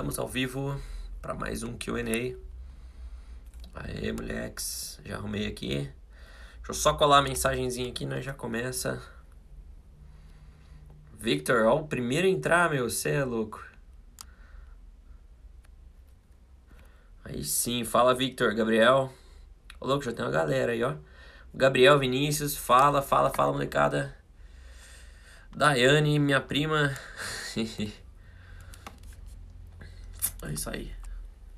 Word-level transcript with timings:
Estamos 0.00 0.18
ao 0.18 0.26
vivo 0.26 0.80
para 1.20 1.34
mais 1.34 1.62
um 1.62 1.76
QA. 1.76 2.34
Aê, 3.74 4.10
moleques. 4.10 4.98
Já 5.04 5.16
arrumei 5.16 5.46
aqui. 5.46 5.74
Deixa 5.76 6.70
eu 6.70 6.74
só 6.74 6.94
colar 6.94 7.18
a 7.18 7.22
mensagenzinha 7.22 7.90
aqui, 7.90 8.06
nós 8.06 8.24
já 8.24 8.32
começa. 8.32 9.02
Victor, 11.18 11.66
ó, 11.66 11.80
o 11.80 11.86
primeiro 11.86 12.26
a 12.26 12.30
entrar, 12.30 12.70
meu. 12.70 12.88
Você 12.88 13.10
é 13.10 13.24
louco. 13.26 13.62
Aí 17.22 17.44
sim, 17.44 17.84
fala 17.84 18.14
Victor, 18.14 18.54
Gabriel. 18.54 19.12
Ô, 19.78 19.86
louco, 19.86 20.02
já 20.02 20.14
tem 20.14 20.24
uma 20.24 20.30
galera 20.30 20.72
aí, 20.72 20.82
ó. 20.82 20.94
Gabriel, 21.52 21.98
Vinícius, 21.98 22.56
fala, 22.56 23.02
fala, 23.02 23.28
fala, 23.28 23.52
molecada. 23.52 24.16
Daiane, 25.54 26.18
minha 26.18 26.40
prima. 26.40 26.96
É 30.42 30.52
isso 30.52 30.70
aí. 30.70 30.90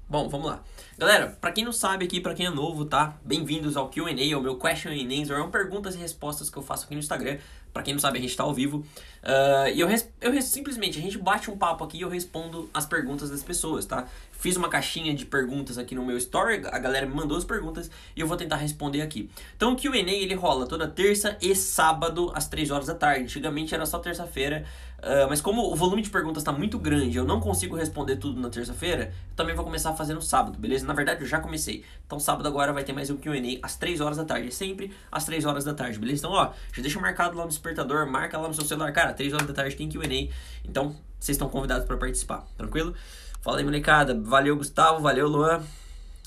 Bom, 0.08 0.28
vamos 0.28 0.48
lá. 0.48 0.62
Galera, 0.98 1.38
para 1.40 1.52
quem 1.52 1.64
não 1.64 1.72
sabe 1.72 2.04
aqui, 2.04 2.20
para 2.20 2.34
quem 2.34 2.46
é 2.46 2.50
novo, 2.50 2.84
tá? 2.84 3.16
Bem-vindos 3.24 3.76
ao 3.76 3.88
Q&A, 3.88 4.36
o 4.36 4.42
meu 4.42 4.56
Question 4.56 4.90
and 4.90 5.22
Answer. 5.22 5.38
São 5.38 5.50
perguntas 5.50 5.94
e 5.94 5.98
respostas 5.98 6.50
que 6.50 6.56
eu 6.58 6.62
faço 6.62 6.84
aqui 6.84 6.94
no 6.94 7.00
Instagram. 7.00 7.38
Para 7.72 7.82
quem 7.82 7.94
não 7.94 8.00
sabe, 8.00 8.18
a 8.18 8.22
gente 8.22 8.36
tá 8.36 8.44
ao 8.44 8.52
vivo. 8.52 8.84
Uh, 9.22 9.68
e 9.72 9.80
eu, 9.80 9.88
eu 10.20 10.42
simplesmente, 10.42 10.98
a 10.98 11.02
gente 11.02 11.16
bate 11.16 11.50
um 11.50 11.56
papo 11.56 11.84
aqui 11.84 11.98
e 11.98 12.00
eu 12.02 12.08
respondo 12.08 12.68
as 12.74 12.84
perguntas 12.84 13.30
das 13.30 13.42
pessoas, 13.42 13.86
tá? 13.86 14.06
Fiz 14.32 14.56
uma 14.56 14.68
caixinha 14.68 15.14
de 15.14 15.24
perguntas 15.24 15.78
aqui 15.78 15.94
no 15.94 16.04
meu 16.04 16.16
story, 16.18 16.62
a 16.66 16.78
galera 16.80 17.06
me 17.06 17.14
mandou 17.14 17.38
as 17.38 17.44
perguntas 17.44 17.88
e 18.16 18.20
eu 18.20 18.26
vou 18.26 18.36
tentar 18.36 18.56
responder 18.56 19.00
aqui. 19.00 19.30
Então 19.56 19.72
o 19.72 19.76
Q&A 19.76 19.98
ele 19.98 20.34
rola 20.34 20.66
toda 20.66 20.88
terça 20.88 21.36
e 21.40 21.54
sábado 21.54 22.32
às 22.34 22.48
3 22.48 22.72
horas 22.72 22.88
da 22.88 22.94
tarde. 22.96 23.22
Antigamente 23.22 23.72
era 23.72 23.86
só 23.86 24.00
terça-feira, 24.00 24.64
uh, 24.98 25.28
mas 25.28 25.40
como 25.40 25.72
o 25.72 25.76
volume 25.76 26.02
de 26.02 26.10
perguntas 26.10 26.42
está 26.42 26.50
muito 26.50 26.76
grande, 26.76 27.16
eu 27.16 27.24
não 27.24 27.38
consigo 27.38 27.76
responder 27.76 28.16
tudo 28.16 28.40
na 28.40 28.50
terça-feira, 28.50 29.14
eu 29.30 29.36
também 29.36 29.54
vou 29.54 29.64
começar 29.64 29.90
a 29.90 29.94
fazer 29.94 30.14
no 30.14 30.22
sábado, 30.22 30.58
beleza? 30.58 30.84
Na 30.84 30.92
verdade 30.92 31.22
eu 31.22 31.28
já 31.28 31.38
comecei. 31.38 31.84
Então 32.04 32.18
sábado 32.18 32.48
agora 32.48 32.72
vai 32.72 32.82
ter 32.82 32.92
mais 32.92 33.10
um 33.10 33.16
Q&A 33.16 33.64
às 33.64 33.76
3 33.76 34.00
horas 34.00 34.16
da 34.16 34.24
tarde, 34.24 34.50
sempre 34.50 34.92
às 35.12 35.24
3 35.24 35.44
horas 35.44 35.62
da 35.62 35.72
tarde, 35.72 36.00
beleza? 36.00 36.26
Então 36.26 36.32
ó, 36.32 36.50
já 36.74 36.82
deixa 36.82 36.98
marcado 36.98 37.38
lá 37.38 37.44
no 37.44 37.52
despertador, 37.62 38.06
marca 38.06 38.36
lá 38.36 38.48
no 38.48 38.54
seu 38.54 38.64
celular, 38.64 38.92
cara, 38.92 39.12
3 39.12 39.32
horas 39.32 39.46
da 39.46 39.54
tarde 39.54 39.76
tem 39.76 39.88
Q&A, 39.88 40.28
então 40.64 40.96
vocês 41.18 41.36
estão 41.36 41.48
convidados 41.48 41.86
para 41.86 41.96
participar, 41.96 42.44
tranquilo? 42.56 42.94
Fala 43.42 43.58
aí, 43.58 43.64
molecada. 43.64 44.20
Valeu, 44.20 44.56
Gustavo. 44.56 45.00
Valeu, 45.00 45.26
Luan. 45.26 45.60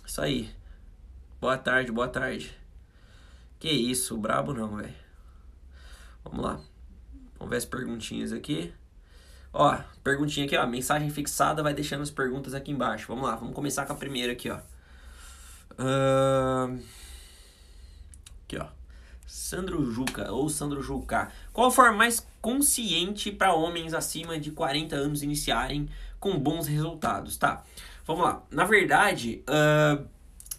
Isso 0.06 0.22
aí. 0.22 0.50
Boa 1.40 1.58
tarde, 1.58 1.90
boa 1.90 2.10
tarde. 2.10 2.54
Que 3.58 3.70
isso, 3.70 4.18
brabo 4.18 4.54
não, 4.54 4.76
velho. 4.76 4.94
Vamos 6.26 6.44
lá. 6.46 6.60
Vamos 7.38 7.50
ver 7.50 7.56
as 7.56 7.64
perguntinhas 7.64 8.34
aqui. 8.34 8.74
Ó, 9.54 9.78
perguntinha 10.04 10.46
aqui, 10.46 10.58
ó. 10.58 10.68
Mensagem 10.68 11.10
fixada, 11.10 11.64
vai 11.64 11.74
deixando 11.74 12.02
as 12.02 12.12
perguntas 12.12 12.54
aqui 12.54 12.72
embaixo. 12.72 13.08
Vamos 13.08 13.24
lá, 13.24 13.38
vamos 13.38 13.56
começar 13.56 13.86
com 13.86 13.94
a 13.94 13.96
primeira 13.96 14.34
aqui, 14.34 14.50
ó. 14.50 14.60
Uh... 15.80 16.84
Aqui, 18.44 18.58
ó. 18.58 18.68
Sandro 19.26 19.92
Juca, 19.92 20.32
ou 20.32 20.50
Sandro 20.50 20.82
Juca. 20.82 21.32
Qual 21.52 21.68
a 21.68 21.72
forma 21.72 21.98
mais 21.98 22.26
consciente 22.42 23.32
para 23.32 23.54
homens 23.54 23.94
acima 23.94 24.40
de 24.40 24.52
40 24.52 24.96
anos 24.96 25.24
iniciarem 25.24 25.90
com 26.20 26.38
bons 26.38 26.68
resultados, 26.68 27.38
tá? 27.38 27.64
Vamos 28.06 28.24
lá. 28.24 28.44
Na 28.52 28.66
verdade, 28.66 29.44
uh, 29.50 30.06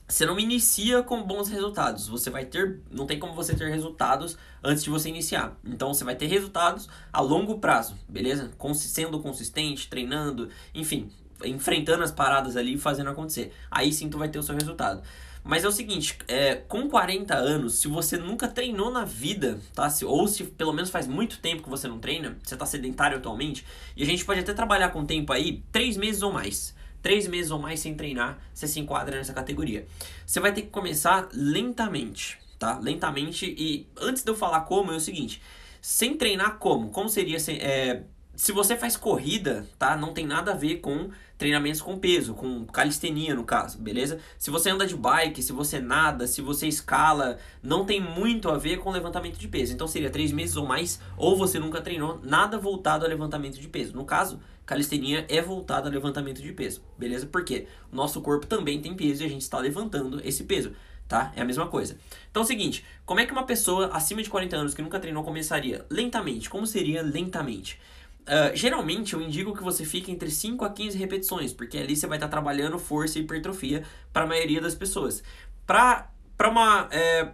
você 0.08 0.24
não 0.24 0.38
inicia 0.38 1.02
com 1.02 1.22
bons 1.22 1.48
resultados. 1.48 2.06
Você 2.08 2.30
vai 2.30 2.44
ter. 2.44 2.80
Não 2.90 3.06
tem 3.06 3.18
como 3.18 3.34
você 3.34 3.54
ter 3.54 3.68
resultados 3.70 4.38
antes 4.62 4.84
de 4.84 4.90
você 4.90 5.08
iniciar. 5.08 5.56
Então 5.64 5.92
você 5.92 6.04
vai 6.04 6.14
ter 6.14 6.26
resultados 6.26 6.88
a 7.12 7.20
longo 7.20 7.58
prazo, 7.58 7.96
beleza? 8.08 8.52
Sendo 8.74 9.20
consistente, 9.20 9.88
treinando, 9.88 10.48
enfim, 10.74 11.10
enfrentando 11.44 12.04
as 12.04 12.12
paradas 12.12 12.56
ali 12.56 12.74
e 12.74 12.78
fazendo 12.78 13.10
acontecer. 13.10 13.52
Aí 13.70 13.92
sim 13.92 14.08
tu 14.08 14.18
vai 14.18 14.28
ter 14.28 14.38
o 14.38 14.42
seu 14.42 14.54
resultado. 14.54 15.02
Mas 15.46 15.62
é 15.62 15.68
o 15.68 15.72
seguinte, 15.72 16.18
é, 16.26 16.56
com 16.56 16.88
40 16.88 17.32
anos, 17.36 17.74
se 17.74 17.86
você 17.86 18.16
nunca 18.16 18.48
treinou 18.48 18.90
na 18.90 19.04
vida, 19.04 19.60
tá? 19.72 19.88
Se, 19.88 20.04
ou 20.04 20.26
se 20.26 20.42
pelo 20.42 20.72
menos 20.72 20.90
faz 20.90 21.06
muito 21.06 21.38
tempo 21.38 21.62
que 21.62 21.70
você 21.70 21.86
não 21.86 22.00
treina, 22.00 22.36
você 22.42 22.56
tá 22.56 22.66
sedentário 22.66 23.16
atualmente, 23.16 23.64
e 23.96 24.02
a 24.02 24.06
gente 24.06 24.24
pode 24.24 24.40
até 24.40 24.52
trabalhar 24.52 24.90
com 24.90 25.06
tempo 25.06 25.32
aí, 25.32 25.62
3 25.70 25.96
meses 25.96 26.22
ou 26.22 26.32
mais. 26.32 26.74
3 27.00 27.28
meses 27.28 27.52
ou 27.52 27.60
mais 27.60 27.78
sem 27.78 27.94
treinar, 27.94 28.38
você 28.52 28.66
se 28.66 28.80
enquadra 28.80 29.16
nessa 29.16 29.32
categoria. 29.32 29.86
Você 30.26 30.40
vai 30.40 30.52
ter 30.52 30.62
que 30.62 30.68
começar 30.68 31.28
lentamente, 31.32 32.38
tá? 32.58 32.80
Lentamente, 32.80 33.46
e 33.46 33.86
antes 34.00 34.24
de 34.24 34.30
eu 34.30 34.34
falar 34.34 34.62
como, 34.62 34.90
é 34.90 34.96
o 34.96 35.00
seguinte, 35.00 35.40
sem 35.80 36.16
treinar 36.16 36.58
como? 36.58 36.90
Como 36.90 37.08
seria... 37.08 37.38
Sem, 37.38 37.58
é, 37.58 38.02
se 38.36 38.52
você 38.52 38.76
faz 38.76 38.96
corrida, 38.96 39.66
tá? 39.78 39.96
Não 39.96 40.12
tem 40.12 40.26
nada 40.26 40.52
a 40.52 40.54
ver 40.54 40.76
com 40.76 41.10
treinamentos 41.38 41.80
com 41.80 41.98
peso, 41.98 42.34
com 42.34 42.64
calistenia 42.66 43.34
no 43.34 43.44
caso, 43.44 43.78
beleza? 43.78 44.18
Se 44.38 44.50
você 44.50 44.70
anda 44.70 44.86
de 44.86 44.96
bike, 44.96 45.42
se 45.42 45.52
você 45.52 45.80
nada, 45.80 46.26
se 46.26 46.40
você 46.40 46.66
escala, 46.66 47.38
não 47.62 47.84
tem 47.84 48.00
muito 48.00 48.48
a 48.48 48.56
ver 48.56 48.78
com 48.78 48.90
levantamento 48.90 49.38
de 49.38 49.48
peso. 49.48 49.72
Então 49.72 49.88
seria 49.88 50.10
três 50.10 50.32
meses 50.32 50.56
ou 50.56 50.66
mais, 50.66 51.00
ou 51.16 51.36
você 51.36 51.58
nunca 51.58 51.80
treinou 51.80 52.20
nada 52.22 52.58
voltado 52.58 53.04
a 53.04 53.08
levantamento 53.08 53.58
de 53.58 53.68
peso. 53.68 53.94
No 53.94 54.04
caso, 54.04 54.40
calistenia 54.64 55.26
é 55.28 55.40
voltada 55.40 55.88
a 55.88 55.92
levantamento 55.92 56.42
de 56.42 56.52
peso, 56.52 56.82
beleza? 56.98 57.26
Porque 57.26 57.66
o 57.92 57.96
nosso 57.96 58.20
corpo 58.20 58.46
também 58.46 58.80
tem 58.80 58.94
peso 58.94 59.22
e 59.22 59.26
a 59.26 59.28
gente 59.28 59.42
está 59.42 59.58
levantando 59.58 60.20
esse 60.24 60.44
peso 60.44 60.72
tá? 61.08 61.32
É 61.36 61.40
a 61.40 61.44
mesma 61.44 61.66
coisa. 61.68 61.96
Então 62.30 62.42
é 62.42 62.44
o 62.44 62.46
seguinte, 62.46 62.84
como 63.04 63.20
é 63.20 63.26
que 63.26 63.32
uma 63.32 63.44
pessoa 63.44 63.90
acima 63.92 64.22
de 64.22 64.28
40 64.28 64.56
anos 64.56 64.74
que 64.74 64.82
nunca 64.82 64.98
treinou 64.98 65.22
começaria? 65.22 65.86
Lentamente. 65.88 66.50
Como 66.50 66.66
seria 66.66 67.02
lentamente? 67.02 67.78
Uh, 68.26 68.56
geralmente 68.56 69.14
eu 69.14 69.22
indico 69.22 69.54
que 69.54 69.62
você 69.62 69.84
fique 69.84 70.10
entre 70.10 70.28
5 70.30 70.64
a 70.64 70.70
15 70.70 70.98
repetições, 70.98 71.52
porque 71.52 71.78
ali 71.78 71.94
você 71.94 72.08
vai 72.08 72.18
estar 72.18 72.26
tá 72.26 72.30
trabalhando 72.32 72.76
força 72.76 73.18
e 73.18 73.22
hipertrofia 73.22 73.84
para 74.12 74.24
a 74.24 74.26
maioria 74.26 74.60
das 74.60 74.74
pessoas. 74.74 75.22
Para 75.64 76.10
uma. 76.44 76.88
É, 76.90 77.28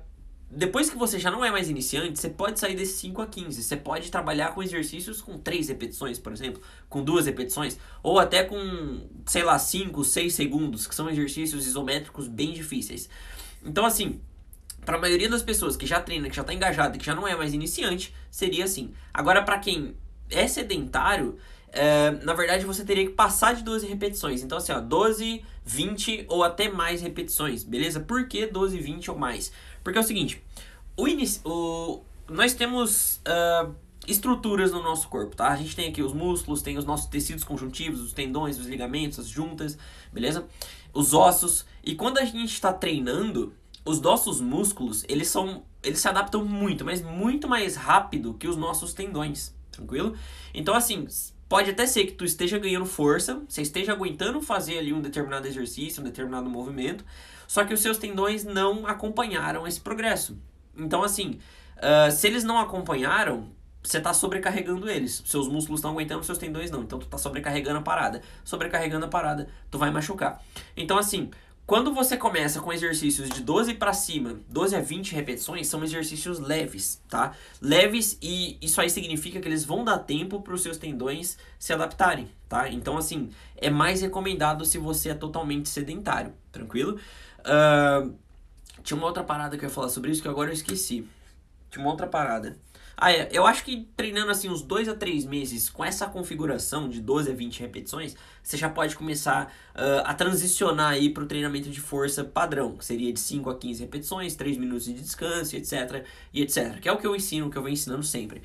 depois 0.51 0.91
que 0.91 0.97
você 0.99 1.19
já 1.19 1.31
não 1.31 1.43
é 1.43 1.51
mais 1.51 1.71
iniciante, 1.71 2.21
você 2.21 2.29
pode 2.29 2.61
sair 2.61 2.77
desses 2.77 2.97
5 2.97 3.23
a 3.23 3.27
15. 3.27 3.63
Você 3.63 3.75
pode 3.75 4.11
trabalhar 4.11 4.55
com 4.55 4.63
exercícios 4.63 5.23
com 5.23 5.39
3 5.39 5.69
repetições, 5.69 6.19
por 6.19 6.31
exemplo, 6.31 6.61
com 6.91 7.03
2 7.03 7.25
repetições, 7.25 7.79
ou 8.03 8.19
até 8.19 8.45
com, 8.45 9.09
sei 9.25 9.45
lá, 9.45 9.59
5, 9.59 10.05
6 10.05 10.35
segundos, 10.35 10.87
que 10.87 10.95
são 10.95 11.09
exercícios 11.09 11.67
isométricos 11.67 12.29
bem 12.29 12.53
difíceis. 12.53 13.09
Então, 13.65 13.87
assim, 13.87 14.21
para 14.85 14.99
a 14.99 15.01
maioria 15.01 15.31
das 15.31 15.43
pessoas 15.43 15.75
que 15.75 15.87
já 15.87 16.03
treina, 16.03 16.29
que 16.29 16.37
já 16.37 16.43
está 16.43 16.53
engajada, 16.53 16.99
que 16.99 17.07
já 17.07 17.15
não 17.15 17.27
é 17.27 17.35
mais 17.35 17.55
iniciante, 17.55 18.15
seria 18.31 18.65
assim. 18.65 18.93
Agora, 19.15 19.43
para 19.43 19.59
quem 19.59 19.97
é 20.33 20.47
sedentário, 20.49 21.39
é, 21.73 22.11
na 22.23 22.35
verdade 22.35 22.65
você 22.65 22.85
teria 22.85 23.05
que 23.05 23.13
passar 23.13 23.55
de 23.55 23.63
12 23.63 23.87
repetições. 23.87 24.43
Então, 24.43 24.59
assim, 24.59 24.73
ó, 24.73 24.81
12, 24.81 25.45
20 25.65 26.27
ou 26.29 26.43
até 26.43 26.69
mais 26.69 27.01
repetições, 27.01 27.63
beleza? 27.65 28.01
Por 28.01 28.27
que 28.27 28.47
12, 28.47 28.79
20 28.79 29.11
ou 29.11 29.19
mais? 29.19 29.53
Porque 29.83 29.99
é 29.99 30.01
o 30.01 30.05
seguinte, 30.05 30.43
o, 30.97 31.07
o 31.49 32.03
nós 32.29 32.55
temos 32.55 33.21
uh, 33.27 33.75
estruturas 34.07 34.73
no 34.73 34.83
nosso 34.83 35.09
corpo, 35.09 35.37
tá? 35.37 35.49
A 35.49 35.57
gente 35.57 35.77
tem 35.77 35.89
aqui 35.89 36.03
os 36.03 36.13
músculos, 36.13 36.63
tem 36.63 36.79
os 36.79 36.85
nossos 36.85 37.07
tecidos 37.07 37.45
conjuntivos, 37.45 38.01
os 38.01 38.13
tendões, 38.13 38.59
os 38.59 38.67
ligamentos, 38.67 39.19
as 39.19 39.29
juntas, 39.29 39.79
beleza? 40.13 40.47
Os 40.93 41.15
ossos. 41.15 41.65
E 41.85 41.95
quando 41.95 42.19
a 42.19 42.25
gente 42.25 42.53
está 42.53 42.73
treinando, 42.73 43.53
os 43.85 44.01
nossos 44.01 44.41
músculos, 44.41 45.05
eles 45.09 45.29
são 45.29 45.65
eles 45.83 45.99
se 45.99 46.09
adaptam 46.09 46.45
muito, 46.45 46.85
mas 46.85 47.03
muito 47.03 47.49
mais 47.49 47.75
rápido 47.75 48.35
que 48.35 48.47
os 48.47 48.57
nossos 48.57 48.95
tendões, 48.95 49.53
tranquilo? 49.73 50.15
Então, 50.55 50.75
assim, 50.75 51.07
pode 51.49 51.71
até 51.71 51.87
ser 51.87 52.07
que 52.07 52.13
tu 52.13 52.25
esteja 52.25 52.59
ganhando 52.59 52.87
força, 52.87 53.43
você 53.49 53.63
esteja 53.63 53.93
aguentando 53.93 54.41
fazer 54.41 54.79
ali 54.79 54.93
um 54.93 55.01
determinado 55.01 55.47
exercício, 55.47 56.01
um 56.01 56.05
determinado 56.05 56.49
movimento, 56.49 57.05
só 57.47 57.65
que 57.65 57.75
os 57.75 57.81
seus 57.81 57.99
tendões 57.99 58.45
não 58.45 58.87
acompanharam 58.87 59.67
esse 59.67 59.81
progresso. 59.81 60.39
Então, 60.77 61.03
assim, 61.03 61.39
uh, 61.77 62.11
se 62.11 62.27
eles 62.27 62.45
não 62.45 62.59
acompanharam, 62.59 63.51
você 63.83 63.99
está 63.99 64.15
sobrecarregando 64.15 64.89
eles. 64.89 65.23
Seus 65.27 65.49
músculos 65.49 65.81
estão 65.81 65.91
aguentando, 65.91 66.23
seus 66.25 66.39
tendões 66.39 66.71
não. 66.71 66.83
Então, 66.83 66.99
tu 66.99 67.05
está 67.05 67.19
sobrecarregando 67.19 67.79
a 67.79 67.83
parada. 67.83 68.23
Sobrecarregando 68.45 69.05
a 69.07 69.09
parada, 69.09 69.49
tu 69.71 69.77
vai 69.77 69.91
machucar. 69.91 70.41
Então, 70.77 70.97
assim, 70.97 71.31
quando 71.73 71.95
você 71.95 72.19
começa 72.19 72.61
com 72.61 72.71
exercícios 72.71 73.31
de 73.31 73.41
12 73.41 73.73
para 73.73 73.95
cima, 73.95 74.39
12 74.51 74.77
a 74.77 74.81
20 74.83 75.15
repetições, 75.15 75.69
são 75.69 75.83
exercícios 75.83 76.39
leves, 76.39 77.01
tá? 77.09 77.33
Leves 77.63 78.19
e 78.21 78.59
isso 78.61 78.79
aí 78.79 78.91
significa 78.91 79.41
que 79.41 79.49
eles 79.49 79.65
vão 79.65 79.83
dar 79.83 80.01
tempo 80.01 80.43
para 80.43 80.53
os 80.53 80.63
seus 80.63 80.77
tendões 80.77 81.39
se 81.59 81.73
adaptarem, 81.73 82.29
tá? 82.47 82.69
Então, 82.69 82.99
assim, 82.99 83.31
é 83.57 83.71
mais 83.71 84.03
recomendado 84.03 84.67
se 84.67 84.77
você 84.77 85.09
é 85.09 85.15
totalmente 85.15 85.67
sedentário, 85.71 86.35
tranquilo? 86.53 86.99
Uh, 87.41 88.15
tinha 88.83 88.95
uma 88.95 89.07
outra 89.07 89.25
parada 89.25 89.57
que 89.57 89.65
eu 89.65 89.69
ia 89.71 89.75
falar 89.75 89.89
sobre 89.89 90.11
isso 90.11 90.21
que 90.21 90.29
agora 90.29 90.51
eu 90.51 90.55
esqueci. 90.55 91.09
Tinha 91.71 91.83
uma 91.83 91.91
outra 91.91 92.07
parada. 92.07 92.55
Ah, 92.97 93.13
é. 93.13 93.29
Eu 93.33 93.47
acho 93.47 93.65
que 93.65 93.89
treinando 93.97 94.31
assim 94.31 94.49
uns 94.49 94.63
2 94.63 94.89
a 94.89 94.95
3 94.95 95.25
meses 95.25 95.69
com 95.69 95.85
essa 95.85 96.07
configuração 96.07 96.89
de 96.89 97.01
12 97.01 97.31
a 97.31 97.35
20 97.35 97.61
repetições, 97.61 98.17
você 98.43 98.57
já 98.57 98.69
pode 98.69 98.97
começar 98.97 99.53
uh, 99.75 100.03
a 100.05 100.15
transicionar 100.15 100.93
aí 100.93 101.11
para 101.11 101.23
o 101.23 101.27
treinamento 101.27 101.71
de 101.71 101.81
força 101.81 102.25
padrão, 102.25 102.77
que 102.77 102.85
seria 102.85 103.13
de 103.13 103.21
5 103.21 103.51
a 103.51 103.57
15 103.57 103.83
repetições, 103.83 104.35
3 104.35 104.57
minutos 104.57 104.85
de 104.85 104.95
descanso, 104.95 105.57
etc. 105.57 106.05
e 106.33 106.43
etc. 106.43 106.81
Que 106.81 106.89
é 106.89 106.93
o 106.93 106.99
que 106.99 107.07
eu 107.07 107.17
ensino, 107.17 107.51
que 107.51 107.57
eu 107.57 107.63
venho 107.63 107.75
ensinando 107.75 108.03
sempre. 108.03 108.43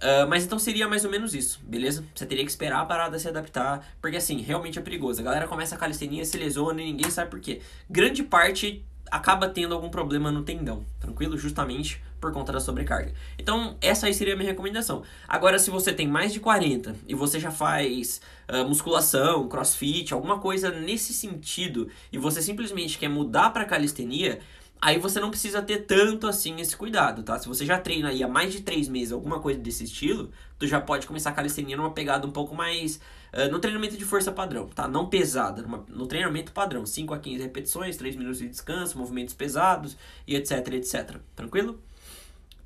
Uh, 0.00 0.26
mas 0.28 0.44
então 0.44 0.58
seria 0.58 0.88
mais 0.88 1.04
ou 1.04 1.10
menos 1.10 1.34
isso, 1.34 1.60
beleza? 1.62 2.02
Você 2.14 2.24
teria 2.24 2.42
que 2.42 2.50
esperar 2.50 2.80
a 2.80 2.86
parada 2.86 3.18
se 3.18 3.28
adaptar, 3.28 3.86
porque 4.00 4.16
assim, 4.16 4.40
realmente 4.40 4.78
é 4.78 4.82
perigoso. 4.82 5.20
A 5.20 5.24
galera 5.24 5.46
começa 5.46 5.74
a 5.74 5.78
calistenia, 5.78 6.24
se 6.24 6.38
lesiona 6.38 6.80
e 6.80 6.86
ninguém 6.86 7.10
sabe 7.10 7.30
por 7.30 7.38
quê. 7.38 7.60
Grande 7.88 8.22
parte 8.22 8.82
acaba 9.10 9.48
tendo 9.48 9.74
algum 9.74 9.90
problema 9.90 10.30
no 10.30 10.42
tendão, 10.42 10.86
tranquilo? 10.98 11.36
Justamente 11.36 12.00
por 12.20 12.32
conta 12.32 12.52
da 12.52 12.60
sobrecarga. 12.60 13.12
Então, 13.38 13.76
essa 13.80 14.06
aí 14.06 14.14
seria 14.14 14.34
a 14.34 14.36
minha 14.36 14.50
recomendação. 14.50 15.02
Agora, 15.26 15.58
se 15.58 15.70
você 15.70 15.92
tem 15.92 16.06
mais 16.06 16.32
de 16.32 16.40
40 16.40 16.94
e 17.08 17.14
você 17.14 17.40
já 17.40 17.50
faz 17.50 18.20
uh, 18.48 18.68
musculação, 18.68 19.48
crossfit, 19.48 20.12
alguma 20.12 20.38
coisa 20.38 20.70
nesse 20.70 21.14
sentido, 21.14 21.88
e 22.12 22.18
você 22.18 22.42
simplesmente 22.42 22.98
quer 22.98 23.08
mudar 23.08 23.50
para 23.50 23.64
calistenia, 23.64 24.40
Aí 24.82 24.98
você 24.98 25.20
não 25.20 25.28
precisa 25.28 25.60
ter 25.60 25.80
tanto 25.80 26.26
assim 26.26 26.58
esse 26.58 26.74
cuidado, 26.74 27.22
tá? 27.22 27.38
Se 27.38 27.46
você 27.46 27.66
já 27.66 27.78
treina 27.78 28.08
aí 28.08 28.22
há 28.22 28.28
mais 28.28 28.50
de 28.50 28.62
três 28.62 28.88
meses 28.88 29.12
alguma 29.12 29.38
coisa 29.38 29.60
desse 29.60 29.84
estilo, 29.84 30.30
tu 30.58 30.66
já 30.66 30.80
pode 30.80 31.06
começar 31.06 31.30
a 31.30 31.32
calistenia 31.34 31.76
numa 31.76 31.90
pegada 31.90 32.26
um 32.26 32.30
pouco 32.30 32.54
mais. 32.54 32.98
Uh, 33.30 33.52
no 33.52 33.60
treinamento 33.60 33.96
de 33.96 34.04
força 34.06 34.32
padrão, 34.32 34.68
tá? 34.68 34.88
Não 34.88 35.06
pesada, 35.06 35.60
numa, 35.60 35.84
no 35.86 36.06
treinamento 36.06 36.50
padrão. 36.50 36.86
5 36.86 37.12
a 37.12 37.18
15 37.18 37.42
repetições, 37.42 37.96
3 37.98 38.16
minutos 38.16 38.38
de 38.38 38.48
descanso, 38.48 38.96
movimentos 38.96 39.34
pesados 39.34 39.98
e 40.26 40.34
etc, 40.34 40.66
etc. 40.72 41.18
Tranquilo? 41.36 41.78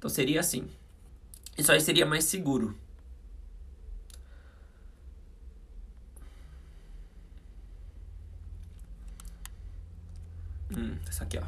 Então 0.04 0.10
seria 0.12 0.40
assim. 0.40 0.68
Isso 1.56 1.72
aí 1.72 1.80
seria 1.80 2.04
mais 2.04 2.24
seguro. 2.24 2.76
Hum, 10.76 10.98
essa 11.08 11.24
aqui, 11.24 11.38
ó. 11.38 11.46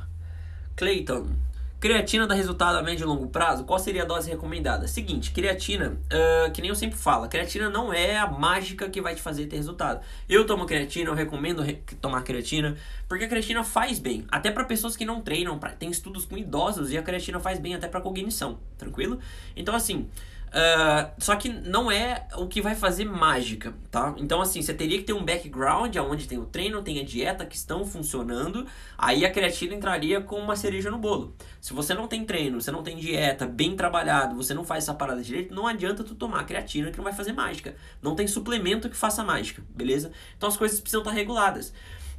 Clayton, 0.75 1.37
creatina 1.81 2.27
dá 2.27 2.35
resultado 2.35 2.77
a 2.77 2.83
médio 2.83 3.05
e 3.05 3.07
longo 3.07 3.29
prazo? 3.29 3.65
Qual 3.65 3.79
seria 3.79 4.03
a 4.03 4.05
dose 4.05 4.31
recomendada? 4.31 4.89
Seguinte, 4.89 5.31
creatina, 5.31 5.99
uh, 6.07 6.51
que 6.53 6.61
nem 6.61 6.71
eu 6.71 6.75
sempre 6.75 6.99
falo, 6.99 7.29
creatina 7.29 7.69
não 7.69 7.93
é 7.93 8.17
a 8.17 8.27
mágica 8.27 8.89
que 8.89 9.01
vai 9.01 9.15
te 9.15 9.23
fazer 9.23 9.47
ter 9.47 9.57
resultado. 9.57 10.01
Eu 10.29 10.47
tomo 10.47 10.67
creatina, 10.67 11.11
eu 11.11 11.15
recomendo 11.15 11.63
re 11.63 11.75
tomar 12.01 12.23
creatina, 12.23 12.77
porque 13.09 13.25
a 13.25 13.29
creatina 13.29 13.63
faz 13.63 13.99
bem, 13.99 14.25
até 14.29 14.51
para 14.51 14.65
pessoas 14.65 14.97
que 14.97 15.05
não 15.05 15.21
treinam, 15.21 15.59
pra, 15.59 15.71
tem 15.71 15.91
estudos 15.91 16.25
com 16.25 16.37
idosos 16.37 16.91
e 16.91 16.99
a 16.99 17.03
creatina 17.03 17.39
faz 17.39 17.59
bem 17.59 17.75
até 17.75 17.89
para 17.89 18.01
cognição, 18.01 18.59
tranquilo? 18.79 19.19
Então 19.55 19.75
assim, 19.75 20.09
Uh, 20.57 21.13
só 21.19 21.37
que 21.37 21.51
não 21.51 21.91
é 21.91 22.27
o 22.35 22.47
que 22.47 22.63
vai 22.63 22.75
fazer 22.75 23.05
mágica, 23.05 23.75
tá? 23.91 24.15
Então, 24.17 24.41
assim, 24.41 24.63
você 24.63 24.73
teria 24.73 24.97
que 24.97 25.05
ter 25.05 25.13
um 25.13 25.23
background 25.23 25.95
onde 25.97 26.27
tem 26.27 26.39
o 26.39 26.47
treino, 26.47 26.81
tem 26.81 26.99
a 26.99 27.05
dieta 27.05 27.45
que 27.45 27.55
estão 27.55 27.85
funcionando, 27.85 28.67
aí 28.97 29.27
a 29.27 29.31
creatina 29.31 29.75
entraria 29.75 30.19
com 30.19 30.37
uma 30.37 30.57
cereja 30.57 30.91
no 30.91 30.97
bolo. 30.97 31.37
Se 31.61 31.75
você 31.75 31.93
não 31.93 32.09
tem 32.09 32.25
treino, 32.25 32.59
você 32.59 32.71
não 32.71 32.83
tem 32.83 32.97
dieta 32.97 33.45
bem 33.45 33.77
trabalhado, 33.77 34.35
você 34.35 34.55
não 34.55 34.65
faz 34.65 34.85
essa 34.85 34.95
parada 34.95 35.23
direito, 35.23 35.55
não 35.55 35.67
adianta 35.67 36.03
tu 36.03 36.15
tomar 36.15 36.47
creatina 36.47 36.91
que 36.91 36.97
não 36.97 37.05
vai 37.05 37.13
fazer 37.13 37.35
mágica. 37.35 37.77
Não 38.01 38.15
tem 38.17 38.27
suplemento 38.27 38.89
que 38.89 38.97
faça 38.97 39.23
mágica, 39.23 39.63
beleza? 39.75 40.11
Então 40.39 40.49
as 40.49 40.57
coisas 40.57 40.81
precisam 40.81 41.03
estar 41.03 41.13
reguladas. 41.13 41.69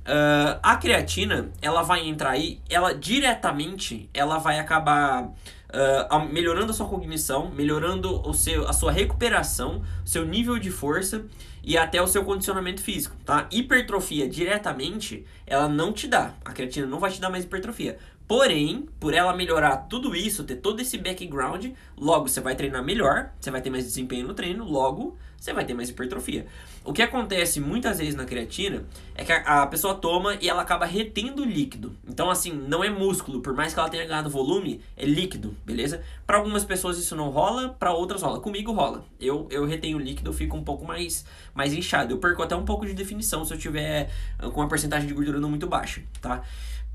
Uh, 0.08 0.60
a 0.62 0.76
creatina, 0.78 1.50
ela 1.60 1.82
vai 1.82 2.08
entrar 2.08 2.30
aí, 2.30 2.62
ela 2.70 2.94
diretamente, 2.94 4.08
ela 4.14 4.38
vai 4.38 4.60
acabar 4.60 5.34
uh, 5.70 6.20
melhorando 6.32 6.72
a 6.72 6.74
sua 6.74 6.88
cognição, 6.88 7.52
melhorando 7.52 8.22
o 8.28 8.34
seu, 8.34 8.68
a 8.68 8.74
sua 8.74 8.92
recuperação, 8.92 9.84
seu 10.06 10.26
nível 10.26 10.58
de 10.58 10.72
força 10.72 11.26
e 11.64 11.78
até 11.78 12.02
o 12.02 12.08
seu 12.08 12.24
condicionamento 12.24 12.82
físico, 12.82 13.16
tá? 13.26 13.48
Hipertrofia 13.52 14.28
diretamente, 14.28 15.26
ela 15.46 15.68
não 15.68 15.92
te 15.92 16.08
dá. 16.08 16.34
A 16.46 16.52
creatina 16.52 16.88
não 16.88 17.00
vai 17.00 17.12
te 17.12 17.20
dar 17.20 17.30
mais 17.30 17.44
hipertrofia. 17.44 17.98
Porém, 18.28 18.88
por 19.00 19.14
ela 19.14 19.36
melhorar 19.36 19.78
tudo 19.90 20.16
isso, 20.16 20.44
ter 20.44 20.58
todo 20.58 20.82
esse 20.82 20.98
background, 20.98 21.68
logo 21.98 22.28
você 22.28 22.42
vai 22.42 22.56
treinar 22.56 22.84
melhor, 22.84 23.32
você 23.40 23.50
vai 23.50 23.62
ter 23.62 23.70
mais 23.70 23.86
desempenho 23.86 24.28
no 24.28 24.34
treino, 24.34 24.66
logo 24.66 25.18
você 25.40 25.54
vai 25.54 25.66
ter 25.66 25.74
mais 25.74 25.90
hipertrofia. 25.90 26.46
O 26.84 26.92
que 26.92 27.02
acontece 27.02 27.60
muitas 27.60 28.00
vezes 28.00 28.16
na 28.16 28.26
creatina 28.26 28.86
é 29.16 29.24
que 29.24 29.32
a, 29.32 29.64
a, 29.64 29.68
pessoa 29.68 29.96
toma 29.96 30.38
e 30.42 30.50
ela 30.50 30.62
acaba 30.62 30.86
retendo 30.86 31.46
líquido. 31.46 31.96
Então, 32.08 32.30
assim, 32.30 32.52
não 32.52 32.84
é 32.84 32.90
músculo, 32.90 33.42
por 33.42 33.54
mais 33.54 33.74
que 33.74 33.80
ela 33.80 33.90
tenha 33.90 34.06
ganhado 34.06 34.30
volume, 34.30 34.82
é 34.96 35.06
líquido, 35.06 35.56
beleza? 35.66 36.02
Para 36.26 36.38
algumas 36.38 36.66
pessoas 36.66 36.98
isso 36.98 37.16
não 37.16 37.30
rola, 37.30 37.70
para 37.70 37.94
outras 37.94 38.22
rola. 38.22 38.40
Comigo 38.40 38.72
rola. 38.72 39.06
Eu, 39.20 39.48
eu 39.52 39.66
retenho 39.66 39.98
líquido, 39.98 40.30
eu 40.30 40.34
fico 40.34 40.58
um 40.58 40.64
pouco 40.64 40.86
mais, 40.86 41.26
mais 41.54 41.74
inchado. 41.74 42.14
Eu 42.14 42.18
perco 42.18 42.42
até 42.42 42.56
um 42.56 42.66
pouco 42.66 42.86
de 42.86 42.94
definição 42.94 43.46
se 43.46 43.54
eu 43.54 43.58
tiver 43.58 44.10
ah, 44.40 44.50
com 44.50 44.62
uma 44.62 44.68
porcentagem 44.68 45.08
de 45.08 45.14
gordura 45.14 45.40
não 45.40 45.50
muito 45.50 45.68
baixa, 45.68 46.02
tá? 46.22 46.44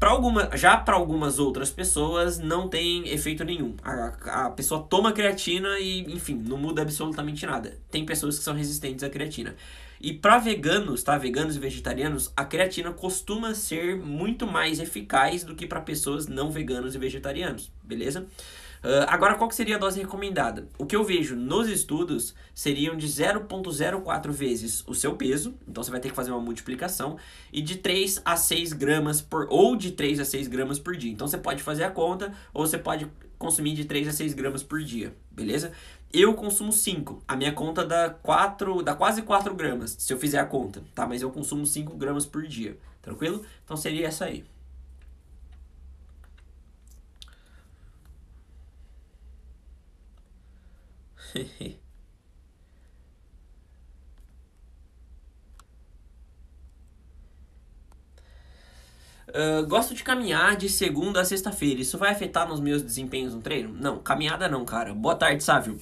Para 0.02 0.10
alguma, 0.10 0.50
já 0.56 0.76
para 0.76 0.96
algumas 0.96 1.38
outras 1.38 1.70
pessoas 1.70 2.37
não 2.37 2.69
tem 2.69 3.08
efeito 3.08 3.44
nenhum. 3.44 3.76
A, 3.84 4.46
a 4.46 4.50
pessoa 4.50 4.82
toma 4.82 5.12
creatina 5.12 5.78
e, 5.78 6.00
enfim, 6.12 6.34
não 6.44 6.56
muda 6.56 6.82
absolutamente 6.82 7.46
nada. 7.46 7.78
Tem 7.88 8.04
pessoas 8.04 8.37
que 8.37 8.43
são 8.43 8.52
resistentes 8.52 9.04
à 9.04 9.08
creatina. 9.08 9.54
E 10.00 10.12
para 10.12 10.40
veganos, 10.40 11.04
tá? 11.04 11.16
Veganos 11.16 11.54
e 11.54 11.60
vegetarianos, 11.60 12.32
a 12.37 12.44
creatina 12.44 12.93
costuma 12.93 13.54
ser 13.54 13.94
muito 13.94 14.44
mais 14.44 14.81
eficaz 14.81 15.44
do 15.44 15.54
que 15.54 15.69
para 15.69 15.81
pessoas 15.81 16.26
não 16.26 16.50
veganos 16.50 16.96
e 16.96 16.99
vegetarianos, 16.99 17.70
beleza? 17.81 18.26
Uh, 18.82 19.06
agora, 19.06 19.37
qual 19.37 19.49
seria 19.52 19.76
a 19.76 19.79
dose 19.79 20.00
recomendada? 20.00 20.67
O 20.76 20.84
que 20.84 20.96
eu 20.96 21.05
vejo 21.05 21.37
nos 21.37 21.69
estudos 21.69 22.34
seriam 22.52 22.96
de 22.96 23.06
0,04 23.06 24.31
vezes 24.32 24.82
o 24.88 24.94
seu 24.94 25.14
peso, 25.14 25.55
então 25.69 25.84
você 25.84 25.90
vai 25.90 26.00
ter 26.00 26.08
que 26.08 26.17
fazer 26.17 26.32
uma 26.32 26.40
multiplicação, 26.40 27.17
e 27.52 27.62
de 27.62 27.76
3 27.76 28.23
a 28.25 28.37
6 28.37 28.73
gramas 28.73 29.20
por, 29.20 29.46
ou 29.50 29.76
de 29.76 29.93
3 29.93 30.19
a 30.19 30.25
6 30.25 30.49
gramas 30.49 30.81
por 30.81 30.96
dia. 30.96 31.12
Então 31.12 31.29
você 31.29 31.38
pode 31.38 31.62
fazer 31.62 31.84
a 31.84 31.90
conta, 31.90 32.32
ou 32.52 32.67
você 32.67 32.76
pode 32.76 33.08
consumir 33.38 33.75
de 33.75 33.84
3 33.84 34.08
a 34.08 34.12
6 34.12 34.34
gramas 34.34 34.64
por 34.64 34.82
dia, 34.82 35.14
beleza? 35.31 35.70
Eu 36.12 36.35
consumo 36.35 36.73
5. 36.73 37.23
A 37.26 37.37
minha 37.37 37.52
conta 37.52 37.85
dá, 37.85 38.11
4, 38.11 38.82
dá 38.82 38.96
quase 38.96 39.23
4 39.23 39.55
gramas, 39.55 39.94
se 39.96 40.12
eu 40.12 40.19
fizer 40.19 40.40
a 40.40 40.44
conta, 40.44 40.82
tá? 40.93 41.06
Mas 41.06 41.23
eu 41.23 41.31
consumo 41.31 41.64
5 41.64 41.96
gramas 41.96 42.26
por 42.26 42.43
dia, 42.43 42.76
tranquilo? 43.00 43.44
Então 43.64 43.76
seria 43.76 44.08
essa 44.08 44.25
aí. 44.25 44.44
Uh, 59.29 59.64
gosto 59.69 59.94
de 59.94 60.05
caminhar 60.05 60.56
de 60.56 60.69
segunda 60.69 61.20
a 61.20 61.25
sexta-feira. 61.25 61.81
Isso 61.81 61.96
vai 61.99 62.11
afetar 62.11 62.46
nos 62.49 62.61
meus 62.61 62.82
desempenhos 62.82 63.34
no 63.34 63.40
treino? 63.40 63.73
Não, 63.73 63.99
caminhada 63.99 64.49
não, 64.49 64.64
cara. 64.64 64.94
Boa 64.94 65.14
tarde, 65.17 65.43
Sávio. 65.43 65.79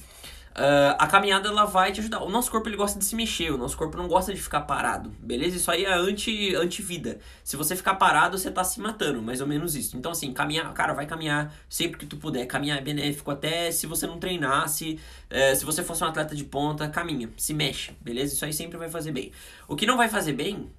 Uh, 0.51 0.95
a 0.99 1.07
caminhada 1.07 1.47
ela 1.47 1.63
vai 1.63 1.93
te 1.93 2.01
ajudar. 2.01 2.21
O 2.21 2.29
nosso 2.29 2.51
corpo 2.51 2.67
ele 2.67 2.75
gosta 2.75 2.99
de 2.99 3.05
se 3.05 3.15
mexer, 3.15 3.51
o 3.51 3.57
nosso 3.57 3.77
corpo 3.77 3.95
não 3.95 4.07
gosta 4.07 4.33
de 4.33 4.41
ficar 4.41 4.61
parado, 4.61 5.09
beleza? 5.19 5.55
Isso 5.55 5.71
aí 5.71 5.85
é 5.85 5.93
anti, 5.93 6.53
anti-vida. 6.55 7.19
Se 7.43 7.55
você 7.55 7.73
ficar 7.73 7.95
parado, 7.95 8.37
você 8.37 8.51
tá 8.51 8.63
se 8.63 8.79
matando, 8.81 9.21
mais 9.21 9.39
ou 9.39 9.47
menos 9.47 9.75
isso. 9.75 9.95
Então, 9.95 10.11
assim, 10.11 10.33
caminhar, 10.33 10.71
cara, 10.73 10.93
vai 10.93 11.05
caminhar 11.05 11.53
sempre 11.69 11.97
que 11.97 12.05
tu 12.05 12.17
puder. 12.17 12.45
Caminhar 12.45 12.77
é 12.77 12.81
benéfico, 12.81 13.31
até 13.31 13.71
se 13.71 13.87
você 13.87 14.05
não 14.05 14.19
treinasse, 14.19 14.99
uh, 15.29 15.55
se 15.55 15.63
você 15.63 15.83
fosse 15.83 16.03
um 16.03 16.07
atleta 16.07 16.35
de 16.35 16.43
ponta, 16.43 16.89
caminha, 16.89 17.29
se 17.37 17.53
mexe, 17.53 17.93
beleza? 18.01 18.33
Isso 18.33 18.43
aí 18.43 18.51
sempre 18.51 18.77
vai 18.77 18.89
fazer 18.89 19.13
bem. 19.13 19.31
O 19.69 19.75
que 19.75 19.85
não 19.85 19.95
vai 19.95 20.09
fazer 20.09 20.33
bem, 20.33 20.69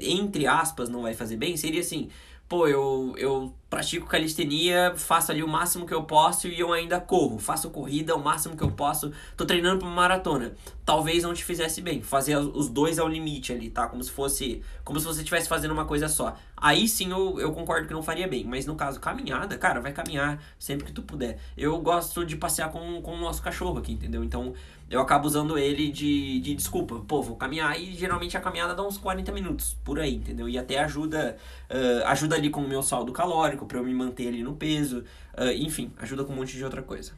entre 0.00 0.48
aspas, 0.48 0.88
não 0.88 1.02
vai 1.02 1.14
fazer 1.14 1.36
bem, 1.36 1.56
seria 1.56 1.80
assim 1.80 2.08
pô, 2.48 2.68
eu, 2.68 3.14
eu 3.18 3.52
pratico 3.68 4.06
calistenia, 4.06 4.94
faço 4.96 5.32
ali 5.32 5.42
o 5.42 5.48
máximo 5.48 5.86
que 5.86 5.92
eu 5.92 6.04
posso 6.04 6.46
e 6.46 6.58
eu 6.58 6.72
ainda 6.72 7.00
corro. 7.00 7.38
Faço 7.38 7.70
corrida 7.70 8.14
o 8.14 8.22
máximo 8.22 8.56
que 8.56 8.62
eu 8.62 8.70
posso, 8.70 9.12
tô 9.36 9.44
treinando 9.44 9.78
pra 9.78 9.88
uma 9.88 9.96
maratona. 9.96 10.54
Talvez 10.84 11.24
não 11.24 11.34
te 11.34 11.44
fizesse 11.44 11.82
bem. 11.82 12.00
Fazer 12.00 12.36
os 12.36 12.68
dois 12.68 12.98
ao 12.98 13.08
limite 13.08 13.52
ali, 13.52 13.68
tá? 13.68 13.88
Como 13.88 14.02
se 14.02 14.10
fosse. 14.10 14.62
Como 14.84 15.00
se 15.00 15.06
você 15.06 15.20
estivesse 15.20 15.48
fazendo 15.48 15.72
uma 15.72 15.84
coisa 15.84 16.08
só. 16.08 16.36
Aí 16.56 16.86
sim 16.86 17.10
eu, 17.10 17.40
eu 17.40 17.52
concordo 17.52 17.88
que 17.88 17.92
não 17.92 18.02
faria 18.02 18.28
bem. 18.28 18.44
Mas 18.44 18.66
no 18.66 18.76
caso, 18.76 19.00
caminhada, 19.00 19.58
cara, 19.58 19.80
vai 19.80 19.92
caminhar 19.92 20.40
sempre 20.58 20.86
que 20.86 20.92
tu 20.92 21.02
puder. 21.02 21.38
Eu 21.56 21.76
gosto 21.80 22.24
de 22.24 22.36
passear 22.36 22.70
com, 22.70 23.02
com 23.02 23.14
o 23.14 23.20
nosso 23.20 23.42
cachorro 23.42 23.78
aqui, 23.78 23.92
entendeu? 23.92 24.22
Então 24.22 24.54
eu 24.88 25.00
acabo 25.00 25.26
usando 25.26 25.58
ele 25.58 25.90
de, 25.90 26.40
de 26.40 26.54
desculpa. 26.54 27.00
Pô, 27.06 27.20
vou 27.20 27.36
caminhar 27.36 27.78
e 27.80 27.92
geralmente 27.92 28.36
a 28.36 28.40
caminhada 28.40 28.74
dá 28.74 28.82
uns 28.86 28.96
40 28.96 29.32
minutos 29.32 29.76
por 29.84 29.98
aí, 29.98 30.14
entendeu? 30.14 30.48
E 30.48 30.56
até 30.56 30.78
ajuda 30.78 31.36
uh, 31.70 32.06
ajuda 32.06 32.36
ali 32.36 32.50
com 32.50 32.60
o 32.60 32.68
meu 32.68 32.82
saldo 32.82 33.12
calórico 33.12 33.66
para 33.66 33.78
eu 33.78 33.84
me 33.84 33.92
manter 33.92 34.28
ali 34.28 34.42
no 34.42 34.54
peso. 34.54 35.04
Uh, 35.36 35.50
enfim, 35.56 35.92
ajuda 35.98 36.24
com 36.24 36.32
um 36.32 36.36
monte 36.36 36.56
de 36.56 36.64
outra 36.64 36.82
coisa. 36.82 37.12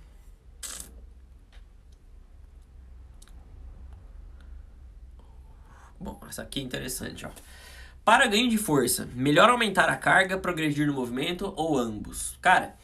Bom, 6.01 6.19
essa 6.29 6.43
aqui 6.43 6.61
é 6.61 6.63
interessante, 6.63 7.27
ó. 7.27 7.31
Para 8.05 8.27
ganho 8.27 8.49
de 8.49 8.57
força, 8.57 9.07
melhor 9.15 9.51
aumentar 9.51 9.91
a 9.91 9.97
carga, 9.97 10.39
progredir 10.39 10.87
no 10.87 10.95
movimento 10.95 11.53
ou 11.55 11.77
ambos? 11.77 12.39
Cara, 12.41 12.75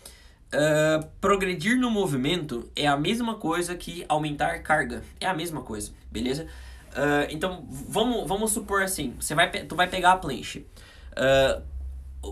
Uh, 0.54 1.04
progredir 1.20 1.76
no 1.76 1.90
movimento 1.90 2.70
é 2.76 2.86
a 2.86 2.96
mesma 2.96 3.34
coisa 3.34 3.74
que 3.74 4.04
aumentar 4.08 4.62
carga. 4.62 5.02
É 5.20 5.26
a 5.26 5.34
mesma 5.34 5.62
coisa, 5.62 5.90
beleza? 6.12 6.44
Uh, 6.92 7.26
então, 7.28 7.66
vamos, 7.68 8.28
vamos 8.28 8.52
supor 8.52 8.82
assim, 8.82 9.16
você 9.18 9.34
vai, 9.34 9.50
tu 9.50 9.74
vai 9.74 9.88
pegar 9.88 10.12
a 10.12 10.16
planche. 10.16 10.64
Uh, 11.10 11.60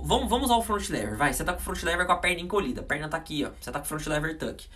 vamos, 0.06 0.30
vamos 0.30 0.50
ao 0.52 0.62
front 0.62 0.88
lever, 0.88 1.16
vai. 1.16 1.32
Você 1.32 1.42
tá 1.42 1.52
com 1.52 1.58
o 1.58 1.62
front 1.62 1.82
lever 1.82 2.06
com 2.06 2.12
a 2.12 2.18
perna 2.18 2.40
encolhida. 2.40 2.80
A 2.80 2.84
perna 2.84 3.08
tá 3.08 3.16
aqui, 3.16 3.44
ó. 3.44 3.50
Você 3.60 3.72
tá 3.72 3.80
com 3.80 3.86
o 3.86 3.88
front 3.88 4.06
lever 4.06 4.38
tuck. 4.38 4.68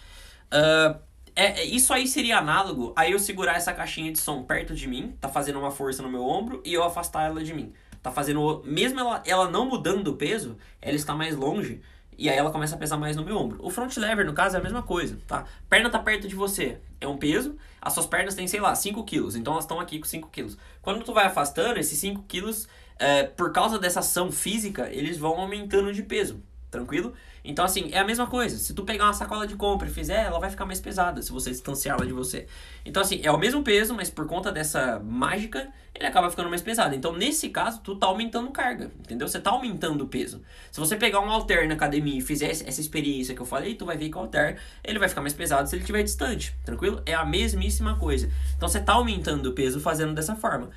é, 1.36 1.60
é, 1.60 1.64
isso 1.64 1.92
aí 1.92 2.08
seria 2.08 2.38
análogo 2.38 2.92
a 2.96 3.08
eu 3.08 3.18
segurar 3.20 3.54
essa 3.54 3.72
caixinha 3.72 4.10
de 4.10 4.18
som 4.18 4.42
perto 4.42 4.74
de 4.74 4.88
mim, 4.88 5.16
tá 5.20 5.28
fazendo 5.28 5.60
uma 5.60 5.70
força 5.70 6.02
no 6.02 6.10
meu 6.10 6.24
ombro, 6.26 6.60
e 6.64 6.74
eu 6.74 6.82
afastar 6.82 7.26
ela 7.26 7.44
de 7.44 7.54
mim. 7.54 7.72
Tá 8.02 8.10
fazendo. 8.10 8.62
Mesmo 8.64 8.98
ela, 8.98 9.22
ela 9.24 9.48
não 9.48 9.66
mudando 9.66 10.08
o 10.08 10.16
peso, 10.16 10.56
ela 10.82 10.96
está 10.96 11.14
mais 11.14 11.36
longe. 11.36 11.80
E 12.18 12.30
aí 12.30 12.36
ela 12.36 12.50
começa 12.50 12.74
a 12.74 12.78
pesar 12.78 12.96
mais 12.96 13.16
no 13.16 13.24
meu 13.24 13.36
ombro. 13.36 13.58
O 13.60 13.70
front 13.70 13.94
lever, 13.96 14.24
no 14.24 14.32
caso, 14.32 14.56
é 14.56 14.60
a 14.60 14.62
mesma 14.62 14.82
coisa, 14.82 15.18
tá? 15.26 15.44
Perna 15.68 15.90
tá 15.90 15.98
perto 15.98 16.26
de 16.26 16.34
você, 16.34 16.78
é 17.00 17.06
um 17.06 17.16
peso. 17.16 17.56
As 17.80 17.92
suas 17.92 18.06
pernas 18.06 18.34
têm, 18.34 18.48
sei 18.48 18.60
lá, 18.60 18.74
5 18.74 19.04
quilos. 19.04 19.36
Então 19.36 19.52
elas 19.52 19.64
estão 19.64 19.78
aqui 19.78 19.98
com 19.98 20.06
5 20.06 20.28
quilos. 20.30 20.56
Quando 20.80 21.04
tu 21.04 21.12
vai 21.12 21.26
afastando, 21.26 21.78
esses 21.78 21.98
5 21.98 22.24
quilos, 22.26 22.66
é, 22.98 23.24
por 23.24 23.52
causa 23.52 23.78
dessa 23.78 24.00
ação 24.00 24.32
física, 24.32 24.88
eles 24.90 25.18
vão 25.18 25.38
aumentando 25.38 25.92
de 25.92 26.02
peso. 26.02 26.42
Tranquilo? 26.70 27.12
Então, 27.46 27.64
assim, 27.64 27.88
é 27.92 27.98
a 27.98 28.04
mesma 28.04 28.26
coisa. 28.26 28.58
Se 28.58 28.74
tu 28.74 28.84
pegar 28.84 29.04
uma 29.04 29.14
sacola 29.14 29.46
de 29.46 29.54
compra 29.54 29.88
e 29.88 29.90
fizer, 29.90 30.24
ela 30.24 30.38
vai 30.40 30.50
ficar 30.50 30.66
mais 30.66 30.80
pesada 30.80 31.22
se 31.22 31.30
você 31.30 31.50
distanciá-la 31.50 32.04
de 32.04 32.12
você. 32.12 32.46
Então, 32.84 33.00
assim, 33.00 33.20
é 33.22 33.30
o 33.30 33.38
mesmo 33.38 33.62
peso, 33.62 33.94
mas 33.94 34.10
por 34.10 34.26
conta 34.26 34.50
dessa 34.50 34.98
mágica, 34.98 35.68
ele 35.94 36.06
acaba 36.06 36.28
ficando 36.28 36.50
mais 36.50 36.60
pesado. 36.60 36.94
Então, 36.94 37.12
nesse 37.12 37.48
caso, 37.48 37.80
tu 37.82 37.96
tá 37.96 38.06
aumentando 38.06 38.50
carga, 38.50 38.90
entendeu? 38.98 39.28
Você 39.28 39.40
tá 39.40 39.50
aumentando 39.50 40.04
o 40.04 40.08
peso. 40.08 40.42
Se 40.72 40.80
você 40.80 40.96
pegar 40.96 41.20
um 41.20 41.30
halter 41.30 41.68
na 41.68 41.74
academia 41.74 42.18
e 42.18 42.20
fizer 42.20 42.50
essa 42.50 42.80
experiência 42.80 43.34
que 43.34 43.40
eu 43.40 43.46
falei, 43.46 43.74
tu 43.74 43.86
vai 43.86 43.96
ver 43.96 44.08
que 44.08 44.16
o 44.16 44.20
halter, 44.20 44.58
ele 44.82 44.98
vai 44.98 45.08
ficar 45.08 45.20
mais 45.20 45.32
pesado 45.32 45.68
se 45.68 45.74
ele 45.76 45.82
estiver 45.82 46.02
distante, 46.02 46.54
tranquilo? 46.64 47.00
É 47.06 47.14
a 47.14 47.24
mesmíssima 47.24 47.96
coisa. 47.96 48.28
Então, 48.56 48.68
você 48.68 48.80
tá 48.80 48.94
aumentando 48.94 49.50
o 49.50 49.52
peso 49.52 49.80
fazendo 49.80 50.14
dessa 50.14 50.34
forma. 50.34 50.70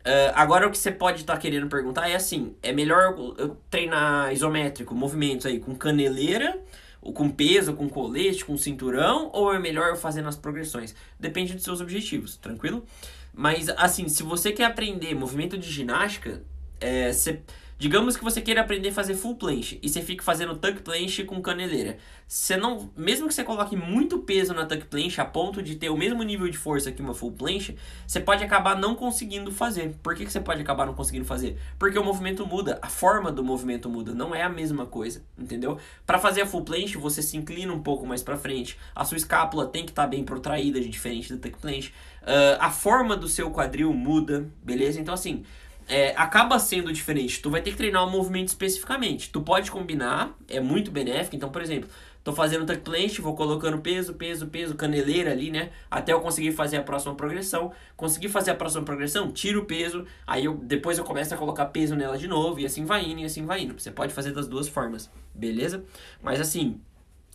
Uh, 0.00 0.32
agora 0.34 0.66
o 0.66 0.70
que 0.70 0.78
você 0.78 0.90
pode 0.90 1.20
estar 1.20 1.34
tá 1.34 1.38
querendo 1.38 1.68
perguntar 1.68 2.08
é 2.08 2.14
assim, 2.14 2.54
é 2.62 2.72
melhor 2.72 3.14
eu 3.36 3.56
treinar 3.68 4.32
isométrico, 4.32 4.94
movimentos 4.94 5.44
aí 5.44 5.60
com 5.60 5.74
caneleira, 5.74 6.58
ou 7.02 7.12
com 7.12 7.28
peso, 7.30 7.74
com 7.74 7.88
colete, 7.88 8.44
com 8.44 8.56
cinturão, 8.56 9.30
ou 9.32 9.52
é 9.52 9.58
melhor 9.58 9.88
eu 9.88 9.96
fazer 9.96 10.22
nas 10.22 10.36
progressões? 10.36 10.94
Depende 11.18 11.54
dos 11.54 11.64
seus 11.64 11.80
objetivos, 11.80 12.36
tranquilo? 12.36 12.84
Mas 13.32 13.68
assim, 13.70 14.08
se 14.08 14.22
você 14.22 14.52
quer 14.52 14.64
aprender 14.64 15.14
movimento 15.14 15.56
de 15.58 15.70
ginástica, 15.70 16.42
é, 16.80 17.12
você 17.12 17.42
Digamos 17.80 18.14
que 18.14 18.22
você 18.22 18.42
queira 18.42 18.60
aprender 18.60 18.90
a 18.90 18.92
fazer 18.92 19.14
full 19.14 19.36
planche 19.36 19.78
e 19.82 19.88
você 19.88 20.02
fica 20.02 20.22
fazendo 20.22 20.54
tuck 20.54 20.82
planche 20.82 21.24
com 21.24 21.40
caneleira. 21.40 21.96
Você 22.28 22.54
não, 22.54 22.90
mesmo 22.94 23.26
que 23.26 23.32
você 23.32 23.42
coloque 23.42 23.74
muito 23.74 24.18
peso 24.18 24.52
na 24.52 24.66
tuck 24.66 24.84
planche 24.84 25.18
a 25.18 25.24
ponto 25.24 25.62
de 25.62 25.76
ter 25.76 25.88
o 25.88 25.96
mesmo 25.96 26.22
nível 26.22 26.46
de 26.50 26.58
força 26.58 26.92
que 26.92 27.00
uma 27.00 27.14
full 27.14 27.32
planche, 27.32 27.78
você 28.06 28.20
pode 28.20 28.44
acabar 28.44 28.76
não 28.78 28.94
conseguindo 28.94 29.50
fazer. 29.50 29.94
Por 30.02 30.14
que, 30.14 30.26
que 30.26 30.30
você 30.30 30.40
pode 30.40 30.60
acabar 30.60 30.84
não 30.84 30.92
conseguindo 30.92 31.24
fazer? 31.24 31.56
Porque 31.78 31.98
o 31.98 32.04
movimento 32.04 32.46
muda, 32.46 32.78
a 32.82 32.88
forma 32.90 33.32
do 33.32 33.42
movimento 33.42 33.88
muda, 33.88 34.12
não 34.12 34.34
é 34.34 34.42
a 34.42 34.50
mesma 34.50 34.84
coisa, 34.84 35.24
entendeu? 35.38 35.78
Para 36.04 36.18
fazer 36.18 36.42
a 36.42 36.46
full 36.46 36.64
planche, 36.64 36.98
você 36.98 37.22
se 37.22 37.38
inclina 37.38 37.72
um 37.72 37.82
pouco 37.82 38.06
mais 38.06 38.22
para 38.22 38.36
frente, 38.36 38.76
a 38.94 39.06
sua 39.06 39.16
escápula 39.16 39.66
tem 39.66 39.86
que 39.86 39.92
estar 39.92 40.02
tá 40.02 40.08
bem 40.08 40.22
protraída, 40.22 40.78
diferente 40.82 41.32
da 41.32 41.40
tuck 41.40 41.58
planche. 41.58 41.94
Uh, 42.20 42.60
a 42.60 42.70
forma 42.70 43.16
do 43.16 43.26
seu 43.26 43.50
quadril 43.50 43.90
muda, 43.94 44.46
beleza? 44.62 45.00
Então 45.00 45.14
assim, 45.14 45.46
é, 45.90 46.14
acaba 46.16 46.56
sendo 46.60 46.92
diferente. 46.92 47.42
Tu 47.42 47.50
vai 47.50 47.60
ter 47.60 47.72
que 47.72 47.76
treinar 47.76 48.06
um 48.06 48.10
movimento 48.10 48.46
especificamente. 48.46 49.28
Tu 49.28 49.40
pode 49.40 49.72
combinar, 49.72 50.36
é 50.48 50.60
muito 50.60 50.88
benéfico. 50.88 51.34
Então, 51.34 51.50
por 51.50 51.60
exemplo, 51.60 51.90
tô 52.22 52.32
fazendo 52.32 52.64
tuck 52.64 52.80
planche, 52.80 53.20
vou 53.20 53.34
colocando 53.34 53.78
peso, 53.78 54.14
peso, 54.14 54.46
peso, 54.46 54.76
caneleira 54.76 55.32
ali, 55.32 55.50
né? 55.50 55.70
Até 55.90 56.12
eu 56.12 56.20
conseguir 56.20 56.52
fazer 56.52 56.76
a 56.76 56.82
próxima 56.82 57.16
progressão. 57.16 57.72
Conseguir 57.96 58.28
fazer 58.28 58.52
a 58.52 58.54
próxima 58.54 58.84
progressão, 58.84 59.32
tiro 59.32 59.62
o 59.62 59.64
peso, 59.64 60.06
aí 60.24 60.44
eu, 60.44 60.54
depois 60.54 60.96
eu 60.96 61.04
começo 61.04 61.34
a 61.34 61.36
colocar 61.36 61.66
peso 61.66 61.96
nela 61.96 62.16
de 62.16 62.28
novo, 62.28 62.60
e 62.60 62.66
assim 62.66 62.84
vai 62.84 63.04
indo, 63.04 63.20
e 63.20 63.24
assim 63.24 63.44
vai 63.44 63.62
indo. 63.62 63.74
Você 63.76 63.90
pode 63.90 64.14
fazer 64.14 64.30
das 64.30 64.46
duas 64.46 64.68
formas, 64.68 65.10
beleza? 65.34 65.84
Mas 66.22 66.40
assim, 66.40 66.80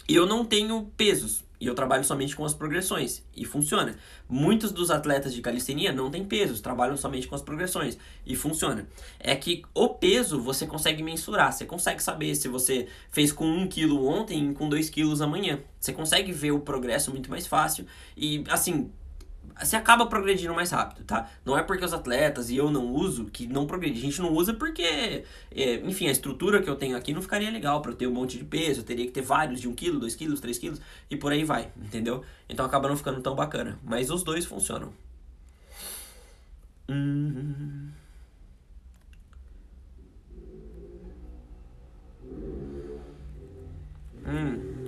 eu 0.08 0.26
não 0.26 0.46
tenho 0.46 0.90
pesos. 0.96 1.44
E 1.60 1.68
eu 1.68 1.76
trabalho 1.76 2.04
somente 2.04 2.36
com 2.36 2.46
as 2.46 2.54
progressões. 2.54 3.24
E 3.36 3.46
funciona. 3.46 3.96
Muitos 4.28 4.72
dos 4.72 4.92
atletas 4.92 5.34
de 5.34 5.42
calistenia 5.42 5.92
não 5.92 6.12
têm 6.12 6.26
pesos, 6.26 6.62
trabalham 6.62 6.98
somente 6.98 7.28
com 7.28 7.36
as 7.36 7.42
progressões. 7.42 7.98
E 8.26 8.36
funciona. 8.36 8.88
É 9.20 9.36
que 9.36 9.64
o 9.74 9.90
peso 9.90 10.40
você 10.40 10.66
consegue 10.66 11.02
mensurar. 11.02 11.54
Você 11.54 11.66
consegue 11.66 12.02
saber 12.02 12.36
se 12.36 12.48
você 12.48 12.88
fez 13.10 13.32
com 13.32 13.46
1 13.46 13.68
kg 13.70 13.92
ontem 13.94 14.52
e 14.52 14.54
com 14.54 14.68
2 14.68 14.90
kg 14.90 15.22
amanhã. 15.22 15.60
Você 15.80 15.94
consegue 15.94 16.32
ver 16.32 16.52
o 16.52 16.60
progresso 16.60 17.12
muito 17.12 17.30
mais 17.30 17.48
fácil. 17.48 17.86
E 18.18 18.44
assim, 18.50 18.92
você 19.60 19.76
acaba 19.76 20.06
progredindo 20.06 20.54
mais 20.54 20.72
rápido, 20.72 21.04
tá? 21.06 21.30
Não 21.46 21.58
é 21.58 21.64
porque 21.64 21.86
os 21.86 21.94
atletas 21.94 22.50
e 22.50 22.58
eu 22.58 22.70
não 22.70 22.88
uso 22.88 23.26
que 23.26 23.48
não 23.48 23.66
progride. 23.66 24.00
A 24.00 24.02
gente 24.02 24.22
não 24.22 24.34
usa 24.34 24.54
porque, 24.54 25.24
é, 25.52 25.76
enfim, 25.84 26.08
a 26.08 26.12
estrutura 26.12 26.62
que 26.62 26.70
eu 26.70 26.76
tenho 26.76 26.98
aqui 26.98 27.14
não 27.14 27.22
ficaria 27.22 27.50
legal 27.50 27.82
para 27.82 27.92
eu 27.92 27.96
ter 27.96 28.08
um 28.08 28.12
monte 28.12 28.38
de 28.38 28.44
peso. 28.44 28.82
Eu 28.82 28.84
teria 28.84 29.06
que 29.06 29.12
ter 29.12 29.22
vários 29.22 29.62
de 29.62 29.68
1 29.68 29.76
kg, 29.76 30.00
2 30.00 30.16
kg, 30.16 30.40
3 30.40 30.60
kg 30.60 30.80
e 31.10 31.16
por 31.16 31.32
aí 31.32 31.44
vai, 31.44 31.70
entendeu? 31.78 32.24
Então 32.50 32.66
acaba 32.66 32.90
não 32.90 32.98
ficando 32.98 33.22
tão 33.22 33.36
bacana. 33.36 33.80
Mas 33.84 34.10
os 34.10 34.24
dois 34.24 34.46
funcionam. 34.46 34.94
Hum. 36.90 37.90
Hum. 44.28 44.85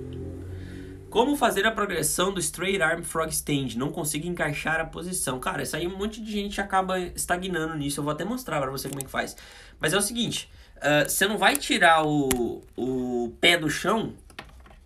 Como 1.10 1.36
fazer 1.36 1.66
a 1.66 1.70
progressão 1.70 2.34
do 2.34 2.38
Straight 2.38 2.82
Arm 2.82 3.02
Frog 3.02 3.30
Stand? 3.30 3.76
Não 3.76 3.90
consigo 3.90 4.26
encaixar 4.26 4.78
a 4.78 4.84
posição. 4.84 5.40
Cara, 5.40 5.62
isso 5.62 5.74
aí 5.74 5.86
um 5.86 5.96
monte 5.96 6.20
de 6.20 6.30
gente 6.30 6.60
acaba 6.60 6.98
estagnando 6.98 7.74
nisso. 7.74 8.00
Eu 8.00 8.04
vou 8.04 8.12
até 8.12 8.24
mostrar 8.24 8.60
para 8.60 8.70
você 8.70 8.88
como 8.90 9.00
é 9.00 9.04
que 9.04 9.10
faz. 9.10 9.34
Mas 9.80 9.94
é 9.94 9.96
o 9.96 10.02
seguinte, 10.02 10.50
uh, 10.76 11.08
você 11.08 11.26
não 11.26 11.38
vai 11.38 11.56
tirar 11.56 12.06
o, 12.06 12.62
o 12.76 13.32
pé 13.40 13.56
do 13.56 13.70
chão 13.70 14.12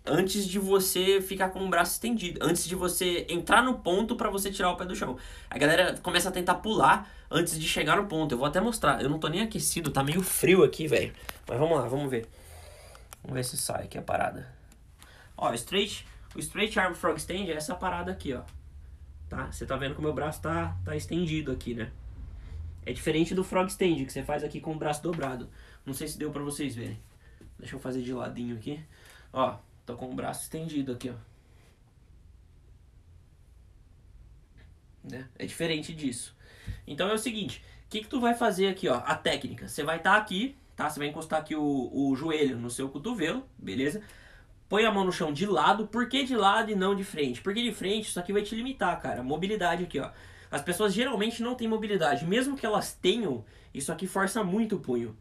antes 0.05 0.47
de 0.47 0.59
você 0.59 1.19
ficar 1.19 1.49
com 1.49 1.59
o 1.59 1.69
braço 1.69 1.91
estendido. 1.91 2.39
Antes 2.41 2.65
de 2.65 2.75
você 2.75 3.25
entrar 3.29 3.61
no 3.61 3.79
ponto 3.79 4.15
para 4.15 4.29
você 4.29 4.49
tirar 4.49 4.71
o 4.71 4.77
pé 4.77 4.85
do 4.85 4.95
chão. 4.95 5.17
A 5.49 5.57
galera 5.57 5.97
começa 6.01 6.29
a 6.29 6.31
tentar 6.31 6.55
pular 6.55 7.11
antes 7.29 7.59
de 7.59 7.67
chegar 7.67 7.97
no 7.97 8.05
ponto. 8.05 8.33
Eu 8.33 8.37
vou 8.37 8.47
até 8.47 8.61
mostrar. 8.61 9.01
Eu 9.01 9.09
não 9.09 9.19
tô 9.19 9.27
nem 9.27 9.41
aquecido, 9.41 9.91
tá 9.91 10.01
meio 10.01 10.23
frio 10.23 10.63
aqui, 10.63 10.87
velho. 10.87 11.13
Mas 11.45 11.59
vamos 11.59 11.77
lá, 11.77 11.85
vamos 11.85 12.09
ver. 12.09 12.29
Vamos 13.21 13.35
ver 13.35 13.43
se 13.43 13.57
sai 13.57 13.83
aqui 13.83 13.97
a 13.97 14.01
parada. 14.01 14.62
Ó, 15.37 15.53
straight 15.53 16.05
o 16.35 16.39
straight 16.39 16.79
arm 16.79 16.93
frog 16.93 17.17
stand 17.17 17.47
é 17.47 17.53
essa 17.53 17.75
parada 17.75 18.11
aqui, 18.11 18.33
ó. 18.33 18.41
Tá? 19.29 19.51
Você 19.51 19.65
tá 19.65 19.75
vendo 19.75 19.93
que 19.93 19.99
o 19.99 20.03
meu 20.03 20.13
braço 20.13 20.41
tá, 20.41 20.75
tá 20.83 20.95
estendido 20.95 21.51
aqui, 21.51 21.73
né? 21.73 21.91
É 22.85 22.91
diferente 22.91 23.33
do 23.35 23.43
frog 23.43 23.69
stand, 23.69 24.05
que 24.05 24.11
você 24.11 24.23
faz 24.23 24.43
aqui 24.43 24.59
com 24.59 24.73
o 24.73 24.77
braço 24.77 25.01
dobrado. 25.01 25.49
Não 25.85 25.93
sei 25.93 26.07
se 26.07 26.17
deu 26.17 26.31
pra 26.31 26.43
vocês 26.43 26.75
verem. 26.75 26.99
Deixa 27.57 27.75
eu 27.75 27.79
fazer 27.79 28.01
de 28.01 28.13
ladinho 28.13 28.55
aqui. 28.55 28.83
Ó, 29.31 29.57
tô 29.85 29.95
com 29.95 30.09
o 30.09 30.15
braço 30.15 30.43
estendido 30.43 30.91
aqui, 30.91 31.09
ó. 31.09 31.15
Né? 35.03 35.27
É 35.37 35.45
diferente 35.45 35.93
disso. 35.93 36.35
Então 36.87 37.09
é 37.09 37.13
o 37.13 37.17
seguinte, 37.17 37.63
o 37.85 37.89
que, 37.89 38.01
que 38.01 38.07
tu 38.07 38.19
vai 38.19 38.33
fazer 38.33 38.67
aqui, 38.67 38.87
ó? 38.87 39.01
A 39.05 39.15
técnica. 39.15 39.67
Você 39.67 39.83
vai 39.83 39.97
estar 39.97 40.13
tá 40.13 40.17
aqui, 40.17 40.57
tá? 40.75 40.89
Você 40.89 40.99
vai 40.99 41.09
encostar 41.09 41.39
aqui 41.39 41.55
o, 41.55 41.89
o 41.93 42.15
joelho 42.15 42.57
no 42.57 42.69
seu 42.69 42.89
cotovelo, 42.89 43.47
beleza? 43.57 44.01
Põe 44.69 44.85
a 44.85 44.91
mão 44.91 45.03
no 45.03 45.11
chão 45.11 45.31
de 45.31 45.45
lado. 45.45 45.87
Por 45.87 46.07
que 46.07 46.23
de 46.23 46.35
lado 46.35 46.71
e 46.71 46.75
não 46.75 46.95
de 46.95 47.03
frente? 47.03 47.41
Porque 47.41 47.61
de 47.61 47.71
frente 47.71 48.09
isso 48.09 48.19
aqui 48.19 48.33
vai 48.33 48.41
te 48.41 48.55
limitar, 48.55 48.99
cara. 49.01 49.21
Mobilidade 49.21 49.83
aqui, 49.83 49.99
ó. 49.99 50.09
As 50.49 50.61
pessoas 50.61 50.93
geralmente 50.93 51.41
não 51.41 51.55
têm 51.55 51.67
mobilidade. 51.67 52.25
Mesmo 52.25 52.55
que 52.55 52.65
elas 52.65 52.93
tenham, 52.93 53.43
isso 53.73 53.91
aqui 53.91 54.07
força 54.07 54.43
muito 54.43 54.75
o 54.75 54.79
punho. 54.79 55.17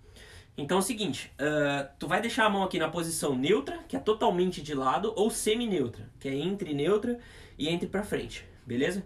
Então 0.56 0.76
é 0.76 0.80
o 0.80 0.82
seguinte, 0.82 1.32
uh, 1.40 1.88
tu 1.98 2.06
vai 2.06 2.20
deixar 2.20 2.44
a 2.44 2.50
mão 2.50 2.62
aqui 2.62 2.78
na 2.78 2.88
posição 2.88 3.34
neutra, 3.34 3.78
que 3.88 3.96
é 3.96 3.98
totalmente 3.98 4.60
de 4.60 4.74
lado, 4.74 5.12
ou 5.16 5.30
semi-neutra, 5.30 6.10
que 6.20 6.28
é 6.28 6.34
entre 6.34 6.74
neutra 6.74 7.18
e 7.58 7.68
entre 7.68 7.88
pra 7.88 8.02
frente, 8.02 8.44
beleza? 8.66 9.02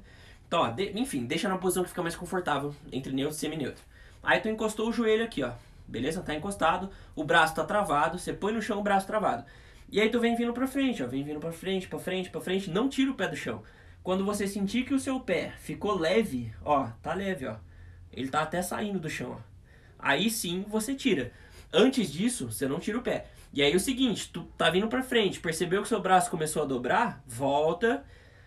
Então, 0.48 0.60
ó, 0.60 0.70
de, 0.70 0.90
enfim, 0.98 1.24
deixa 1.24 1.48
na 1.48 1.56
posição 1.56 1.84
que 1.84 1.90
fica 1.90 2.02
mais 2.02 2.16
confortável, 2.16 2.74
entre 2.90 3.12
neutro 3.12 3.36
e 3.36 3.38
semi-neutro. 3.38 3.82
Aí 4.24 4.40
tu 4.40 4.48
encostou 4.48 4.88
o 4.88 4.92
joelho 4.92 5.24
aqui, 5.24 5.44
ó, 5.44 5.52
beleza? 5.86 6.20
Tá 6.20 6.34
encostado, 6.34 6.90
o 7.14 7.22
braço 7.22 7.54
tá 7.54 7.64
travado, 7.64 8.18
você 8.18 8.32
põe 8.32 8.52
no 8.52 8.60
chão 8.60 8.80
o 8.80 8.82
braço 8.82 9.06
travado. 9.06 9.44
E 9.88 10.00
aí 10.00 10.08
tu 10.08 10.18
vem 10.18 10.34
vindo 10.34 10.52
pra 10.52 10.66
frente, 10.66 11.02
ó, 11.02 11.06
vem 11.06 11.22
vindo 11.22 11.38
pra 11.38 11.52
frente, 11.52 11.86
pra 11.86 11.98
frente, 11.98 12.30
pra 12.30 12.40
frente, 12.40 12.70
não 12.70 12.88
tira 12.88 13.10
o 13.10 13.14
pé 13.14 13.28
do 13.28 13.36
chão. 13.36 13.62
Quando 14.02 14.24
você 14.24 14.46
sentir 14.46 14.84
que 14.84 14.94
o 14.94 14.98
seu 14.98 15.20
pé 15.20 15.52
ficou 15.58 15.98
leve, 15.98 16.52
ó, 16.64 16.88
tá 17.02 17.14
leve, 17.14 17.46
ó. 17.46 17.56
Ele 18.12 18.28
tá 18.28 18.42
até 18.42 18.62
saindo 18.62 18.98
do 18.98 19.10
chão, 19.10 19.32
ó. 19.32 19.56
Aí 19.98 20.30
sim 20.30 20.64
você 20.68 20.94
tira. 20.94 21.32
Antes 21.72 22.12
disso, 22.12 22.50
você 22.50 22.66
não 22.66 22.80
tira 22.80 22.98
o 22.98 23.02
pé. 23.02 23.26
E 23.52 23.62
aí 23.62 23.74
o 23.74 23.80
seguinte, 23.80 24.30
tu 24.32 24.42
tá 24.56 24.70
vindo 24.70 24.88
pra 24.88 25.02
frente, 25.02 25.40
percebeu 25.40 25.82
que 25.82 25.88
seu 25.88 26.00
braço 26.00 26.30
começou 26.30 26.62
a 26.62 26.66
dobrar? 26.66 27.22
Volta, 27.26 28.04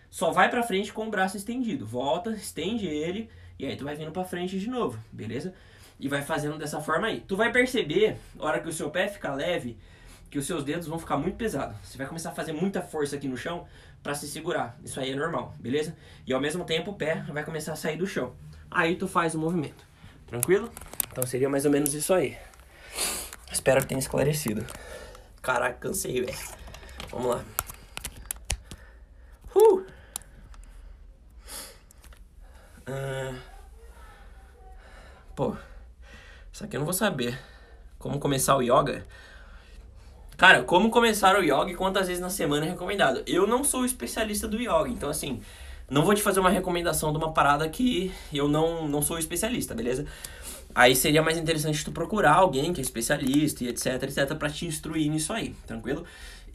só 0.08 0.30
vai 0.30 0.48
pra 0.48 0.62
frente 0.62 0.92
com 0.92 1.06
o 1.06 1.10
braço 1.10 1.36
estendido. 1.36 1.86
Volta, 1.86 2.30
estende 2.30 2.86
ele, 2.86 3.28
e 3.58 3.66
aí 3.66 3.76
tu 3.76 3.84
vai 3.84 3.94
vindo 3.94 4.12
pra 4.12 4.24
frente 4.24 4.58
de 4.58 4.68
novo, 4.68 4.98
beleza? 5.10 5.54
E 5.98 6.08
vai 6.08 6.22
fazendo 6.22 6.58
dessa 6.58 6.80
forma 6.80 7.08
aí. 7.08 7.20
Tu 7.20 7.36
vai 7.36 7.52
perceber, 7.52 8.16
na 8.34 8.44
hora 8.44 8.60
que 8.60 8.68
o 8.68 8.72
seu 8.72 8.90
pé 8.90 9.08
fica 9.08 9.34
leve, 9.34 9.76
que 10.30 10.38
os 10.38 10.46
seus 10.46 10.62
dedos 10.62 10.86
vão 10.86 10.98
ficar 10.98 11.16
muito 11.16 11.36
pesados. 11.36 11.76
Você 11.82 11.98
vai 11.98 12.06
começar 12.06 12.30
a 12.30 12.34
fazer 12.34 12.52
muita 12.52 12.80
força 12.80 13.16
aqui 13.16 13.26
no 13.26 13.36
chão 13.36 13.66
para 14.02 14.14
se 14.14 14.28
segurar. 14.28 14.78
Isso 14.84 15.00
aí 15.00 15.10
é 15.10 15.14
normal, 15.14 15.54
beleza? 15.58 15.96
E 16.26 16.32
ao 16.32 16.40
mesmo 16.40 16.64
tempo 16.64 16.92
o 16.92 16.94
pé 16.94 17.24
vai 17.28 17.44
começar 17.44 17.72
a 17.72 17.76
sair 17.76 17.96
do 17.96 18.06
chão. 18.06 18.34
Aí 18.70 18.94
tu 18.94 19.08
faz 19.08 19.34
o 19.34 19.38
movimento. 19.38 19.84
Tranquilo? 20.28 20.72
Então 21.10 21.26
seria 21.26 21.48
mais 21.48 21.64
ou 21.64 21.72
menos 21.72 21.92
isso 21.92 22.14
aí. 22.14 22.38
Espero 23.50 23.80
que 23.80 23.88
tenha 23.88 23.98
esclarecido. 23.98 24.64
Caraca, 25.42 25.76
cansei, 25.80 26.20
velho. 26.24 26.38
Vamos 27.10 27.30
lá. 27.30 27.44
Uh! 29.56 29.84
Uh... 32.88 33.36
Pô, 35.34 35.56
Só 36.52 36.66
que 36.68 36.76
eu 36.76 36.80
não 36.80 36.84
vou 36.84 36.94
saber. 36.94 37.36
Como 37.98 38.20
começar 38.20 38.56
o 38.56 38.62
yoga? 38.62 39.04
Cara, 40.40 40.62
como 40.62 40.88
começar 40.88 41.38
o 41.38 41.42
yoga 41.42 41.70
e 41.70 41.74
quantas 41.74 42.06
vezes 42.06 42.18
na 42.18 42.30
semana 42.30 42.64
é 42.64 42.70
recomendado? 42.70 43.22
Eu 43.26 43.46
não 43.46 43.62
sou 43.62 43.84
especialista 43.84 44.48
do 44.48 44.56
yoga, 44.56 44.88
então 44.88 45.10
assim, 45.10 45.38
não 45.90 46.02
vou 46.02 46.14
te 46.14 46.22
fazer 46.22 46.40
uma 46.40 46.48
recomendação 46.48 47.12
de 47.12 47.18
uma 47.18 47.30
parada 47.30 47.68
que 47.68 48.10
eu 48.32 48.48
não, 48.48 48.88
não 48.88 49.02
sou 49.02 49.18
especialista, 49.18 49.74
beleza? 49.74 50.06
Aí 50.74 50.96
seria 50.96 51.20
mais 51.20 51.36
interessante 51.36 51.84
tu 51.84 51.92
procurar 51.92 52.36
alguém 52.36 52.72
que 52.72 52.80
é 52.80 52.82
especialista 52.82 53.64
e 53.64 53.68
etc, 53.68 54.02
etc, 54.02 54.34
pra 54.34 54.48
te 54.48 54.64
instruir 54.64 55.10
nisso 55.10 55.30
aí, 55.30 55.54
tranquilo? 55.66 56.06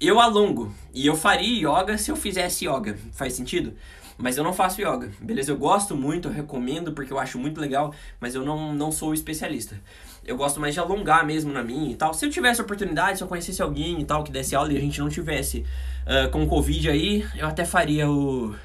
Eu 0.01 0.19
alongo 0.19 0.73
e 0.91 1.05
eu 1.05 1.15
faria 1.15 1.69
yoga 1.69 1.95
se 1.95 2.09
eu 2.09 2.15
fizesse 2.15 2.65
yoga, 2.65 2.97
faz 3.13 3.33
sentido? 3.33 3.71
Mas 4.17 4.35
eu 4.35 4.43
não 4.43 4.51
faço 4.51 4.81
yoga, 4.81 5.11
beleza? 5.19 5.51
Eu 5.51 5.57
gosto 5.57 5.95
muito, 5.95 6.27
eu 6.27 6.31
recomendo 6.31 6.91
porque 6.91 7.13
eu 7.13 7.19
acho 7.19 7.37
muito 7.37 7.61
legal, 7.61 7.93
mas 8.19 8.33
eu 8.33 8.43
não, 8.43 8.73
não 8.73 8.91
sou 8.91 9.13
especialista. 9.13 9.79
Eu 10.25 10.35
gosto 10.35 10.59
mais 10.59 10.73
de 10.73 10.79
alongar 10.79 11.23
mesmo 11.25 11.53
na 11.53 11.63
minha 11.63 11.91
e 11.91 11.95
tal. 11.95 12.13
Se 12.13 12.25
eu 12.25 12.29
tivesse 12.31 12.59
oportunidade, 12.59 13.17
se 13.19 13.23
eu 13.23 13.27
conhecesse 13.27 13.61
alguém 13.61 14.01
e 14.01 14.05
tal 14.05 14.23
que 14.23 14.31
desse 14.31 14.55
aula 14.55 14.73
e 14.73 14.77
a 14.77 14.79
gente 14.81 14.99
não 14.99 15.07
tivesse 15.07 15.59
uh, 16.05 16.29
com 16.31 16.47
Covid 16.47 16.89
aí, 16.89 17.25
eu 17.35 17.47
até 17.47 17.63
faria 17.63 18.09
o, 18.09 18.55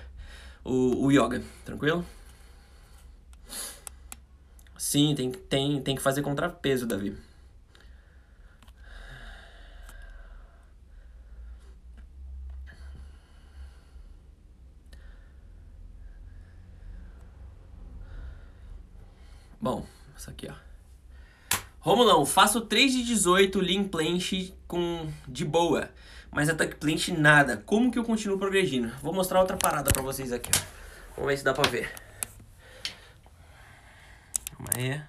o, 0.64 1.04
o 1.06 1.12
yoga, 1.12 1.42
tranquilo? 1.64 2.04
Sim, 4.76 5.14
tem, 5.14 5.30
tem, 5.30 5.80
tem 5.82 5.94
que 5.96 6.02
fazer 6.02 6.22
contrapeso, 6.22 6.86
Davi. 6.86 7.16
Bom, 19.60 19.86
isso 20.16 20.30
aqui, 20.30 20.48
ó. 20.50 20.54
Romulão, 21.80 22.26
faço 22.26 22.60
3 22.60 22.92
de 22.92 23.04
18 23.04 23.58
Lean 23.58 23.84
Planche 23.84 24.54
com 24.68 25.10
de 25.26 25.46
boa, 25.46 25.90
mas 26.30 26.50
a 26.50 26.54
Tuck 26.54 26.74
Planche 26.76 27.10
nada. 27.10 27.56
Como 27.56 27.90
que 27.90 27.98
eu 27.98 28.04
continuo 28.04 28.38
progredindo? 28.38 28.92
Vou 29.00 29.14
mostrar 29.14 29.40
outra 29.40 29.56
parada 29.56 29.90
pra 29.90 30.02
vocês 30.02 30.30
aqui. 30.30 30.50
Vamos 31.16 31.30
ver 31.30 31.38
se 31.38 31.44
dá 31.44 31.54
pra 31.54 31.66
ver. 31.70 31.90
Calma 34.50 34.68
aí. 34.76 35.02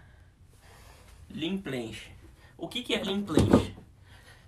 Lean 1.30 1.58
Planche. 1.58 2.10
O 2.58 2.70
que 2.70 2.84
que 2.84 2.94
é 2.94 3.04
Lean 3.04 3.22
Planche? 3.24 3.76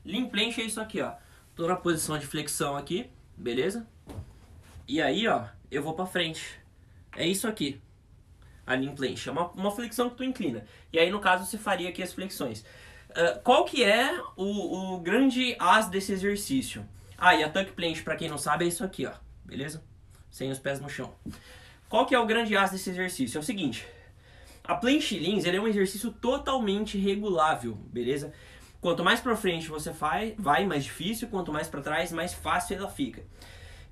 Lean 0.05 0.29
Planche 0.29 0.61
é 0.61 0.65
isso 0.65 0.79
aqui, 0.79 1.01
ó. 1.01 1.11
Tô 1.53 1.67
na 1.67 1.75
posição 1.75 2.17
de 2.17 2.25
flexão 2.25 2.77
aqui, 2.77 3.09
beleza? 3.35 3.85
E 4.87 5.01
aí, 5.01 5.27
ó, 5.27 5.43
eu 5.69 5.83
vou 5.83 5.93
pra 5.93 6.05
frente. 6.05 6.41
É 7.17 7.27
isso 7.27 7.49
aqui 7.49 7.81
a 8.65 8.77
planche. 8.77 9.29
É 9.29 9.31
uma, 9.31 9.49
uma 9.51 9.71
flexão 9.71 10.09
que 10.09 10.15
tu 10.15 10.23
inclina. 10.23 10.65
E 10.91 10.99
aí, 10.99 11.09
no 11.09 11.19
caso, 11.19 11.45
você 11.45 11.57
faria 11.57 11.89
aqui 11.89 12.01
as 12.01 12.13
flexões. 12.13 12.61
Uh, 13.09 13.39
qual 13.43 13.65
que 13.65 13.83
é 13.83 14.19
o, 14.35 14.95
o 14.95 14.99
grande 14.99 15.55
as 15.59 15.87
desse 15.87 16.11
exercício? 16.11 16.85
Ah, 17.17 17.35
e 17.35 17.43
a 17.43 17.49
tuck 17.49 17.71
planche, 17.71 18.01
para 18.01 18.15
quem 18.15 18.29
não 18.29 18.37
sabe, 18.37 18.65
é 18.65 18.67
isso 18.67 18.83
aqui, 18.83 19.05
ó. 19.05 19.13
Beleza? 19.45 19.83
Sem 20.31 20.49
os 20.49 20.59
pés 20.59 20.79
no 20.79 20.89
chão. 20.89 21.13
Qual 21.87 22.05
que 22.05 22.15
é 22.15 22.19
o 22.19 22.25
grande 22.25 22.57
as 22.57 22.71
desse 22.71 22.89
exercício? 22.89 23.37
É 23.37 23.39
o 23.39 23.43
seguinte. 23.43 23.85
A 24.63 24.75
planche 24.75 25.19
leans 25.19 25.45
é 25.45 25.59
um 25.59 25.67
exercício 25.67 26.11
totalmente 26.11 26.97
regulável, 26.97 27.75
beleza? 27.91 28.33
Quanto 28.79 29.03
mais 29.03 29.19
para 29.19 29.35
frente 29.35 29.67
você 29.67 29.93
faz, 29.93 30.33
vai 30.37 30.65
mais 30.65 30.83
difícil, 30.83 31.27
quanto 31.27 31.53
mais 31.53 31.67
para 31.67 31.81
trás, 31.81 32.11
mais 32.11 32.33
fácil 32.33 32.77
ela 32.77 32.89
fica. 32.89 33.23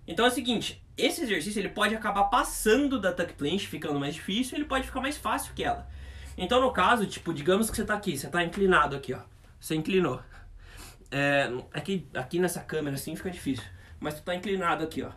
Então 0.08 0.26
é 0.26 0.30
o 0.30 0.32
seguinte, 0.32 0.84
esse 0.98 1.22
exercício 1.24 1.60
ele 1.60 1.70
pode 1.70 1.96
acabar 1.96 2.26
passando 2.26 3.00
da 3.00 3.12
tuck 3.12 3.34
planche, 3.34 3.68
ficando 3.68 4.00
mais 4.00 4.16
difícil, 4.16 4.58
ele 4.58 4.66
pode 4.66 4.86
ficar 4.86 5.02
mais 5.02 5.18
fácil 5.18 5.54
que 5.54 5.64
ela. 5.64 5.88
Então 6.38 6.62
no 6.62 6.72
caso, 6.72 7.06
tipo, 7.06 7.34
digamos 7.34 7.70
que 7.70 7.76
você 7.76 7.84
está 7.84 7.94
aqui, 7.94 8.18
você 8.18 8.28
está 8.28 8.44
inclinado 8.44 8.96
aqui, 8.96 9.14
ó. 9.14 9.20
Você 9.60 9.76
inclinou. 9.76 10.22
É, 11.12 11.52
aqui, 11.74 12.08
aqui 12.14 12.40
nessa 12.40 12.62
câmera 12.62 12.96
assim 12.96 13.16
fica 13.16 13.30
difícil, 13.30 13.66
mas 14.00 14.16
tu 14.16 14.20
está 14.20 14.34
inclinado 14.34 14.84
aqui, 14.84 15.04
ó. 15.04 15.12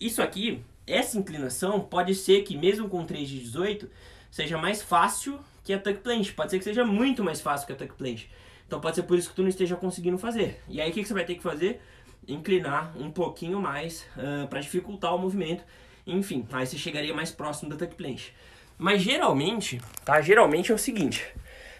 Isso 0.00 0.22
aqui, 0.22 0.64
essa 0.86 1.18
inclinação 1.18 1.80
pode 1.80 2.14
ser 2.14 2.42
que 2.42 2.56
mesmo 2.56 2.88
com 2.88 3.04
3 3.04 3.28
de 3.28 3.40
18 3.40 3.90
seja 4.30 4.56
mais 4.56 4.80
fácil 4.82 5.38
que 5.64 5.72
a 5.72 5.78
tuck 5.78 5.98
planche, 5.98 6.32
pode 6.32 6.50
ser 6.50 6.58
que 6.58 6.64
seja 6.64 6.84
muito 6.84 7.22
mais 7.22 7.40
fácil 7.40 7.66
que 7.66 7.72
a 7.72 7.76
tuck 7.76 7.94
planche. 7.94 8.28
Então 8.66 8.80
pode 8.80 8.96
ser 8.96 9.02
por 9.02 9.18
isso 9.18 9.30
que 9.30 9.34
tu 9.34 9.42
não 9.42 9.48
esteja 9.48 9.76
conseguindo 9.76 10.18
fazer. 10.18 10.62
E 10.68 10.80
aí 10.80 10.90
o 10.90 10.92
que, 10.92 11.02
que 11.02 11.08
você 11.08 11.14
vai 11.14 11.24
ter 11.24 11.34
que 11.34 11.42
fazer? 11.42 11.80
Inclinar 12.28 12.92
um 12.96 13.10
pouquinho 13.10 13.60
mais 13.60 14.06
uh, 14.16 14.46
para 14.48 14.60
dificultar 14.60 15.14
o 15.14 15.18
movimento. 15.18 15.64
Enfim, 16.06 16.46
aí 16.52 16.66
você 16.66 16.76
chegaria 16.76 17.14
mais 17.14 17.30
próximo 17.30 17.70
da 17.70 17.76
tuck 17.76 17.94
planche. 17.94 18.32
Mas 18.76 19.02
geralmente, 19.02 19.80
tá? 20.04 20.20
Geralmente 20.20 20.70
é 20.70 20.74
o 20.74 20.78
seguinte: 20.78 21.26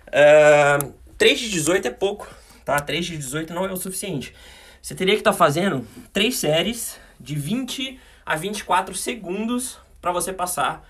uh, 0.08 0.92
3 1.16 1.38
de 1.38 1.50
18 1.50 1.88
é 1.88 1.90
pouco, 1.90 2.28
tá? 2.64 2.80
3 2.80 3.06
de 3.06 3.16
18 3.16 3.54
não 3.54 3.64
é 3.64 3.72
o 3.72 3.76
suficiente. 3.76 4.34
Você 4.82 4.94
teria 4.94 5.14
que 5.14 5.20
estar 5.20 5.32
tá 5.32 5.36
fazendo 5.36 5.86
3 6.12 6.34
séries 6.34 6.98
de 7.20 7.34
20 7.34 8.00
a 8.24 8.36
24 8.36 8.94
segundos 8.94 9.78
para 10.00 10.12
você 10.12 10.32
passar 10.32 10.86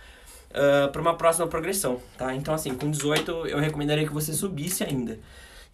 uh, 0.51 0.91
para 0.91 1.01
uma 1.01 1.17
próxima 1.17 1.47
progressão, 1.47 2.01
tá? 2.17 2.35
Então, 2.35 2.55
assim, 2.55 2.75
com 2.75 2.91
18 2.91 3.47
eu 3.47 3.59
recomendaria 3.59 4.07
que 4.07 4.13
você 4.13 4.33
subisse 4.33 4.85
ainda. 4.85 5.19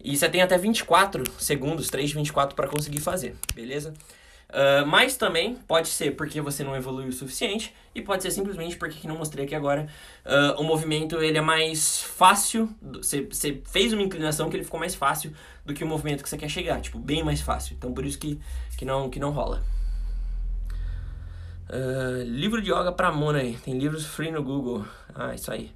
E 0.03 0.15
você 0.15 0.29
tem 0.29 0.41
até 0.41 0.57
24 0.57 1.23
segundos, 1.39 1.89
3 1.89 2.09
de 2.09 2.15
24 2.15 2.55
para 2.55 2.67
conseguir 2.67 2.99
fazer, 2.99 3.35
beleza? 3.53 3.93
Uh, 4.49 4.85
mas 4.85 5.17
também 5.17 5.55
pode 5.67 5.87
ser 5.87 6.15
porque 6.15 6.39
você 6.39 6.63
não 6.63 6.75
evoluiu 6.75 7.09
o 7.09 7.11
suficiente 7.11 7.73
e 7.95 8.01
pode 8.01 8.21
ser 8.21 8.29
simplesmente 8.29 8.77
porque, 8.77 8.99
que 8.99 9.07
não 9.07 9.17
mostrei 9.17 9.45
aqui 9.45 9.55
agora, 9.55 9.87
uh, 10.23 10.61
o 10.61 10.63
movimento 10.63 11.21
ele 11.21 11.37
é 11.37 11.41
mais 11.41 12.03
fácil, 12.03 12.69
você, 12.81 13.21
você 13.21 13.61
fez 13.65 13.91
uma 13.91 14.03
inclinação 14.03 14.49
que 14.49 14.55
ele 14.55 14.63
ficou 14.63 14.79
mais 14.79 14.93
fácil 14.93 15.33
do 15.65 15.73
que 15.73 15.83
o 15.83 15.87
movimento 15.87 16.23
que 16.23 16.29
você 16.29 16.37
quer 16.37 16.49
chegar, 16.49 16.79
tipo, 16.79 16.99
bem 16.99 17.23
mais 17.23 17.41
fácil. 17.41 17.75
Então 17.75 17.91
por 17.91 18.05
isso 18.05 18.19
que, 18.19 18.39
que, 18.77 18.85
não, 18.85 19.09
que 19.09 19.19
não 19.19 19.31
rola. 19.31 19.63
Uh, 21.67 22.23
livro 22.23 22.61
de 22.61 22.71
yoga 22.71 22.91
pra 22.91 23.11
Mona 23.11 23.39
aí, 23.39 23.57
tem 23.57 23.77
livros 23.77 24.05
free 24.05 24.31
no 24.31 24.43
Google. 24.43 24.85
Ah, 25.15 25.33
isso 25.33 25.51
aí 25.51 25.73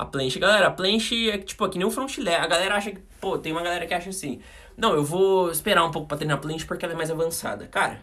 a 0.00 0.04
planche. 0.06 0.38
Galera, 0.38 0.68
a 0.68 0.70
planche 0.70 1.30
é 1.30 1.36
tipo 1.36 1.62
aqui 1.62 1.76
nem 1.76 1.86
um 1.86 1.90
front 1.90 2.16
A 2.18 2.46
galera 2.46 2.74
acha 2.74 2.90
que, 2.90 3.00
pô, 3.20 3.36
tem 3.36 3.52
uma 3.52 3.62
galera 3.62 3.86
que 3.86 3.92
acha 3.92 4.08
assim, 4.08 4.40
não, 4.74 4.94
eu 4.94 5.04
vou 5.04 5.50
esperar 5.50 5.84
um 5.84 5.90
pouco 5.90 6.08
pra 6.08 6.16
treinar 6.16 6.38
a 6.38 6.40
planche 6.40 6.64
porque 6.64 6.86
ela 6.86 6.94
é 6.94 6.96
mais 6.96 7.10
avançada. 7.10 7.66
Cara, 7.66 8.00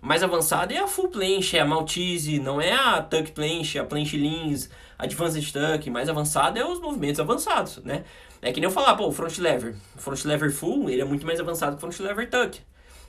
mais 0.00 0.24
avançada 0.24 0.74
é 0.74 0.78
a 0.78 0.88
full 0.88 1.10
planche, 1.10 1.56
é 1.56 1.60
a 1.60 1.64
Maltese, 1.64 2.40
não 2.40 2.60
é 2.60 2.72
a 2.72 3.00
tuck 3.00 3.30
planche, 3.30 3.78
a 3.78 3.84
planche 3.84 4.16
leans, 4.16 4.68
a 4.98 5.04
advanced 5.04 5.52
tuck. 5.52 5.88
Mais 5.90 6.08
avançada 6.08 6.58
é 6.58 6.66
os 6.66 6.80
movimentos 6.80 7.20
avançados, 7.20 7.76
né? 7.84 8.02
É 8.42 8.52
que 8.52 8.58
nem 8.58 8.68
eu 8.68 8.72
falar, 8.72 8.96
pô, 8.96 9.06
o 9.06 9.12
front 9.12 9.38
lever. 9.38 9.76
Front 9.96 10.24
lever 10.24 10.50
full, 10.50 10.90
ele 10.90 11.02
é 11.02 11.04
muito 11.04 11.24
mais 11.24 11.38
avançado 11.38 11.76
que 11.76 11.86
o 11.86 11.88
front 11.88 12.00
lever 12.00 12.28
tuck. 12.28 12.60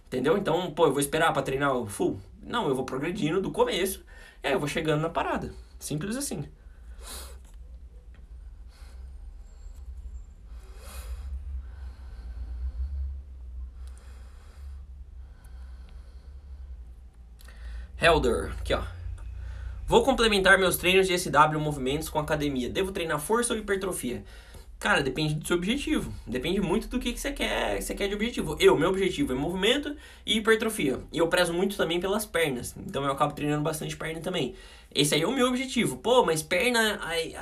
Entendeu? 0.06 0.38
Então, 0.38 0.70
pô, 0.70 0.86
eu 0.86 0.92
vou 0.92 1.00
esperar 1.00 1.34
para 1.34 1.42
treinar 1.42 1.76
o 1.76 1.88
full? 1.88 2.20
Não, 2.44 2.68
eu 2.68 2.76
vou 2.76 2.86
progredindo 2.86 3.42
do 3.42 3.50
começo, 3.50 4.06
e 4.44 4.48
aí 4.48 4.54
eu 4.54 4.60
vou 4.60 4.68
chegando 4.68 5.02
na 5.02 5.10
parada. 5.10 5.52
Simples 5.80 6.16
assim. 6.16 6.48
Helder, 18.04 18.52
aqui 18.60 18.74
ó. 18.74 18.82
Vou 19.88 20.04
complementar 20.04 20.60
meus 20.60 20.76
treinos 20.76 21.08
de 21.08 21.18
SW 21.18 21.58
movimentos 21.58 22.10
com 22.10 22.20
academia. 22.20 22.70
Devo 22.70 22.92
treinar 22.92 23.18
força 23.18 23.54
ou 23.54 23.60
hipertrofia? 23.60 24.26
Cara, 24.78 25.02
depende 25.02 25.36
do 25.36 25.48
seu 25.48 25.56
objetivo. 25.56 26.14
Depende 26.28 26.60
muito 26.60 26.90
do 26.90 27.00
que, 27.00 27.14
que 27.14 27.20
você 27.22 27.32
quer, 27.32 27.82
você 27.82 27.96
quer 27.96 28.10
de 28.10 28.14
objetivo. 28.14 28.58
Eu, 28.60 28.78
meu 28.78 28.90
objetivo 28.90 29.32
é 29.32 29.36
movimento 29.38 29.96
e 30.26 30.40
hipertrofia. 30.40 31.00
E 31.14 31.20
eu 31.20 31.30
prezo 31.30 31.54
muito 31.54 31.78
também 31.78 32.02
pelas 32.02 32.26
pernas. 32.26 32.76
Então 32.78 33.06
eu 33.06 33.12
acabo 33.14 33.34
treinando 33.34 33.64
bastante 33.64 33.96
perna 33.96 34.20
também. 34.20 34.54
Esse 34.94 35.16
aí 35.16 35.22
é 35.22 35.26
o 35.26 35.32
meu 35.32 35.48
objetivo. 35.48 35.96
Pô, 35.96 36.26
mas 36.26 36.44
perna 36.44 37.00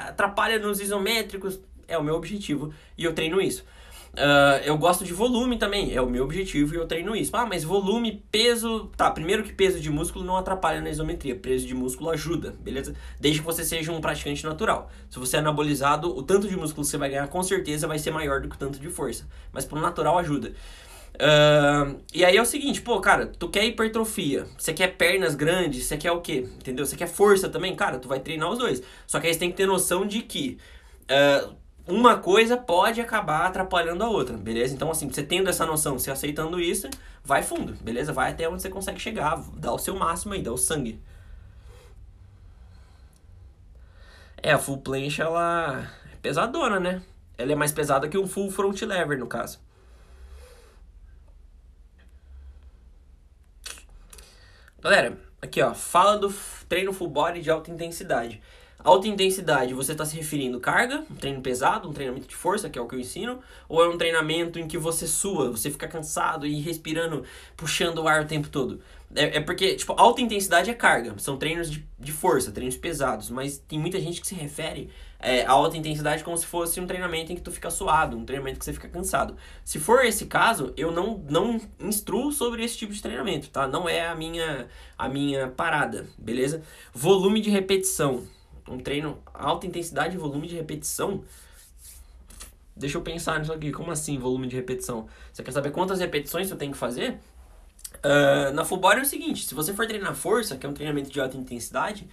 atrapalha 0.09 0.59
nos 0.59 0.79
isométricos. 0.79 1.59
É 1.87 1.97
o 1.97 2.03
meu 2.03 2.13
objetivo 2.13 2.71
e 2.95 3.03
eu 3.03 3.15
treino 3.15 3.41
isso. 3.41 3.65
Uh, 4.13 4.59
eu 4.65 4.77
gosto 4.77 5.05
de 5.05 5.13
volume 5.13 5.57
também, 5.57 5.95
é 5.95 6.01
o 6.01 6.09
meu 6.09 6.25
objetivo 6.25 6.73
e 6.73 6.77
eu 6.77 6.85
treino 6.85 7.15
isso. 7.15 7.35
Ah, 7.35 7.45
mas 7.45 7.63
volume, 7.63 8.23
peso. 8.29 8.91
Tá, 8.97 9.09
primeiro 9.09 9.43
que 9.43 9.53
peso 9.53 9.79
de 9.79 9.89
músculo 9.89 10.25
não 10.25 10.35
atrapalha 10.35 10.81
na 10.81 10.89
isometria, 10.89 11.35
peso 11.35 11.65
de 11.65 11.73
músculo 11.73 12.09
ajuda, 12.09 12.53
beleza? 12.59 12.93
Desde 13.19 13.39
que 13.39 13.45
você 13.45 13.63
seja 13.63 13.91
um 13.91 14.01
praticante 14.01 14.43
natural. 14.43 14.91
Se 15.09 15.17
você 15.17 15.37
é 15.37 15.39
anabolizado, 15.39 16.15
o 16.15 16.21
tanto 16.21 16.47
de 16.47 16.57
músculo 16.57 16.83
que 16.83 16.91
você 16.91 16.97
vai 16.97 17.09
ganhar 17.09 17.27
com 17.27 17.41
certeza 17.41 17.87
vai 17.87 17.99
ser 17.99 18.11
maior 18.11 18.41
do 18.41 18.49
que 18.49 18.55
o 18.55 18.59
tanto 18.59 18.79
de 18.79 18.89
força. 18.89 19.25
Mas 19.53 19.63
pro 19.63 19.79
natural 19.79 20.17
ajuda. 20.17 20.51
Uh, 21.15 22.01
e 22.13 22.25
aí 22.25 22.35
é 22.35 22.41
o 22.41 22.45
seguinte, 22.45 22.81
pô, 22.81 22.99
cara, 22.99 23.27
tu 23.27 23.47
quer 23.49 23.65
hipertrofia, 23.65 24.47
você 24.57 24.73
quer 24.73 24.95
pernas 24.95 25.35
grandes, 25.35 25.85
você 25.85 25.97
quer 25.97 26.11
o 26.11 26.21
quê? 26.21 26.47
Entendeu? 26.57 26.85
Você 26.85 26.95
quer 26.95 27.07
força 27.07 27.47
também? 27.47 27.75
Cara, 27.75 27.99
tu 27.99 28.07
vai 28.07 28.19
treinar 28.19 28.49
os 28.49 28.57
dois. 28.57 28.81
Só 29.05 29.19
que 29.19 29.27
aí 29.27 29.33
você 29.33 29.39
tem 29.39 29.51
que 29.51 29.57
ter 29.57 29.67
noção 29.67 30.05
de 30.05 30.21
que. 30.21 30.57
Uh, 31.03 31.60
uma 31.87 32.17
coisa 32.17 32.57
pode 32.57 33.01
acabar 33.01 33.47
atrapalhando 33.47 34.03
a 34.03 34.09
outra, 34.09 34.37
beleza? 34.37 34.73
Então, 34.73 34.91
assim, 34.91 35.09
você 35.09 35.23
tendo 35.23 35.49
essa 35.49 35.65
noção, 35.65 35.97
você 35.97 36.11
aceitando 36.11 36.59
isso, 36.59 36.89
vai 37.23 37.43
fundo, 37.43 37.73
beleza? 37.83 38.13
Vai 38.13 38.31
até 38.31 38.47
onde 38.47 38.61
você 38.61 38.69
consegue 38.69 38.99
chegar, 38.99 39.41
dá 39.55 39.71
o 39.71 39.79
seu 39.79 39.95
máximo 39.95 40.33
aí, 40.33 40.41
dá 40.41 40.51
o 40.51 40.57
sangue. 40.57 41.01
É, 44.43 44.51
a 44.53 44.57
full 44.57 44.79
planche, 44.79 45.21
ela 45.21 45.87
é 46.11 46.15
pesadona, 46.21 46.79
né? 46.79 47.01
ela 47.41 47.51
é 47.51 47.55
mais 47.55 47.71
pesada 47.71 48.07
que 48.07 48.17
um 48.17 48.27
full 48.27 48.51
front 48.51 48.79
lever, 48.81 49.17
no 49.17 49.27
caso. 49.27 49.59
Galera, 54.79 55.17
aqui 55.41 55.61
ó, 55.61 55.73
fala 55.73 56.17
do 56.17 56.33
treino 56.67 56.93
full 56.93 57.09
body 57.09 57.41
de 57.41 57.51
alta 57.51 57.71
intensidade. 57.71 58.41
Alta 58.83 59.07
intensidade, 59.07 59.73
você 59.73 59.91
está 59.91 60.05
se 60.05 60.15
referindo 60.15 60.59
carga, 60.59 61.03
um 61.09 61.15
treino 61.15 61.41
pesado, 61.41 61.89
um 61.89 61.93
treinamento 61.93 62.27
de 62.27 62.35
força, 62.35 62.69
que 62.69 62.79
é 62.79 62.81
o 62.81 62.87
que 62.87 62.95
eu 62.95 62.99
ensino, 62.99 63.39
ou 63.69 63.83
é 63.83 63.87
um 63.87 63.97
treinamento 63.97 64.57
em 64.57 64.67
que 64.67 64.77
você 64.77 65.07
sua, 65.07 65.51
você 65.51 65.69
fica 65.69 65.87
cansado 65.87 66.45
e 66.47 66.59
respirando, 66.59 67.23
puxando 67.55 67.99
o 67.99 68.07
ar 68.07 68.23
o 68.23 68.27
tempo 68.27 68.49
todo? 68.49 68.81
É, 69.13 69.37
é 69.37 69.41
porque, 69.41 69.75
tipo, 69.75 69.93
alta 69.97 70.21
intensidade 70.21 70.69
é 70.69 70.73
carga, 70.73 71.13
são 71.17 71.37
treinos 71.37 71.69
de, 71.69 71.85
de 71.99 72.11
força, 72.11 72.51
treinos 72.51 72.77
pesados, 72.77 73.29
mas 73.29 73.57
tem 73.57 73.77
muita 73.77 73.99
gente 73.99 74.21
que 74.21 74.27
se 74.27 74.33
refere 74.33 74.89
é, 75.19 75.45
a 75.45 75.51
alta 75.51 75.77
intensidade 75.77 76.23
como 76.23 76.37
se 76.37 76.45
fosse 76.45 76.79
um 76.79 76.87
treinamento 76.87 77.31
em 77.31 77.35
que 77.35 77.41
tu 77.41 77.51
fica 77.51 77.69
suado, 77.69 78.17
um 78.17 78.25
treinamento 78.25 78.57
que 78.57 78.65
você 78.65 78.73
fica 78.73 78.89
cansado. 78.89 79.35
Se 79.63 79.79
for 79.79 80.03
esse 80.03 80.25
caso, 80.25 80.73
eu 80.75 80.91
não, 80.91 81.23
não 81.29 81.61
instruo 81.79 82.31
sobre 82.31 82.63
esse 82.63 82.77
tipo 82.77 82.93
de 82.93 83.01
treinamento, 83.01 83.49
tá? 83.49 83.67
Não 83.67 83.87
é 83.87 84.07
a 84.07 84.15
minha, 84.15 84.67
a 84.97 85.07
minha 85.07 85.49
parada, 85.49 86.07
beleza? 86.17 86.63
Volume 86.93 87.41
de 87.41 87.49
repetição. 87.49 88.23
Um 88.67 88.77
treino 88.79 89.19
alta 89.33 89.65
intensidade 89.65 90.15
e 90.15 90.19
volume 90.19 90.47
de 90.47 90.55
repetição. 90.55 91.23
Deixa 92.75 92.97
eu 92.97 93.01
pensar 93.01 93.39
nisso 93.39 93.53
aqui. 93.53 93.71
Como 93.71 93.91
assim, 93.91 94.17
volume 94.17 94.47
de 94.47 94.55
repetição? 94.55 95.07
Você 95.31 95.43
quer 95.43 95.51
saber 95.51 95.71
quantas 95.71 95.99
repetições 95.99 96.47
você 96.47 96.55
tem 96.55 96.71
que 96.71 96.77
fazer? 96.77 97.19
Uh, 97.97 98.53
na 98.53 98.63
full 98.63 98.77
body 98.77 98.99
é 98.99 99.03
o 99.03 99.05
seguinte: 99.05 99.45
se 99.45 99.53
você 99.53 99.73
for 99.73 99.85
treinar 99.85 100.15
força, 100.15 100.57
que 100.57 100.65
é 100.65 100.69
um 100.69 100.73
treinamento 100.73 101.09
de 101.09 101.19
alta 101.19 101.37
intensidade, 101.37 102.07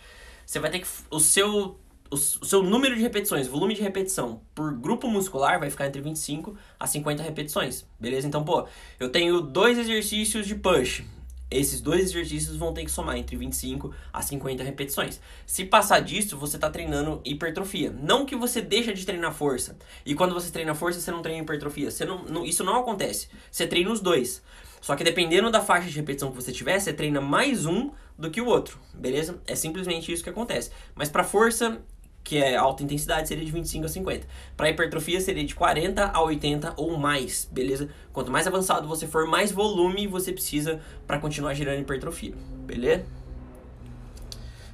você 0.44 0.58
vai 0.58 0.70
ter 0.70 0.80
que. 0.80 0.88
O 1.10 1.20
seu 1.20 1.78
o 2.10 2.16
seu 2.16 2.62
número 2.62 2.96
de 2.96 3.02
repetições, 3.02 3.46
volume 3.46 3.74
de 3.74 3.82
repetição 3.82 4.40
por 4.54 4.72
grupo 4.72 5.08
muscular 5.08 5.60
vai 5.60 5.70
ficar 5.70 5.86
entre 5.86 6.00
25 6.00 6.56
a 6.80 6.86
50 6.86 7.22
repetições, 7.22 7.86
beleza? 8.00 8.26
Então, 8.26 8.42
pô, 8.42 8.66
eu 8.98 9.10
tenho 9.10 9.42
dois 9.42 9.76
exercícios 9.78 10.46
de 10.46 10.54
push. 10.54 11.02
Esses 11.50 11.80
dois 11.80 12.02
exercícios 12.02 12.56
vão 12.56 12.74
ter 12.74 12.84
que 12.84 12.90
somar 12.90 13.16
entre 13.16 13.36
25 13.36 13.94
a 14.12 14.20
50 14.20 14.62
repetições. 14.62 15.20
Se 15.46 15.64
passar 15.64 16.00
disso, 16.00 16.36
você 16.36 16.56
está 16.56 16.68
treinando 16.70 17.20
hipertrofia. 17.24 17.90
Não 17.90 18.26
que 18.26 18.36
você 18.36 18.60
deixa 18.60 18.92
de 18.92 19.06
treinar 19.06 19.32
força. 19.32 19.76
E 20.04 20.14
quando 20.14 20.34
você 20.34 20.50
treina 20.50 20.74
força, 20.74 21.00
você 21.00 21.10
não 21.10 21.22
treina 21.22 21.42
hipertrofia. 21.42 21.90
Você 21.90 22.04
não, 22.04 22.24
não, 22.24 22.44
isso 22.44 22.62
não 22.62 22.76
acontece. 22.76 23.28
Você 23.50 23.66
treina 23.66 23.90
os 23.90 24.00
dois. 24.00 24.42
Só 24.80 24.94
que 24.94 25.02
dependendo 25.02 25.50
da 25.50 25.60
faixa 25.60 25.88
de 25.88 25.96
repetição 25.96 26.30
que 26.30 26.36
você 26.36 26.52
tiver, 26.52 26.78
você 26.78 26.92
treina 26.92 27.20
mais 27.20 27.66
um 27.66 27.90
do 28.16 28.30
que 28.30 28.40
o 28.40 28.46
outro, 28.46 28.78
beleza? 28.92 29.40
É 29.46 29.54
simplesmente 29.54 30.12
isso 30.12 30.22
que 30.22 30.30
acontece. 30.30 30.70
Mas 30.94 31.08
para 31.08 31.24
força, 31.24 31.80
que 32.28 32.36
é 32.36 32.56
alta 32.56 32.82
intensidade, 32.82 33.26
seria 33.26 33.42
de 33.42 33.50
25 33.50 33.86
a 33.86 33.88
50. 33.88 34.26
Para 34.54 34.68
hipertrofia 34.68 35.18
seria 35.18 35.42
de 35.42 35.54
40 35.54 36.10
a 36.12 36.22
80 36.22 36.74
ou 36.76 36.98
mais, 36.98 37.48
beleza? 37.50 37.88
Quanto 38.12 38.30
mais 38.30 38.46
avançado 38.46 38.86
você 38.86 39.06
for, 39.06 39.26
mais 39.26 39.50
volume 39.50 40.06
você 40.06 40.30
precisa 40.30 40.78
para 41.06 41.18
continuar 41.18 41.54
gerando 41.54 41.80
hipertrofia, 41.80 42.34
beleza? 42.66 43.06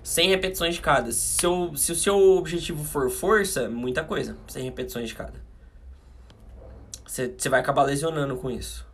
100 0.02 0.30
repetições 0.30 0.74
de 0.74 0.80
cada. 0.80 1.12
Se, 1.12 1.46
o, 1.46 1.76
se 1.76 1.92
o 1.92 1.94
seu 1.94 2.18
objetivo 2.36 2.82
for 2.82 3.08
força, 3.08 3.68
muita 3.68 4.02
coisa. 4.02 4.36
100 4.48 4.64
repetições 4.64 5.08
de 5.08 5.14
cada. 5.14 5.40
Você 7.06 7.48
vai 7.48 7.60
acabar 7.60 7.84
lesionando 7.84 8.36
com 8.36 8.50
isso. 8.50 8.84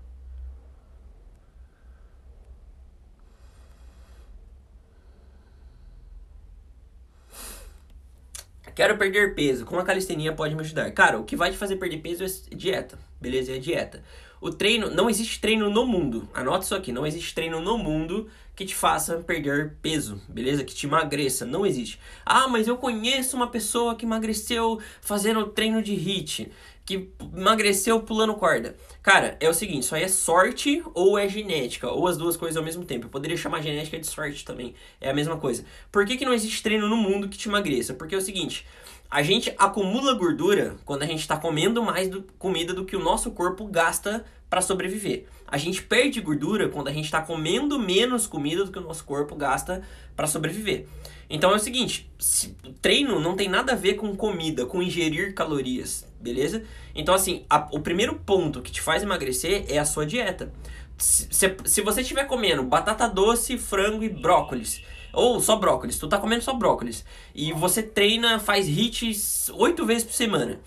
Quero 8.75 8.97
perder 8.97 9.35
peso. 9.35 9.65
Como 9.65 9.81
a 9.81 9.85
calistenia 9.85 10.33
pode 10.33 10.55
me 10.55 10.61
ajudar? 10.61 10.91
Cara, 10.93 11.19
o 11.19 11.25
que 11.25 11.37
vai 11.37 11.51
te 11.51 11.57
fazer 11.57 11.77
perder 11.77 11.99
peso 11.99 12.25
é 12.25 12.55
dieta. 12.55 12.99
Beleza? 13.21 13.53
É 13.53 13.59
dieta. 13.59 14.03
O 14.41 14.51
treino, 14.51 14.91
não 14.91 15.11
existe 15.11 15.39
treino 15.39 15.69
no 15.69 15.87
mundo. 15.87 16.29
Anota 16.33 16.65
isso 16.65 16.75
aqui, 16.75 16.93
não 16.93 17.07
existe 17.07 17.35
treino 17.35 17.61
no 17.61 17.77
mundo 17.77 18.29
que 18.57 18.65
te 18.65 18.75
faça 18.75 19.17
perder 19.17 19.77
peso, 19.81 20.21
beleza? 20.29 20.65
Que 20.65 20.75
te 20.75 20.87
emagreça, 20.87 21.47
não 21.47 21.65
existe. 21.65 21.99
Ah, 22.25 22.49
mas 22.49 22.69
eu 22.69 22.77
conheço 22.77 23.37
uma 23.37 23.47
pessoa 23.47 23.95
que 23.95 24.05
emagreceu 24.05 24.79
fazendo 25.01 25.47
treino 25.47 25.83
de 25.83 25.93
HIIT, 25.93 26.53
que 26.85 27.11
emagreceu 27.35 28.01
pulando 28.01 28.35
corda. 28.35 28.77
Cara, 29.03 29.37
é 29.41 29.49
o 29.49 29.55
seguinte, 29.55 29.85
isso 29.85 29.95
aí 29.95 30.03
é 30.03 30.09
sorte 30.09 30.83
ou 30.93 31.19
é 31.19 31.27
genética, 31.27 31.89
ou 31.91 32.07
as 32.07 32.19
duas 32.19 32.37
coisas 32.37 32.57
ao 32.57 32.63
mesmo 32.63 32.85
tempo. 32.85 33.07
Eu 33.07 33.11
poderia 33.11 33.37
chamar 33.37 33.63
genética 33.63 33.99
de 33.99 34.07
sorte 34.07 34.45
também, 34.45 34.75
é 35.01 35.09
a 35.09 35.15
mesma 35.15 35.39
coisa. 35.39 35.65
Por 35.91 36.05
que, 36.05 36.19
que 36.19 36.25
não 36.25 36.35
existe 36.35 36.63
treino 36.63 36.87
no 36.87 36.97
mundo 36.97 37.27
que 37.29 37.39
te 37.39 37.49
emagreça? 37.49 37.95
Porque 37.95 38.15
é 38.15 38.19
o 38.19 38.21
seguinte, 38.21 38.67
a 39.11 39.23
gente 39.23 39.53
acumula 39.59 40.15
gordura 40.15 40.77
quando 40.85 41.03
a 41.03 41.07
gente 41.07 41.21
está 41.21 41.37
comendo 41.37 41.83
mais 41.83 42.09
do, 42.09 42.23
comida 42.39 42.73
do 42.73 42.85
que 42.85 42.95
o 42.95 43.03
nosso 43.03 43.31
corpo 43.33 43.67
gasta 43.67 44.25
para 44.49 44.61
sobreviver. 44.61 45.27
A 45.47 45.59
gente 45.59 45.83
perde 45.83 46.21
gordura 46.21 46.69
quando 46.69 46.89
a 46.89 46.93
gente 46.93 47.07
está 47.07 47.21
comendo 47.21 47.79
menos 47.79 48.27
comida 48.27 48.65
do 48.65 48.71
que 48.71 48.79
o 48.79 48.83
nosso 48.83 49.05
corpo 49.05 49.35
gasta 49.35 49.83
para 50.15 50.27
sobreviver. 50.27 50.87
Então 51.29 51.53
é 51.53 51.57
o 51.57 51.61
seguinte, 51.61 52.11
se, 52.19 52.57
treino 52.81 53.19
não 53.19 53.35
tem 53.35 53.49
nada 53.49 53.73
a 53.73 53.77
ver 53.77 53.95
com 53.95 54.15
comida, 54.15 54.65
com 54.65 54.83
ingerir 54.83 55.35
calorias 55.35 56.09
beleza? 56.21 56.63
Então, 56.95 57.15
assim, 57.15 57.45
a, 57.49 57.69
o 57.73 57.81
primeiro 57.81 58.15
ponto 58.15 58.61
que 58.61 58.71
te 58.71 58.81
faz 58.81 59.03
emagrecer 59.03 59.65
é 59.69 59.79
a 59.79 59.85
sua 59.85 60.05
dieta. 60.05 60.53
Se, 60.99 61.27
se, 61.31 61.57
se 61.65 61.81
você 61.81 62.03
estiver 62.03 62.25
comendo 62.25 62.63
batata 62.63 63.09
doce, 63.09 63.57
frango 63.57 64.05
e 64.05 64.09
brócolis, 64.09 64.83
ou 65.13 65.41
só 65.41 65.57
brócolis, 65.57 65.99
tu 65.99 66.09
tá 66.09 66.19
comendo 66.19 66.43
só 66.43 66.55
brócolis, 66.55 67.05
e 67.35 67.53
você 67.53 67.83
treina, 67.83 68.39
faz 68.39 68.69
hits 68.69 69.51
oito 69.51 69.85
vezes 69.87 70.05
por 70.05 70.13
semana, 70.13 70.61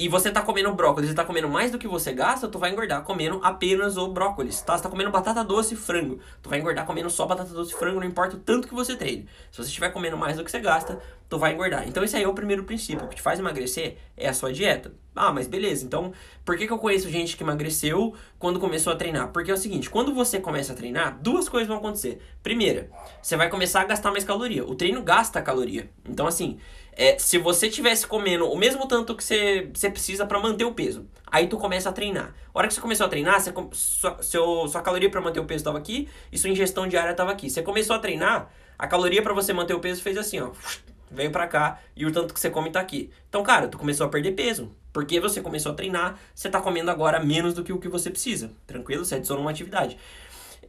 e 0.00 0.08
você 0.08 0.30
tá 0.30 0.40
comendo 0.40 0.72
brócolis 0.72 1.10
e 1.10 1.14
tá 1.14 1.22
comendo 1.26 1.46
mais 1.46 1.70
do 1.70 1.78
que 1.78 1.86
você 1.86 2.10
gasta, 2.14 2.48
tu 2.48 2.58
vai 2.58 2.70
engordar 2.70 3.02
comendo 3.02 3.38
apenas 3.42 3.98
o 3.98 4.08
brócolis, 4.08 4.62
tá? 4.62 4.74
Você 4.74 4.82
tá 4.82 4.88
comendo 4.88 5.10
batata 5.10 5.44
doce 5.44 5.74
e 5.74 5.76
frango, 5.76 6.18
tu 6.42 6.48
vai 6.48 6.58
engordar 6.58 6.86
comendo 6.86 7.10
só 7.10 7.26
batata 7.26 7.52
doce 7.52 7.74
e 7.74 7.76
frango, 7.76 8.00
não 8.00 8.06
importa 8.06 8.34
o 8.34 8.38
tanto 8.38 8.66
que 8.66 8.72
você 8.72 8.96
treine. 8.96 9.28
Se 9.50 9.58
você 9.58 9.68
estiver 9.68 9.90
comendo 9.90 10.16
mais 10.16 10.38
do 10.38 10.44
que 10.44 10.50
você 10.50 10.58
gasta, 10.58 10.98
tu 11.28 11.38
vai 11.38 11.52
engordar. 11.52 11.86
Então 11.86 12.02
esse 12.02 12.16
aí 12.16 12.22
é 12.22 12.28
o 12.28 12.32
primeiro 12.32 12.64
princípio, 12.64 13.04
o 13.04 13.08
que 13.08 13.16
te 13.16 13.20
faz 13.20 13.38
emagrecer 13.38 13.98
é 14.16 14.26
a 14.26 14.32
sua 14.32 14.50
dieta. 14.54 14.90
Ah, 15.14 15.32
mas 15.32 15.46
beleza, 15.46 15.84
então 15.84 16.14
por 16.46 16.56
que, 16.56 16.66
que 16.66 16.72
eu 16.72 16.78
conheço 16.78 17.10
gente 17.10 17.36
que 17.36 17.42
emagreceu 17.42 18.14
quando 18.38 18.58
começou 18.58 18.94
a 18.94 18.96
treinar? 18.96 19.28
Porque 19.28 19.50
é 19.50 19.54
o 19.54 19.58
seguinte, 19.58 19.90
quando 19.90 20.14
você 20.14 20.40
começa 20.40 20.72
a 20.72 20.76
treinar, 20.76 21.18
duas 21.20 21.46
coisas 21.46 21.68
vão 21.68 21.76
acontecer. 21.76 22.22
Primeira, 22.42 22.88
você 23.20 23.36
vai 23.36 23.50
começar 23.50 23.82
a 23.82 23.84
gastar 23.84 24.10
mais 24.12 24.24
caloria. 24.24 24.64
O 24.64 24.74
treino 24.74 25.02
gasta 25.02 25.42
caloria. 25.42 25.90
Então 26.08 26.26
assim, 26.26 26.58
é, 26.92 27.18
se 27.18 27.38
você 27.38 27.68
tivesse 27.68 28.06
comendo 28.06 28.48
o 28.50 28.56
mesmo 28.56 28.86
tanto 28.86 29.14
que 29.14 29.24
você, 29.24 29.70
precisa 29.90 30.26
para 30.26 30.38
manter 30.38 30.64
o 30.64 30.72
peso, 30.72 31.06
aí 31.26 31.46
tu 31.46 31.56
começa 31.56 31.88
a 31.88 31.92
treinar. 31.92 32.34
A 32.54 32.58
hora 32.58 32.68
que 32.68 32.74
você 32.74 32.80
começou 32.80 33.06
a 33.06 33.08
treinar, 33.08 33.40
sua, 33.72 34.22
seu, 34.22 34.68
sua 34.68 34.82
caloria 34.82 35.10
para 35.10 35.20
manter 35.20 35.40
o 35.40 35.44
peso 35.44 35.60
estava 35.60 35.78
aqui 35.78 36.08
e 36.30 36.38
sua 36.38 36.50
ingestão 36.50 36.86
diária 36.86 37.12
estava 37.12 37.30
aqui. 37.30 37.48
Você 37.48 37.62
começou 37.62 37.96
a 37.96 37.98
treinar, 37.98 38.50
a 38.78 38.86
caloria 38.86 39.22
para 39.22 39.32
você 39.32 39.52
manter 39.52 39.74
o 39.74 39.80
peso 39.80 40.02
fez 40.02 40.18
assim, 40.18 40.40
ó, 40.40 40.50
veio 41.10 41.30
para 41.30 41.46
cá 41.46 41.80
e 41.96 42.06
o 42.06 42.12
tanto 42.12 42.32
que 42.32 42.40
você 42.40 42.50
come 42.50 42.70
tá 42.70 42.80
aqui. 42.80 43.10
Então, 43.28 43.42
cara, 43.42 43.68
tu 43.68 43.78
começou 43.78 44.06
a 44.06 44.08
perder 44.08 44.32
peso. 44.32 44.70
Porque 44.92 45.20
você 45.20 45.40
começou 45.40 45.72
a 45.72 45.74
treinar, 45.74 46.18
você 46.34 46.48
tá 46.48 46.60
comendo 46.60 46.90
agora 46.90 47.22
menos 47.22 47.54
do 47.54 47.62
que 47.62 47.72
o 47.72 47.78
que 47.78 47.88
você 47.88 48.10
precisa. 48.10 48.50
Tranquilo? 48.66 49.04
Você 49.04 49.14
adiciona 49.14 49.40
uma 49.40 49.50
atividade. 49.50 49.96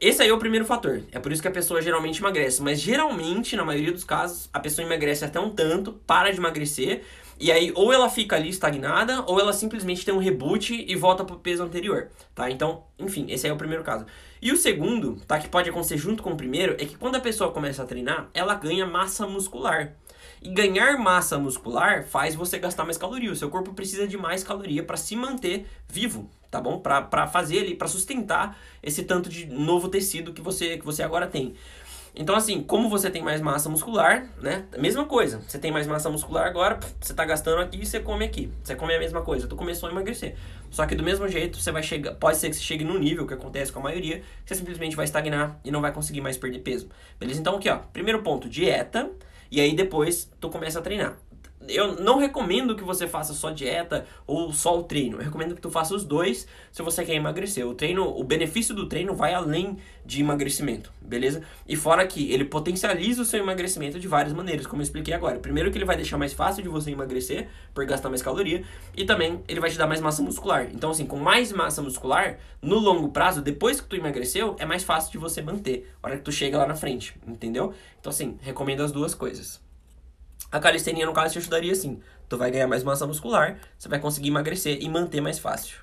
Esse 0.02 0.24
aí 0.24 0.30
é 0.30 0.34
o 0.34 0.40
primeiro 0.40 0.66
fator. 0.66 1.04
É 1.12 1.20
por 1.20 1.32
isso 1.32 1.44
que 1.44 1.48
a 1.48 1.52
pessoa 1.52 1.80
geralmente 1.80 2.20
emagrece. 2.20 2.60
Mas 2.60 2.82
geralmente, 2.82 3.56
na 3.56 3.64
maioria 3.64 3.92
dos 3.92 4.04
casos, 4.04 4.50
a 4.52 4.60
pessoa 4.60 4.84
emagrece 4.84 5.24
até 5.24 5.40
um 5.40 5.52
tanto, 5.52 5.94
para 6.08 6.32
de 6.32 6.40
emagrecer. 6.40 7.04
E 7.40 7.52
aí, 7.52 7.72
ou 7.76 7.94
ela 7.94 8.10
fica 8.10 8.36
ali 8.36 8.50
estagnada, 8.50 9.24
ou 9.28 9.40
ela 9.40 9.54
simplesmente 9.54 10.04
tem 10.04 10.12
um 10.12 10.18
reboot 10.18 10.74
e 10.88 10.96
volta 10.96 11.24
pro 11.24 11.38
peso 11.38 11.62
anterior, 11.62 12.10
tá? 12.34 12.50
Então, 12.50 12.84
enfim, 12.98 13.28
esse 13.30 13.46
aí 13.46 13.52
é 13.52 13.54
o 13.54 13.58
primeiro 13.58 13.84
caso. 13.84 14.08
E 14.42 14.52
o 14.52 14.58
segundo, 14.58 15.22
tá? 15.28 15.38
Que 15.40 15.48
pode 15.48 15.70
acontecer 15.70 15.98
junto 15.98 16.24
com 16.24 16.32
o 16.32 16.38
primeiro, 16.38 16.74
é 16.74 16.86
que 16.86 16.98
quando 16.98 17.16
a 17.16 17.20
pessoa 17.20 17.52
começa 17.52 17.84
a 17.84 17.86
treinar, 17.86 18.30
ela 18.34 18.56
ganha 18.56 18.88
massa 18.88 19.28
muscular. 19.28 19.94
E 20.42 20.50
ganhar 20.50 20.98
massa 20.98 21.38
muscular 21.38 22.04
faz 22.04 22.34
você 22.34 22.58
gastar 22.58 22.84
mais 22.84 22.98
caloria. 22.98 23.32
O 23.32 23.36
seu 23.36 23.50
corpo 23.50 23.74
precisa 23.74 24.08
de 24.08 24.18
mais 24.18 24.44
caloria 24.44 24.82
para 24.82 24.98
se 24.98 25.16
manter 25.16 25.68
vivo, 25.88 26.28
tá 26.50 26.60
bom? 26.60 26.80
Para 26.80 27.28
fazer 27.28 27.58
ele, 27.58 27.76
para 27.76 27.88
sustentar 27.88 28.58
esse 28.82 29.04
tanto 29.04 29.30
de 29.30 29.46
novo 29.46 29.88
tecido 29.88 30.34
que 30.34 30.42
você 30.42 30.78
que 30.78 30.86
você 30.86 31.04
agora 31.04 31.28
tem. 31.28 31.54
Então, 32.14 32.36
assim, 32.36 32.62
como 32.62 32.90
você 32.90 33.10
tem 33.10 33.22
mais 33.22 33.40
massa 33.40 33.70
muscular, 33.70 34.28
né? 34.42 34.66
Mesma 34.78 35.06
coisa. 35.06 35.42
Você 35.48 35.58
tem 35.58 35.72
mais 35.72 35.88
massa 35.88 36.10
muscular 36.10 36.46
agora, 36.46 36.80
você 37.00 37.14
tá 37.14 37.24
gastando 37.24 37.62
aqui 37.62 37.80
e 37.80 37.86
você 37.86 38.00
come 38.00 38.26
aqui. 38.26 38.52
Você 38.64 38.76
come 38.76 38.94
a 38.94 39.00
mesma 39.00 39.22
coisa. 39.22 39.48
Tu 39.48 39.56
começou 39.56 39.88
a 39.88 39.92
emagrecer. 39.92 40.36
Só 40.70 40.86
que 40.86 40.96
do 40.96 41.04
mesmo 41.04 41.28
jeito, 41.28 41.58
você 41.58 41.72
vai 41.72 41.84
chegar. 41.84 42.16
Pode 42.16 42.38
ser 42.38 42.50
que 42.50 42.56
você 42.56 42.62
chegue 42.62 42.84
no 42.84 42.98
nível 42.98 43.26
que 43.26 43.34
acontece 43.34 43.72
com 43.72 43.80
a 43.80 43.84
maioria, 43.84 44.24
você 44.46 44.56
simplesmente 44.56 44.96
vai 44.96 45.06
estagnar 45.06 45.58
e 45.64 45.72
não 45.72 45.80
vai 45.82 45.94
conseguir 45.94 46.20
mais 46.20 46.36
perder 46.36 46.60
peso. 46.60 46.90
Beleza? 47.20 47.40
Então, 47.40 47.56
aqui, 47.56 47.70
ó. 47.70 47.78
Primeiro 47.94 48.22
ponto, 48.24 48.50
dieta. 48.50 49.10
E 49.52 49.60
aí 49.62 49.76
depois 49.76 50.32
tu 50.40 50.50
começa 50.50 50.80
a 50.80 50.82
treinar. 50.82 51.20
Eu 51.68 51.96
não 52.02 52.18
recomendo 52.18 52.76
que 52.76 52.84
você 52.84 53.08
faça 53.08 53.34
só 53.34 53.52
dieta 53.52 54.06
ou 54.26 54.52
só 54.52 54.78
o 54.78 54.84
treino. 54.84 55.18
Eu 55.18 55.24
recomendo 55.24 55.56
que 55.56 55.62
tu 55.62 55.70
faça 55.70 55.96
os 55.96 56.04
dois 56.04 56.48
se 56.72 56.82
você 56.82 57.04
quer 57.04 57.14
emagrecer. 57.14 57.66
O 57.68 57.74
treino, 57.74 58.08
o 58.08 58.24
benefício 58.24 58.74
do 58.74 58.88
treino 58.88 59.14
vai 59.14 59.34
além 59.34 59.78
de 60.06 60.22
emagrecimento, 60.22 60.92
beleza? 61.02 61.44
E 61.68 61.76
fora 61.76 62.06
que 62.08 62.32
ele 62.32 62.44
potencializa 62.44 63.22
o 63.22 63.26
seu 63.26 63.40
emagrecimento 63.40 64.00
de 64.00 64.08
várias 64.08 64.34
maneiras, 64.34 64.66
como 64.66 64.82
eu 64.82 64.84
expliquei 64.84 65.14
agora. 65.14 65.40
Primeiro 65.40 65.72
que 65.72 65.78
ele 65.78 65.86
vai 65.86 65.96
deixar 65.96 66.18
mais 66.18 66.34
fácil 66.34 66.64
de 66.64 66.70
você 66.70 66.92
emagrecer 66.92 67.48
por 67.74 67.86
gastar 67.86 68.10
mais 68.10 68.22
caloria 68.22 68.64
e 68.96 69.06
também 69.06 69.42
ele 69.48 69.60
vai 69.60 69.70
te 69.70 69.78
dar 69.78 69.88
mais 69.88 70.02
massa 70.02 70.22
muscular. 70.22 70.68
Então 70.74 70.92
assim, 70.92 71.06
com 71.06 71.18
mais 71.18 71.52
massa 71.52 71.82
muscular, 71.82 72.38
no 72.62 72.80
longo 72.80 73.10
prazo, 73.10 73.42
depois 73.42 73.80
que 73.80 73.88
tu 73.88 73.96
emagreceu, 73.96 74.56
é 74.60 74.66
mais 74.66 74.84
fácil 74.84 75.12
de 75.12 75.18
você 75.18 75.42
manter, 75.42 75.92
a 76.02 76.08
hora 76.08 76.18
que 76.18 76.24
tu 76.24 76.32
chega 76.32 76.58
lá 76.58 76.66
na 76.66 76.76
frente, 76.76 77.16
entendeu? 77.28 77.74
Então 78.00 78.10
assim, 78.10 78.38
recomendo 78.42 78.82
as 78.82 78.92
duas 78.92 79.14
coisas. 79.14 79.62
A 80.52 80.60
calistenia, 80.60 81.06
no 81.06 81.14
caso, 81.14 81.34
te 81.34 81.40
ajudaria 81.40 81.74
sim. 81.74 82.02
Tu 82.28 82.38
vai 82.38 82.52
ganhar 82.52 82.68
mais 82.68 82.84
massa 82.84 83.08
muscular, 83.08 83.60
você 83.78 83.88
vai 83.88 84.00
conseguir 84.00 84.30
emagrecer 84.30 84.82
e 84.82 84.90
manter 84.90 85.22
mais 85.22 85.40
fácil. 85.40 85.78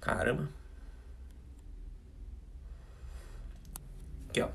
Caramba. 0.00 0.48
Aqui, 4.28 4.40
ó. 4.40 4.48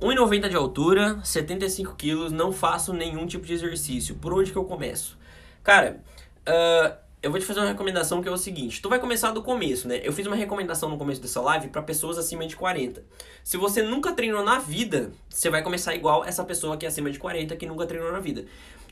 1,90 0.00 0.50
de 0.50 0.56
altura, 0.56 1.18
75 1.24 1.94
quilos, 1.94 2.30
não 2.30 2.52
faço 2.52 2.92
nenhum 2.92 3.26
tipo 3.26 3.46
de 3.46 3.54
exercício. 3.54 4.16
Por 4.16 4.34
onde 4.34 4.52
que 4.52 4.58
eu 4.58 4.64
começo? 4.64 5.16
Cara, 5.62 6.02
uh, 6.46 7.05
eu 7.22 7.30
vou 7.30 7.40
te 7.40 7.46
fazer 7.46 7.60
uma 7.60 7.68
recomendação 7.68 8.22
que 8.22 8.28
é 8.28 8.32
o 8.32 8.36
seguinte: 8.36 8.80
tu 8.80 8.88
vai 8.88 8.98
começar 8.98 9.30
do 9.32 9.42
começo, 9.42 9.88
né? 9.88 10.00
Eu 10.02 10.12
fiz 10.12 10.26
uma 10.26 10.36
recomendação 10.36 10.88
no 10.88 10.98
começo 10.98 11.20
dessa 11.20 11.40
live 11.40 11.68
para 11.68 11.82
pessoas 11.82 12.18
acima 12.18 12.46
de 12.46 12.54
40. 12.54 13.02
Se 13.42 13.56
você 13.56 13.82
nunca 13.82 14.12
treinou 14.12 14.44
na 14.44 14.58
vida, 14.58 15.10
você 15.28 15.50
vai 15.50 15.62
começar 15.62 15.94
igual 15.94 16.24
essa 16.24 16.44
pessoa 16.44 16.76
que 16.76 16.84
é 16.84 16.88
acima 16.88 17.10
de 17.10 17.18
40 17.18 17.56
que 17.56 17.66
nunca 17.66 17.86
treinou 17.86 18.12
na 18.12 18.20
vida. 18.20 18.44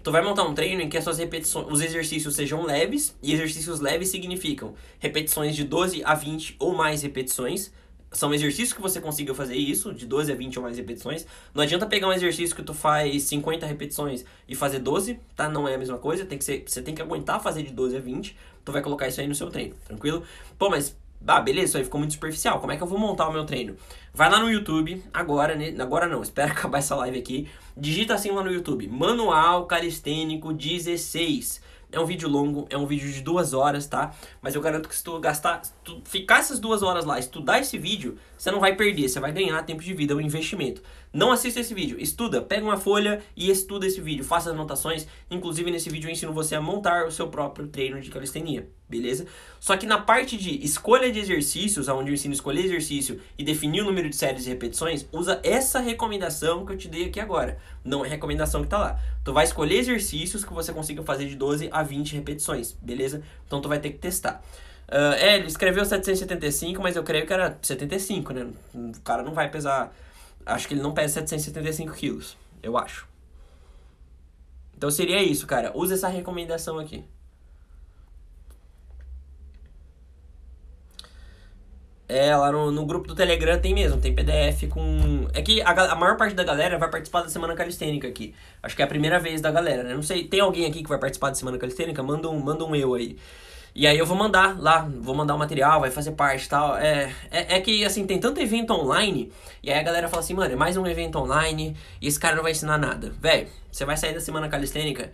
Tu 0.03 0.13
vai 0.13 0.21
montar 0.21 0.43
um 0.43 0.53
treino 0.53 0.83
em 0.83 0.89
que 0.89 0.99
as 0.99 1.05
suas 1.05 1.19
repetições, 1.19 1.67
os 1.71 1.81
exercícios 1.81 2.35
sejam 2.35 2.63
leves, 2.63 3.17
e 3.23 3.33
exercícios 3.33 3.81
leves 3.81 4.09
significam 4.09 4.75
repetições 4.99 5.57
de 5.57 5.65
12 5.65 6.03
a 6.05 6.15
20 6.15 6.57
ou 6.59 6.75
mais 6.75 7.03
repetições 7.03 7.73
são 8.15 8.33
exercícios 8.33 8.73
que 8.73 8.81
você 8.81 9.01
consiga 9.01 9.35
fazer 9.35 9.57
isso, 9.57 9.93
de 9.93 10.07
12 10.07 10.33
a 10.33 10.35
20 10.35 10.57
ou 10.59 10.63
mais 10.63 10.77
repetições. 10.77 11.27
Não 11.53 11.63
adianta 11.63 11.85
pegar 11.87 12.09
um 12.09 12.13
exercício 12.13 12.55
que 12.55 12.63
tu 12.63 12.73
faz 12.73 13.25
50 13.25 13.67
repetições 13.67 14.25
e 14.49 14.55
fazer 14.55 14.79
12, 14.79 15.19
tá? 15.37 15.49
Não 15.49 15.69
é 15.69 15.75
a 15.75 15.79
mesma 15.79 15.99
coisa, 15.99 16.25
tem 16.25 16.39
que 16.39 16.45
ser, 16.45 16.65
você 16.67 16.81
tem 16.81 16.95
que 16.95 17.03
aguentar 17.03 17.43
fazer 17.43 17.63
de 17.63 17.73
12 17.73 17.97
a 17.97 18.01
20. 18.01 18.37
Tu 18.65 18.73
vai 18.73 18.81
colocar 18.81 19.09
isso 19.09 19.21
aí 19.21 19.27
no 19.27 19.35
seu 19.35 19.51
treino, 19.51 19.75
tranquilo? 19.87 20.23
Pô, 20.59 20.71
mas 20.71 20.97
ah, 21.27 21.41
beleza, 21.41 21.69
isso 21.69 21.79
aí 21.79 21.85
ficou 21.85 21.99
muito 21.99 22.13
superficial. 22.13 22.61
Como 22.61 22.73
é 22.73 22.77
que 22.77 22.83
eu 22.83 22.87
vou 22.87 22.99
montar 22.99 23.29
o 23.29 23.33
meu 23.33 23.45
treino? 23.45 23.77
Vai 24.13 24.31
lá 24.31 24.39
no 24.41 24.51
YouTube, 24.51 25.03
agora, 25.13 25.55
né? 25.55 25.75
Agora 25.79 26.07
não, 26.07 26.21
espera 26.23 26.53
acabar 26.53 26.79
essa 26.79 26.95
live 26.97 27.19
aqui. 27.19 27.49
Digita 27.77 28.15
assim 28.15 28.31
lá 28.31 28.43
no 28.43 28.53
YouTube: 28.53 28.87
Manual 28.89 29.67
Calistênico 29.67 30.53
16. 30.53 31.63
É 31.95 32.01
um 32.01 32.07
vídeo 32.07 32.29
longo, 32.29 32.67
é 32.69 32.77
um 32.77 32.87
vídeo 32.87 33.11
de 33.13 33.21
duas 33.21 33.55
horas, 33.55 33.87
tá? 33.87 34.13
Mas 34.43 34.55
eu 34.55 34.61
garanto 34.61 34.89
que 34.89 34.97
se 34.97 35.05
tu 35.05 35.19
gastar, 35.21 35.65
se 35.65 35.73
tu 35.85 36.03
ficar 36.05 36.41
essas 36.41 36.59
duas 36.59 36.83
horas 36.83 37.05
lá, 37.05 37.19
estudar 37.19 37.61
esse 37.61 37.79
vídeo, 37.79 38.19
você 38.45 38.51
não 38.51 38.61
vai 38.61 38.77
perder, 38.77 39.09
você 39.09 39.19
vai 39.19 39.33
ganhar 39.33 39.63
tempo 39.63 39.83
de 39.83 39.95
vida, 39.95 40.13
é 40.13 40.17
um 40.17 40.21
investimento. 40.21 40.83
Não 41.11 41.33
assista 41.33 41.61
esse 41.61 41.73
vídeo, 41.73 41.99
estuda, 41.99 42.43
pega 42.43 42.63
uma 42.63 42.77
folha 42.77 43.23
e 43.35 43.51
estuda 43.51 43.87
esse 43.87 44.03
vídeo, 44.03 44.23
faça 44.23 44.51
anotações. 44.51 45.07
Inclusive 45.31 45.71
nesse 45.71 45.89
vídeo 45.89 46.09
eu 46.09 46.13
ensino 46.13 46.31
você 46.31 46.55
a 46.55 46.61
montar 46.61 47.07
o 47.07 47.11
seu 47.11 47.29
próprio 47.29 47.69
treino 47.69 47.99
de 48.03 48.11
calistenia, 48.11 48.69
beleza? 48.87 49.25
Só 49.59 49.79
que 49.79 49.87
na 49.87 49.97
parte 49.97 50.37
de 50.37 50.63
escolha 50.63 51.11
de 51.11 51.21
exercícios, 51.21 51.89
onde 51.89 52.11
eu 52.11 52.15
ensino 52.15 52.33
a 52.33 52.37
escolher 52.37 52.67
exercício 52.67 53.19
e 53.39 53.43
definir 53.43 53.81
o 53.81 53.87
número 53.87 54.11
de 54.11 54.17
séries 54.17 54.45
e 54.45 54.51
repetições, 54.51 55.07
usa 55.11 55.41
essa 55.43 55.81
recomendação 55.81 56.67
que 56.67 56.73
eu 56.73 56.77
te 56.77 56.87
dei 56.87 57.07
aqui 57.07 57.21
agora. 57.21 57.57
Não 57.83 58.05
é 58.05 58.09
recomendação 58.11 58.61
que 58.61 58.69
tá 58.69 58.77
lá. 58.77 59.01
Tu 59.25 59.33
vai 59.33 59.45
escolher 59.45 59.79
exercícios 59.79 60.45
que 60.45 60.53
você 60.53 60.71
consiga 60.71 61.03
fazer 61.03 61.29
de 61.29 61.35
12 61.35 61.71
a 61.73 61.83
20 61.83 62.15
repetições, 62.15 62.77
beleza? 62.83 63.23
Então 63.47 63.63
tu 63.63 63.71
vai 63.71 63.81
ter 63.81 63.89
que 63.89 63.99
testar. 63.99 64.45
Uh, 64.89 65.15
é, 65.19 65.37
ele 65.37 65.47
escreveu 65.47 65.85
775, 65.85 66.83
mas 66.83 66.95
eu 66.95 67.03
creio 67.03 67.27
que 67.27 67.33
era 67.33 67.59
75, 67.63 68.33
né? 68.33 68.47
O 68.75 69.01
cara 69.01 69.23
não 69.23 69.33
vai 69.33 69.51
pesar 69.51 69.93
Acho 70.47 70.69
que 70.69 70.75
ele 70.75 70.83
não 70.83 70.93
pesa 70.93 71.15
775 71.15 71.95
quilos, 71.95 72.37
eu 72.63 72.77
acho. 72.77 73.09
Então 74.77 74.91
seria 74.91 75.23
isso, 75.23 75.47
cara. 75.47 75.73
Usa 75.75 75.95
essa 75.95 76.09
recomendação 76.09 76.79
aqui. 76.79 77.03
É, 82.07 82.37
lá 82.37 82.53
no, 82.53 82.71
no 82.71 82.85
grupo 82.85 83.09
do 83.09 83.15
Telegram 83.15 83.59
tem 83.59 83.73
mesmo, 83.73 83.99
tem 83.99 84.15
PDF 84.15 84.69
com. 84.71 85.27
É 85.33 85.41
que 85.41 85.63
a, 85.63 85.71
a 85.71 85.95
maior 85.95 86.19
parte 86.19 86.35
da 86.35 86.45
galera 86.45 86.77
vai 86.79 86.91
participar 86.91 87.23
da 87.23 87.31
Semana 87.31 87.55
Calistênica 87.55 88.07
aqui. 88.07 88.35
Acho 88.63 88.77
que 88.77 88.83
é 88.83 88.85
a 88.85 88.89
primeira 88.89 89.19
vez 89.19 89.41
da 89.41 89.51
galera, 89.51 89.83
né? 89.83 89.95
Não 89.95 90.03
sei, 90.03 90.29
tem 90.29 90.41
alguém 90.41 90.67
aqui 90.67 90.83
que 90.83 90.89
vai 90.89 90.99
participar 90.99 91.31
da 91.31 91.37
Semana 91.37 91.57
Calistênica? 91.57 92.03
Manda 92.03 92.29
um, 92.29 92.39
manda 92.39 92.63
um 92.67 92.77
eu 92.77 92.93
aí. 92.95 93.17
E 93.75 93.89
aí 93.89 93.99
eu 93.99 94.07
vou 94.07 94.17
mandar 94.17 94.61
lá, 94.61 94.89
vou 95.01 95.17
mandar 95.17 95.35
o 95.35 95.39
material, 95.39 95.81
vai 95.81 95.91
fazer 95.91 96.13
parte 96.13 96.45
e 96.45 96.49
tal. 96.49 96.77
É, 96.77 97.13
é, 97.31 97.57
é, 97.57 97.61
que, 97.61 97.85
assim, 97.85 98.07
tem 98.07 98.21
tanto 98.21 98.41
evento 98.41 98.73
online, 98.73 99.33
e 99.63 99.71
aí 99.71 99.81
a 99.81 99.83
galera 99.83 100.09
fala 100.09 100.23
assim, 100.23 100.33
mano, 100.33 100.53
é 100.53 100.57
mais 100.57 100.77
um 100.77 100.87
evento 100.87 101.19
online, 101.19 101.77
e 102.01 102.07
esse 102.07 102.21
cara 102.21 102.37
não 102.37 102.43
vai 102.45 102.53
ensinar 102.53 102.79
nada. 102.79 103.11
Velho, 103.21 103.49
você 103.73 103.85
vai 103.85 103.97
sair 103.97 104.15
da 104.15 104.21
semana 104.21 104.49
calistênica 104.49 105.11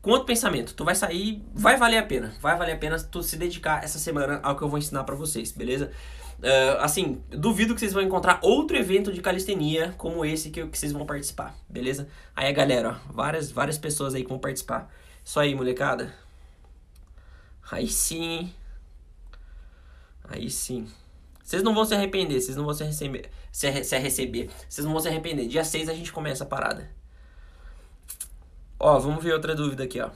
com 0.00 0.12
outro 0.12 0.26
pensamento. 0.26 0.72
Tu 0.72 0.84
vai 0.84 0.94
sair, 0.94 1.42
vai 1.52 1.76
valer 1.76 1.98
a 1.98 2.02
pena. 2.02 2.32
Vai 2.40 2.56
valer 2.56 2.72
a 2.72 2.78
pena 2.78 2.96
tu 2.98 3.22
se 3.22 3.36
dedicar 3.36 3.84
essa 3.84 3.98
semana 3.98 4.40
ao 4.42 4.56
que 4.56 4.62
eu 4.62 4.68
vou 4.68 4.78
ensinar 4.78 5.04
para 5.04 5.14
vocês, 5.14 5.52
beleza? 5.52 5.90
Uh, 6.38 6.80
assim, 6.80 7.20
duvido 7.28 7.74
que 7.74 7.80
vocês 7.80 7.92
vão 7.92 8.02
encontrar 8.02 8.38
outro 8.42 8.76
evento 8.76 9.12
de 9.12 9.20
calistenia 9.20 9.94
como 9.98 10.24
esse 10.24 10.50
que, 10.50 10.66
que 10.66 10.78
vocês 10.78 10.92
vão 10.92 11.04
participar, 11.04 11.54
beleza? 11.68 12.08
Aí, 12.34 12.52
galera, 12.52 12.90
ó, 12.90 13.12
várias, 13.12 13.50
várias 13.50 13.78
pessoas 13.78 14.14
aí 14.14 14.22
que 14.22 14.28
vão 14.28 14.38
participar. 14.38 14.88
Isso 15.24 15.40
aí, 15.40 15.54
molecada. 15.54 16.14
Aí 17.70 17.88
sim. 17.88 18.52
Aí 20.24 20.50
sim. 20.50 20.88
Vocês 21.42 21.62
não 21.62 21.74
vão 21.74 21.84
se 21.84 21.94
arrepender, 21.94 22.40
vocês 22.40 22.56
não 22.56 22.64
vão 22.64 22.74
se 22.74 22.82
receber, 22.84 23.30
se, 23.52 23.84
se 23.84 23.98
receber. 23.98 24.50
Vocês 24.68 24.84
não 24.84 24.92
vão 24.92 25.00
se 25.00 25.08
arrepender. 25.08 25.46
Dia 25.46 25.64
6 25.64 25.88
a 25.88 25.94
gente 25.94 26.12
começa 26.12 26.44
a 26.44 26.46
parada. 26.46 26.90
Ó, 28.78 28.98
vamos 28.98 29.22
ver 29.22 29.32
outra 29.32 29.54
dúvida 29.54 29.84
aqui, 29.84 30.00
ó. 30.00 30.10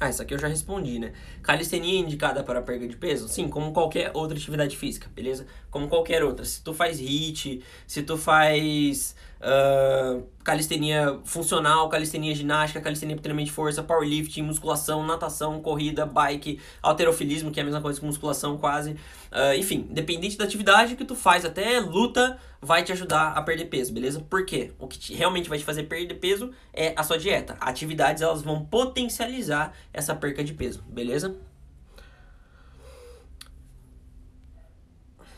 Ah, 0.00 0.08
essa 0.08 0.22
aqui 0.22 0.32
eu 0.32 0.38
já 0.38 0.46
respondi, 0.46 0.98
né? 0.98 1.12
Calistenia 1.42 1.98
é 1.98 2.02
indicada 2.02 2.44
para 2.44 2.62
perda 2.62 2.86
de 2.86 2.96
peso? 2.96 3.28
Sim, 3.28 3.48
como 3.48 3.72
qualquer 3.72 4.12
outra 4.14 4.36
atividade 4.36 4.76
física, 4.76 5.10
beleza? 5.12 5.44
Como 5.70 5.88
qualquer 5.88 6.22
outra. 6.22 6.44
Se 6.44 6.62
tu 6.62 6.72
faz 6.72 7.00
HIIT, 7.00 7.64
se 7.84 8.02
tu 8.04 8.16
faz 8.16 9.16
uh, 9.40 10.22
calistenia 10.48 11.20
funcional, 11.24 11.90
calistenia 11.90 12.34
ginástica, 12.34 12.80
calistenia 12.80 13.14
para 13.14 13.22
treinamento 13.22 13.50
de 13.50 13.54
força, 13.54 13.82
powerlifting, 13.82 14.40
musculação, 14.40 15.04
natação, 15.04 15.60
corrida, 15.60 16.06
bike, 16.06 16.58
alterofilismo, 16.80 17.50
que 17.50 17.60
é 17.60 17.62
a 17.62 17.66
mesma 17.66 17.82
coisa 17.82 18.00
que 18.00 18.06
musculação 18.06 18.56
quase. 18.56 18.92
Uh, 18.92 19.54
enfim, 19.58 19.86
dependente 19.90 20.38
da 20.38 20.44
atividade 20.44 20.96
que 20.96 21.04
tu 21.04 21.14
faz, 21.14 21.44
até 21.44 21.78
luta 21.80 22.38
vai 22.62 22.82
te 22.82 22.90
ajudar 22.92 23.32
a 23.32 23.42
perder 23.42 23.66
peso, 23.66 23.92
beleza? 23.92 24.20
Por 24.20 24.46
quê? 24.46 24.72
O 24.78 24.88
que 24.88 24.98
te, 24.98 25.14
realmente 25.14 25.50
vai 25.50 25.58
te 25.58 25.66
fazer 25.66 25.82
perder 25.82 26.14
peso 26.14 26.50
é 26.72 26.94
a 26.96 27.02
sua 27.02 27.18
dieta. 27.18 27.58
Atividades 27.60 28.22
elas 28.22 28.40
vão 28.40 28.64
potencializar 28.64 29.74
essa 29.92 30.14
perca 30.14 30.42
de 30.42 30.54
peso, 30.54 30.82
beleza? 30.88 31.36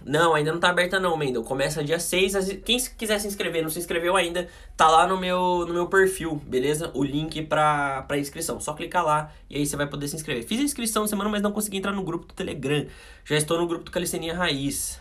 Não, 0.05 0.35
ainda 0.35 0.53
não 0.53 0.59
tá 0.59 0.71
aberta 0.71 0.99
não, 0.99 1.17
Mendel. 1.17 1.43
Começa 1.43 1.85
dia 1.85 2.01
6. 2.01 2.35
Quem 2.65 2.79
quiser 2.79 3.19
se 3.19 3.27
inscrever, 3.27 3.63
não 3.63 3.71
se 3.71 3.79
inscreveu 3.79 4.17
ainda, 4.17 4.49
tá 4.77 4.89
lá 4.89 5.07
no 5.07 5.19
meu, 5.19 5.67
no 5.67 5.75
meu 5.75 5.87
perfil, 5.87 6.37
beleza? 6.47 6.91
O 6.95 7.05
link 7.05 7.43
pra, 7.43 8.03
pra 8.03 8.19
inscrição. 8.19 8.59
Só 8.61 8.73
clicar 8.73 9.05
lá 9.05 9.33
e 9.49 9.57
aí 9.57 9.67
você 9.67 9.77
vai 9.77 9.87
poder 9.87 10.09
se 10.09 10.17
inscrever. 10.17 10.43
Fiz 10.45 10.59
a 10.61 10.63
inscrição 10.63 11.07
semana, 11.07 11.29
mas 11.29 11.43
não 11.43 11.53
consegui 11.53 11.77
entrar 11.77 11.93
no 11.93 12.03
grupo 12.03 12.27
do 12.27 12.35
Telegram. 12.35 12.87
Já 13.25 13.37
estou 13.37 13.59
no 13.59 13.67
grupo 13.67 13.85
do 13.85 13.91
Calistenia 13.91 14.35
Raiz. 14.35 15.01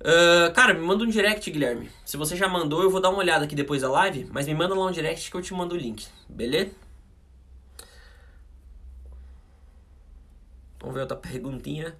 Uh, 0.00 0.52
cara, 0.52 0.74
me 0.74 0.80
manda 0.80 1.04
um 1.04 1.08
direct, 1.08 1.50
Guilherme. 1.50 1.90
Se 2.04 2.16
você 2.16 2.36
já 2.36 2.48
mandou, 2.48 2.82
eu 2.82 2.90
vou 2.90 3.00
dar 3.00 3.10
uma 3.10 3.18
olhada 3.18 3.44
aqui 3.44 3.54
depois 3.54 3.82
da 3.82 3.90
live, 3.90 4.28
mas 4.30 4.46
me 4.46 4.54
manda 4.54 4.74
lá 4.74 4.86
um 4.86 4.90
direct 4.90 5.30
que 5.30 5.36
eu 5.36 5.42
te 5.42 5.54
mando 5.54 5.74
o 5.74 5.78
link, 5.78 6.06
beleza? 6.28 6.70
Vamos 10.80 10.94
ver 10.94 11.00
outra 11.00 11.16
perguntinha. 11.16 11.96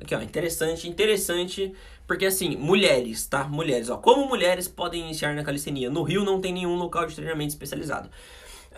Aqui, 0.00 0.14
ó, 0.14 0.22
interessante, 0.22 0.88
interessante, 0.88 1.72
porque 2.06 2.26
assim, 2.26 2.56
mulheres, 2.56 3.26
tá? 3.26 3.44
Mulheres, 3.44 3.90
ó, 3.90 3.96
como 3.96 4.26
mulheres 4.26 4.68
podem 4.68 5.02
iniciar 5.02 5.34
na 5.34 5.42
calistenia? 5.42 5.90
No 5.90 6.02
Rio 6.02 6.24
não 6.24 6.40
tem 6.40 6.52
nenhum 6.52 6.76
local 6.76 7.06
de 7.06 7.14
treinamento 7.14 7.50
especializado. 7.50 8.08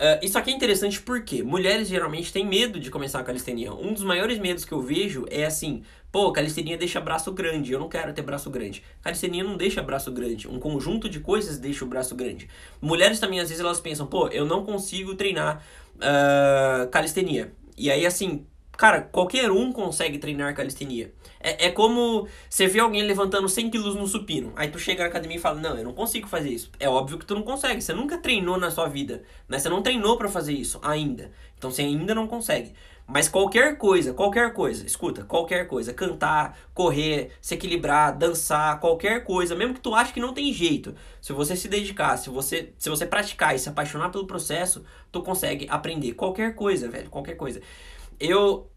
Uh, 0.01 0.25
isso 0.25 0.39
aqui 0.39 0.51
é 0.51 0.55
interessante 0.55 0.99
porque 1.03 1.43
mulheres 1.43 1.87
geralmente 1.89 2.33
têm 2.33 2.47
medo 2.47 2.81
de 2.81 2.91
começar 2.91 3.21
a 3.21 3.23
calistenia. 3.23 3.71
Um 3.75 3.93
dos 3.93 4.03
maiores 4.03 4.39
medos 4.39 4.65
que 4.65 4.73
eu 4.73 4.81
vejo 4.81 5.27
é 5.31 5.45
assim: 5.45 5.83
pô, 6.11 6.33
calistenia 6.33 6.79
deixa 6.79 6.99
braço 7.01 7.31
grande, 7.33 7.73
eu 7.73 7.79
não 7.79 7.89
quero 7.89 8.13
ter 8.15 8.23
braço 8.23 8.49
grande. 8.49 8.83
Calistenia 9.03 9.45
não 9.45 9.59
deixa 9.59 9.83
braço 9.83 10.11
grande, 10.11 10.49
um 10.49 10.59
conjunto 10.59 11.07
de 11.07 11.21
coisas 11.21 11.59
deixa 11.59 11.85
o 11.85 11.89
braço 11.89 12.15
grande. 12.15 12.49
Mulheres 12.81 13.21
também, 13.21 13.41
às 13.41 13.51
vezes, 13.51 13.63
elas 13.63 13.79
pensam: 13.79 14.07
pô, 14.07 14.29
eu 14.29 14.47
não 14.47 14.65
consigo 14.65 15.15
treinar 15.15 15.63
uh, 15.97 16.89
calistenia. 16.89 17.53
E 17.77 17.91
aí, 17.91 18.07
assim, 18.07 18.47
cara, 18.81 19.03
qualquer 19.03 19.51
um 19.51 19.71
consegue 19.71 20.17
treinar 20.17 20.55
calistenia. 20.55 21.13
É, 21.39 21.67
é 21.67 21.71
como 21.71 22.27
você 22.49 22.67
vê 22.67 22.81
alguém 22.81 23.03
levantando 23.03 23.47
100 23.47 23.69
quilos 23.69 23.95
no 23.95 24.07
supino. 24.07 24.55
Aí 24.57 24.71
tu 24.71 24.79
chega 24.79 25.03
na 25.03 25.11
academia 25.11 25.37
e 25.37 25.41
fala: 25.41 25.61
Não, 25.61 25.77
eu 25.77 25.85
não 25.85 25.93
consigo 25.93 26.27
fazer 26.27 26.49
isso. 26.49 26.71
É 26.81 26.89
óbvio 26.89 27.19
que 27.19 27.27
tu 27.27 27.35
não 27.35 27.43
consegue. 27.43 27.83
Você 27.83 27.93
nunca 27.93 28.17
treinou 28.17 28.59
na 28.59 28.71
sua 28.71 28.89
vida. 28.89 29.23
Né? 29.47 29.59
Você 29.59 29.69
não 29.69 29.83
treinou 29.83 30.17
para 30.17 30.31
fazer 30.31 30.55
isso 30.55 30.81
ainda. 30.83 31.31
Então 31.59 31.71
você 31.71 31.83
ainda 31.83 32.15
não 32.15 32.27
consegue. 32.27 32.73
Mas 33.07 33.29
qualquer 33.29 33.77
coisa, 33.77 34.15
qualquer 34.15 34.53
coisa, 34.55 34.87
escuta, 34.87 35.25
qualquer 35.25 35.67
coisa, 35.67 35.93
cantar, 35.93 36.57
correr, 36.73 37.33
se 37.43 37.55
equilibrar, 37.55 38.17
dançar, 38.17 38.79
qualquer 38.81 39.25
coisa, 39.25 39.55
mesmo 39.55 39.75
que 39.75 39.81
tu 39.81 39.95
ache 39.97 40.13
que 40.13 40.21
não 40.21 40.33
tem 40.33 40.53
jeito, 40.53 40.95
se 41.21 41.33
você 41.33 41.57
se 41.57 41.67
dedicar, 41.67 42.17
se 42.17 42.31
você, 42.31 42.73
se 42.79 42.89
você 42.89 43.05
praticar 43.05 43.55
e 43.55 43.59
se 43.59 43.69
apaixonar 43.69 44.11
pelo 44.11 44.29
processo, 44.29 44.85
tu 45.11 45.21
consegue 45.23 45.67
aprender 45.69 46.13
qualquer 46.13 46.55
coisa, 46.55 46.89
velho, 46.89 47.11
qualquer 47.11 47.35
coisa. 47.35 47.61
Eu 48.21 48.71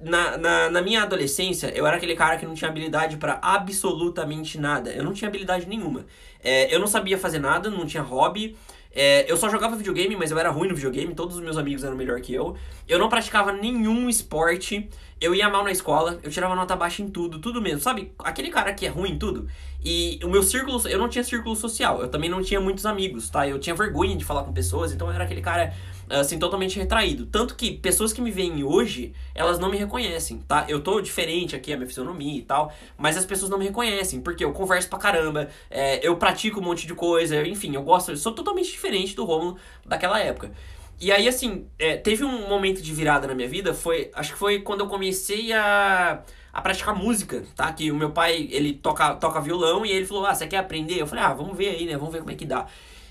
na, 0.00 0.36
na, 0.36 0.70
na, 0.70 0.82
minha 0.82 1.02
adolescência, 1.02 1.72
eu 1.74 1.86
era 1.86 1.96
aquele 1.96 2.14
cara 2.14 2.36
que 2.36 2.44
não 2.44 2.54
tinha 2.54 2.68
habilidade 2.68 3.16
para 3.16 3.38
absolutamente 3.42 4.58
nada. 4.58 4.90
Eu 4.90 5.04
não 5.04 5.12
tinha 5.12 5.28
habilidade 5.28 5.66
nenhuma. 5.66 6.06
É, 6.42 6.74
eu 6.74 6.78
não 6.80 6.86
sabia 6.86 7.18
fazer 7.18 7.38
nada, 7.38 7.70
não 7.70 7.86
tinha 7.86 8.02
hobby. 8.02 8.56
É, 8.92 9.30
eu 9.30 9.36
só 9.36 9.48
jogava 9.48 9.76
videogame, 9.76 10.16
mas 10.16 10.32
eu 10.32 10.38
era 10.38 10.50
ruim 10.50 10.68
no 10.68 10.74
videogame, 10.74 11.14
todos 11.14 11.36
os 11.36 11.42
meus 11.42 11.56
amigos 11.56 11.84
eram 11.84 11.96
melhor 11.96 12.20
que 12.20 12.34
eu. 12.34 12.56
Eu 12.88 12.98
não 12.98 13.08
praticava 13.08 13.52
nenhum 13.52 14.08
esporte, 14.08 14.88
eu 15.20 15.32
ia 15.32 15.48
mal 15.48 15.62
na 15.62 15.70
escola, 15.70 16.18
eu 16.24 16.30
tirava 16.30 16.56
nota 16.56 16.74
baixa 16.74 17.00
em 17.00 17.08
tudo, 17.08 17.38
tudo 17.38 17.62
mesmo. 17.62 17.80
Sabe, 17.80 18.12
aquele 18.18 18.50
cara 18.50 18.74
que 18.74 18.84
é 18.86 18.88
ruim 18.88 19.12
em 19.12 19.18
tudo. 19.18 19.46
E 19.84 20.18
o 20.24 20.28
meu 20.28 20.42
círculo, 20.42 20.82
eu 20.88 20.98
não 20.98 21.08
tinha 21.08 21.22
círculo 21.22 21.54
social, 21.54 22.02
eu 22.02 22.08
também 22.08 22.28
não 22.28 22.42
tinha 22.42 22.60
muitos 22.60 22.84
amigos, 22.84 23.30
tá? 23.30 23.46
Eu 23.46 23.60
tinha 23.60 23.76
vergonha 23.76 24.16
de 24.16 24.24
falar 24.24 24.42
com 24.42 24.52
pessoas, 24.52 24.92
então 24.92 25.06
eu 25.06 25.14
era 25.14 25.22
aquele 25.22 25.40
cara 25.40 25.72
assim, 26.10 26.38
totalmente 26.38 26.78
retraído. 26.78 27.26
Tanto 27.26 27.54
que 27.54 27.72
pessoas 27.72 28.12
que 28.12 28.20
me 28.20 28.30
veem 28.30 28.64
hoje, 28.64 29.12
elas 29.34 29.58
não 29.58 29.70
me 29.70 29.76
reconhecem, 29.76 30.38
tá? 30.38 30.66
Eu 30.68 30.80
tô 30.80 31.00
diferente 31.00 31.54
aqui, 31.54 31.72
a 31.72 31.76
minha 31.76 31.86
fisionomia 31.86 32.38
e 32.38 32.42
tal, 32.42 32.72
mas 32.98 33.16
as 33.16 33.24
pessoas 33.24 33.50
não 33.50 33.58
me 33.58 33.66
reconhecem, 33.66 34.20
porque 34.20 34.44
eu 34.44 34.52
converso 34.52 34.88
pra 34.88 34.98
caramba, 34.98 35.48
é, 35.70 36.06
eu 36.06 36.16
pratico 36.16 36.60
um 36.60 36.62
monte 36.62 36.86
de 36.86 36.94
coisa, 36.94 37.46
enfim, 37.46 37.74
eu 37.74 37.82
gosto, 37.82 38.10
eu 38.10 38.16
sou 38.16 38.32
totalmente 38.32 38.70
diferente 38.70 39.14
do 39.14 39.24
Romulo 39.24 39.56
daquela 39.86 40.18
época. 40.18 40.52
E 41.00 41.10
aí, 41.10 41.26
assim, 41.26 41.66
é, 41.78 41.96
teve 41.96 42.24
um 42.24 42.46
momento 42.46 42.82
de 42.82 42.92
virada 42.92 43.26
na 43.26 43.34
minha 43.34 43.48
vida, 43.48 43.72
foi, 43.72 44.10
acho 44.14 44.32
que 44.32 44.38
foi 44.38 44.60
quando 44.60 44.80
eu 44.80 44.86
comecei 44.86 45.50
a, 45.50 46.22
a 46.52 46.60
praticar 46.60 46.94
música, 46.94 47.42
tá? 47.56 47.72
Que 47.72 47.90
o 47.90 47.96
meu 47.96 48.10
pai, 48.10 48.48
ele 48.50 48.74
toca, 48.74 49.14
toca 49.14 49.40
violão 49.40 49.86
e 49.86 49.90
ele 49.90 50.04
falou, 50.04 50.26
ah, 50.26 50.34
você 50.34 50.46
quer 50.46 50.58
aprender? 50.58 51.00
Eu 51.00 51.06
falei, 51.06 51.24
ah, 51.24 51.32
vamos 51.32 51.56
ver 51.56 51.70
aí, 51.70 51.86
né? 51.86 51.96
Vamos 51.96 52.12
ver 52.12 52.18
como 52.18 52.30
é 52.30 52.34
que 52.34 52.44
dá. 52.44 52.66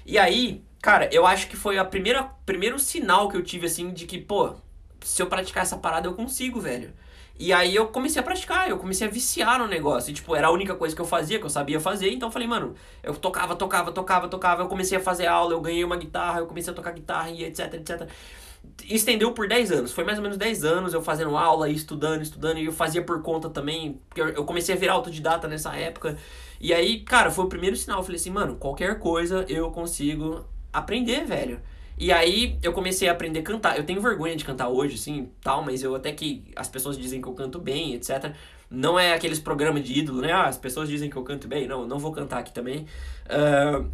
E 0.06 0.20
aí, 0.20 0.62
Cara, 0.82 1.10
eu 1.14 1.26
acho 1.26 1.50
que 1.50 1.58
foi 1.58 1.78
a 1.78 1.86
primeira 1.86 2.24
primeiro 2.46 2.80
sinal 2.80 3.28
que 3.30 3.36
eu 3.36 3.44
tive 3.44 3.66
assim 3.68 3.92
de 3.92 4.06
que, 4.06 4.18
pô, 4.18 4.54
se 5.02 5.22
eu 5.22 5.28
praticar 5.28 5.64
essa 5.64 5.78
parada 5.78 6.08
eu 6.08 6.14
consigo, 6.14 6.60
velho. 6.60 6.94
E 7.38 7.54
aí 7.54 7.74
eu 7.74 7.88
comecei 7.88 8.20
a 8.20 8.24
praticar, 8.24 8.70
eu 8.70 8.78
comecei 8.78 9.08
a 9.08 9.10
viciar 9.10 9.60
no 9.60 9.68
negócio. 9.68 10.12
E, 10.12 10.14
tipo, 10.14 10.36
era 10.36 10.48
a 10.48 10.52
única 10.52 10.76
coisa 10.76 10.94
que 10.94 11.02
eu 11.02 11.06
fazia, 11.06 11.40
que 11.40 11.46
eu 11.46 11.50
sabia 11.50 11.80
fazer. 11.80 12.12
Então 12.12 12.28
eu 12.28 12.34
falei, 12.34 12.48
mano, 12.48 12.76
eu 13.02 13.16
tocava, 13.16 13.56
tocava, 13.56 13.94
tocava, 13.94 14.28
tocava. 14.28 14.64
Eu 14.64 14.68
comecei 14.68 14.98
a 14.98 15.02
fazer 15.02 15.26
aula, 15.28 15.54
eu 15.54 15.62
ganhei 15.62 15.84
uma 15.86 15.96
guitarra, 15.96 16.40
eu 16.40 16.48
comecei 16.48 16.74
a 16.74 16.76
tocar 16.76 16.92
guitarra 16.92 17.30
e 17.30 17.46
etc, 17.46 17.74
etc. 17.76 18.10
Estendeu 18.90 19.32
por 19.32 19.48
10 19.48 19.72
anos. 19.72 19.94
Foi 19.94 20.04
mais 20.04 20.18
ou 20.18 20.22
menos 20.22 20.38
10 20.38 20.66
anos 20.66 20.94
eu 20.94 21.02
fazendo 21.02 21.38
aula 21.38 21.70
estudando, 21.70 22.22
estudando. 22.22 22.58
E 22.58 22.66
eu 22.66 22.74
fazia 22.74 23.02
por 23.02 23.22
conta 23.22 23.50
também, 23.50 24.02
porque 24.10 24.22
eu 24.22 24.44
comecei 24.44 24.76
a 24.76 24.78
virar 24.78 24.94
autodidata 24.94 25.48
nessa 25.48 25.74
época. 25.78 26.18
E 26.60 26.74
aí, 26.74 27.02
cara, 27.02 27.32
foi 27.32 27.46
o 27.46 27.50
primeiro 27.50 27.78
sinal. 27.78 28.00
Eu 28.00 28.04
falei 28.04 28.20
assim, 28.20 28.32
mano, 28.32 28.58
qualquer 28.58 29.00
coisa 29.00 29.46
eu 29.48 29.72
consigo 29.72 30.46
aprender, 30.72 31.26
velho. 31.26 31.62
E 31.98 32.14
aí 32.14 32.58
eu 32.64 32.72
comecei 32.72 33.10
a 33.10 33.12
aprender 33.12 33.40
a 33.40 33.44
cantar. 33.44 33.78
Eu 33.78 33.86
tenho 33.86 34.02
vergonha 34.02 34.36
de 34.36 34.46
cantar 34.46 34.70
hoje, 34.70 34.98
sim, 34.98 35.30
tal, 35.42 35.64
mas 35.64 35.84
eu 35.84 35.94
até 35.96 36.14
que 36.14 36.46
as 36.56 36.70
pessoas 36.70 36.98
dizem 36.98 37.22
que 37.22 37.28
eu 37.28 37.34
canto 37.34 37.60
bem, 37.60 37.94
etc. 37.94 38.34
Não 38.70 38.98
é 38.98 39.14
aqueles 39.14 39.40
programas 39.40 39.84
de 39.84 40.00
ídolo, 40.00 40.22
né? 40.22 40.32
Ah, 40.32 40.46
as 40.46 40.58
pessoas 40.58 40.88
dizem 40.88 41.10
que 41.10 41.18
eu 41.18 41.24
canto 41.24 41.48
bem. 41.48 41.68
Não, 41.68 41.86
não 41.86 42.00
vou 42.00 42.14
cantar 42.14 42.40
aqui 42.40 42.54
também. 42.54 42.86
Uh, 43.26 43.92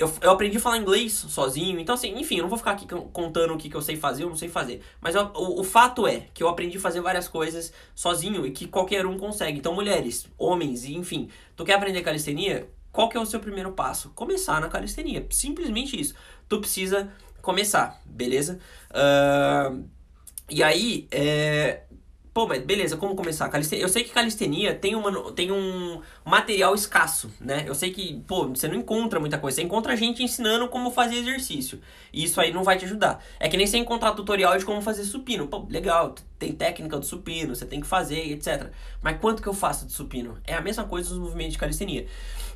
eu, 0.00 0.10
eu 0.22 0.30
aprendi 0.30 0.56
a 0.56 0.60
falar 0.60 0.78
inglês 0.78 1.12
sozinho, 1.12 1.78
então 1.78 1.94
assim, 1.94 2.18
enfim, 2.18 2.36
eu 2.36 2.42
não 2.42 2.48
vou 2.48 2.56
ficar 2.56 2.70
aqui 2.72 2.86
contando 3.12 3.52
o 3.52 3.58
que, 3.58 3.68
que 3.68 3.76
eu 3.76 3.82
sei 3.82 3.96
fazer 3.96 4.24
ou 4.24 4.30
não 4.30 4.36
sei 4.36 4.48
fazer. 4.48 4.80
Mas 5.00 5.14
eu, 5.14 5.30
o, 5.34 5.60
o 5.60 5.64
fato 5.64 6.06
é 6.06 6.26
que 6.32 6.42
eu 6.42 6.48
aprendi 6.48 6.78
a 6.78 6.80
fazer 6.80 7.02
várias 7.02 7.28
coisas 7.28 7.72
sozinho 7.94 8.46
e 8.46 8.50
que 8.50 8.66
qualquer 8.66 9.04
um 9.04 9.18
consegue. 9.18 9.58
Então, 9.58 9.74
mulheres, 9.74 10.26
homens, 10.38 10.86
enfim, 10.86 11.28
tu 11.54 11.64
quer 11.64 11.74
aprender 11.74 12.00
calistenia? 12.00 12.66
Qual 12.92 13.08
que 13.08 13.16
é 13.16 13.20
o 13.20 13.26
seu 13.26 13.40
primeiro 13.40 13.72
passo? 13.72 14.10
Começar 14.10 14.60
na 14.60 14.68
calistenia. 14.68 15.26
Simplesmente 15.30 15.98
isso. 15.98 16.14
Tu 16.48 16.60
precisa 16.60 17.12
começar, 17.40 18.00
beleza? 18.04 18.58
Uh, 18.90 19.84
e 20.48 20.62
aí, 20.62 21.06
é, 21.12 21.84
Pô, 22.32 22.46
mas 22.46 22.62
beleza, 22.62 22.96
como 22.96 23.16
começar? 23.16 23.48
Calistenia, 23.48 23.84
eu 23.84 23.88
sei 23.88 24.04
que 24.04 24.10
calistenia 24.10 24.72
tem, 24.72 24.94
uma, 24.94 25.32
tem 25.32 25.50
um 25.50 26.00
material 26.24 26.72
escasso, 26.76 27.28
né? 27.40 27.64
Eu 27.66 27.74
sei 27.74 27.90
que, 27.90 28.22
pô, 28.26 28.48
você 28.48 28.68
não 28.68 28.76
encontra 28.76 29.18
muita 29.18 29.36
coisa. 29.36 29.56
Você 29.56 29.62
encontra 29.62 29.96
gente 29.96 30.22
ensinando 30.22 30.68
como 30.68 30.92
fazer 30.92 31.16
exercício. 31.16 31.80
E 32.12 32.22
isso 32.22 32.40
aí 32.40 32.52
não 32.52 32.62
vai 32.62 32.78
te 32.78 32.84
ajudar. 32.84 33.20
É 33.40 33.48
que 33.48 33.56
nem 33.56 33.66
você 33.66 33.78
encontrar 33.78 34.12
tutorial 34.12 34.56
de 34.56 34.64
como 34.64 34.80
fazer 34.80 35.02
supino. 35.02 35.48
Pô, 35.48 35.66
legal, 35.68 36.14
tem 36.38 36.52
técnica 36.52 37.00
do 37.00 37.04
supino, 37.04 37.56
você 37.56 37.66
tem 37.66 37.80
que 37.80 37.86
fazer, 37.86 38.30
etc. 38.30 38.70
Mas 39.02 39.18
quanto 39.20 39.42
que 39.42 39.48
eu 39.48 39.54
faço 39.54 39.84
de 39.84 39.92
supino? 39.92 40.38
É 40.46 40.54
a 40.54 40.60
mesma 40.60 40.84
coisa 40.84 41.08
dos 41.08 41.18
movimentos 41.18 41.54
de 41.54 41.58
calistenia. 41.58 42.06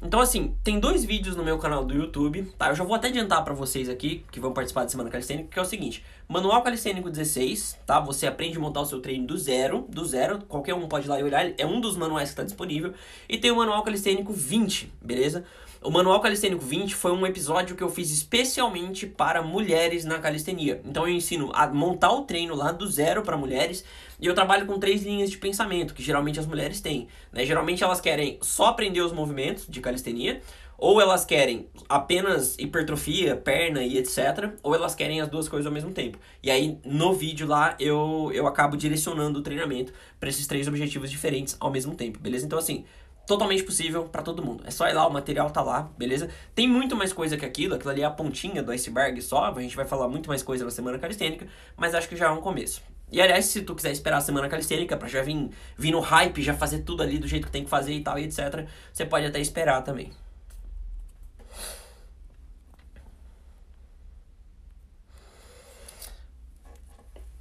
Então, 0.01 0.21
assim, 0.21 0.55
tem 0.63 0.79
dois 0.79 1.05
vídeos 1.05 1.35
no 1.35 1.43
meu 1.43 1.59
canal 1.59 1.85
do 1.85 1.95
YouTube, 1.95 2.43
tá? 2.59 2.69
Eu 2.69 2.75
já 2.77 2.85
vou 2.85 2.95
até 2.95 3.09
adiantar 3.09 3.43
para 3.43 3.55
vocês 3.55 3.89
aqui, 3.89 4.25
que 4.31 4.39
vão 4.39 4.53
participar 4.53 4.85
da 4.85 4.91
Semana 4.91 5.11
Calistênica, 5.11 5.49
que 5.51 5.59
é 5.59 5.63
o 5.63 5.65
seguinte. 5.65 6.05
Manual 6.27 6.63
Calistênico 6.63 7.11
16, 7.11 7.81
tá? 7.85 8.01
Você 8.01 8.27
aprende 8.27 8.57
a 8.57 8.61
montar 8.61 8.81
o 8.81 8.87
seu 8.87 8.99
treino 8.99 9.27
do 9.27 9.37
zero, 9.37 9.87
do 9.91 10.07
zero. 10.07 10.41
Qualquer 10.49 10.75
um 10.75 10.89
pode 10.89 11.07
ir 11.07 11.11
lá 11.11 11.21
e 11.21 11.23
olhar, 11.23 11.53
é 11.59 11.67
um 11.67 11.81
dos 11.81 11.99
manuais 11.99 12.31
que 12.31 12.33
está 12.33 12.43
disponível. 12.43 12.95
E 13.29 13.37
tem 13.37 13.51
o 13.51 13.57
Manual 13.57 13.83
Calistênico 13.83 14.33
20, 14.33 14.91
beleza? 15.03 15.45
O 15.83 15.91
Manual 15.91 16.19
Calistênico 16.21 16.65
20 16.65 16.95
foi 16.95 17.13
um 17.13 17.27
episódio 17.27 17.77
que 17.77 17.83
eu 17.83 17.91
fiz 17.91 18.11
especialmente 18.11 19.07
para 19.07 19.43
mulheres 19.43 20.07
na 20.07 20.19
calistenia. 20.19 20.81
Então 20.83 21.07
eu 21.07 21.13
ensino 21.13 21.51
a 21.53 21.67
montar 21.67 22.11
o 22.11 22.23
treino 22.23 22.55
lá 22.55 22.73
do 22.73 22.89
zero 22.89 23.21
para 23.21 23.37
mulheres 23.37 23.85
e 24.19 24.27
eu 24.27 24.35
trabalho 24.35 24.65
com 24.65 24.79
três 24.79 25.03
linhas 25.03 25.31
de 25.31 25.37
pensamento 25.37 25.93
que 25.93 26.03
geralmente 26.03 26.41
as 26.41 26.47
mulheres 26.47 26.81
têm. 26.81 27.07
Né? 27.31 27.45
Geralmente 27.45 27.85
elas 27.85 28.01
querem 28.01 28.39
só 28.41 28.69
aprender 28.69 29.03
os 29.03 29.13
movimentos 29.13 29.67
de 29.69 29.79
calistenia, 29.83 30.41
ou 30.85 31.01
elas 31.01 31.25
querem 31.25 31.67
apenas 31.89 32.59
hipertrofia, 32.59 33.35
perna 33.35 33.83
e 33.83 33.97
etc. 33.97 34.53
Ou 34.63 34.75
elas 34.75 34.95
querem 34.95 35.19
as 35.19 35.29
duas 35.29 35.49
coisas 35.49 35.67
ao 35.67 35.73
mesmo 35.73 35.93
tempo. 35.93 36.19
E 36.43 36.51
aí, 36.51 36.79
no 36.85 37.15
vídeo 37.15 37.47
lá, 37.47 37.75
eu, 37.81 38.31
eu 38.35 38.47
acabo 38.47 38.77
direcionando 38.77 39.39
o 39.39 39.43
treinamento 39.43 39.95
para 40.21 40.29
esses 40.29 40.47
três 40.47 40.69
objetivos 40.69 41.11
diferentes 41.11 41.57
ao 41.59 41.71
mesmo 41.71 41.95
tempo, 41.95 42.19
beleza? 42.19 42.45
Então, 42.45 42.59
assim, 42.59 42.85
totalmente 43.27 43.63
possível 43.63 44.05
para 44.05 44.21
todo 44.21 44.45
mundo. 44.45 44.63
É 44.67 44.71
só 44.71 44.87
ir 44.87 44.93
lá, 44.93 45.07
o 45.07 45.11
material 45.11 45.49
tá 45.49 45.63
lá, 45.63 45.91
beleza? 45.97 46.29
Tem 46.55 46.69
muito 46.69 46.95
mais 46.95 47.15
coisa 47.15 47.35
que 47.39 47.47
aquilo, 47.47 47.77
aquilo 47.77 47.91
ali 47.91 48.03
é 48.03 48.05
a 48.05 48.11
pontinha 48.11 48.63
do 48.63 48.71
iceberg 48.71 49.23
só, 49.23 49.47
a 49.47 49.61
gente 49.63 49.75
vai 49.75 49.87
falar 49.87 50.07
muito 50.07 50.29
mais 50.29 50.43
coisa 50.43 50.67
na 50.67 50.71
semana 50.71 50.99
calistênica, 50.99 51.47
mas 51.79 51.95
acho 51.95 52.11
que 52.11 52.17
já 52.17 52.27
é 52.27 52.31
um 52.31 52.43
começo. 52.43 52.83
E 53.11 53.23
aliás, 53.23 53.47
se 53.47 53.63
tu 53.63 53.75
quiser 53.75 53.93
esperar 53.93 54.19
a 54.19 54.21
semana 54.21 54.51
calistênica 54.51 54.99
para 54.99 55.09
já 55.09 55.23
vir, 55.23 55.49
vir 55.79 55.93
no 55.93 56.01
hype, 56.01 56.43
já 56.43 56.53
fazer 56.53 56.81
tudo 56.81 57.03
ali 57.03 57.17
do 57.17 57.27
jeito 57.27 57.47
que 57.47 57.53
tem 57.53 57.65
que 57.65 57.71
fazer 57.71 57.95
e 57.95 58.03
tal 58.03 58.19
e 58.19 58.25
etc, 58.25 58.69
você 58.93 59.07
pode 59.07 59.25
até 59.25 59.41
esperar 59.41 59.81
também. 59.81 60.13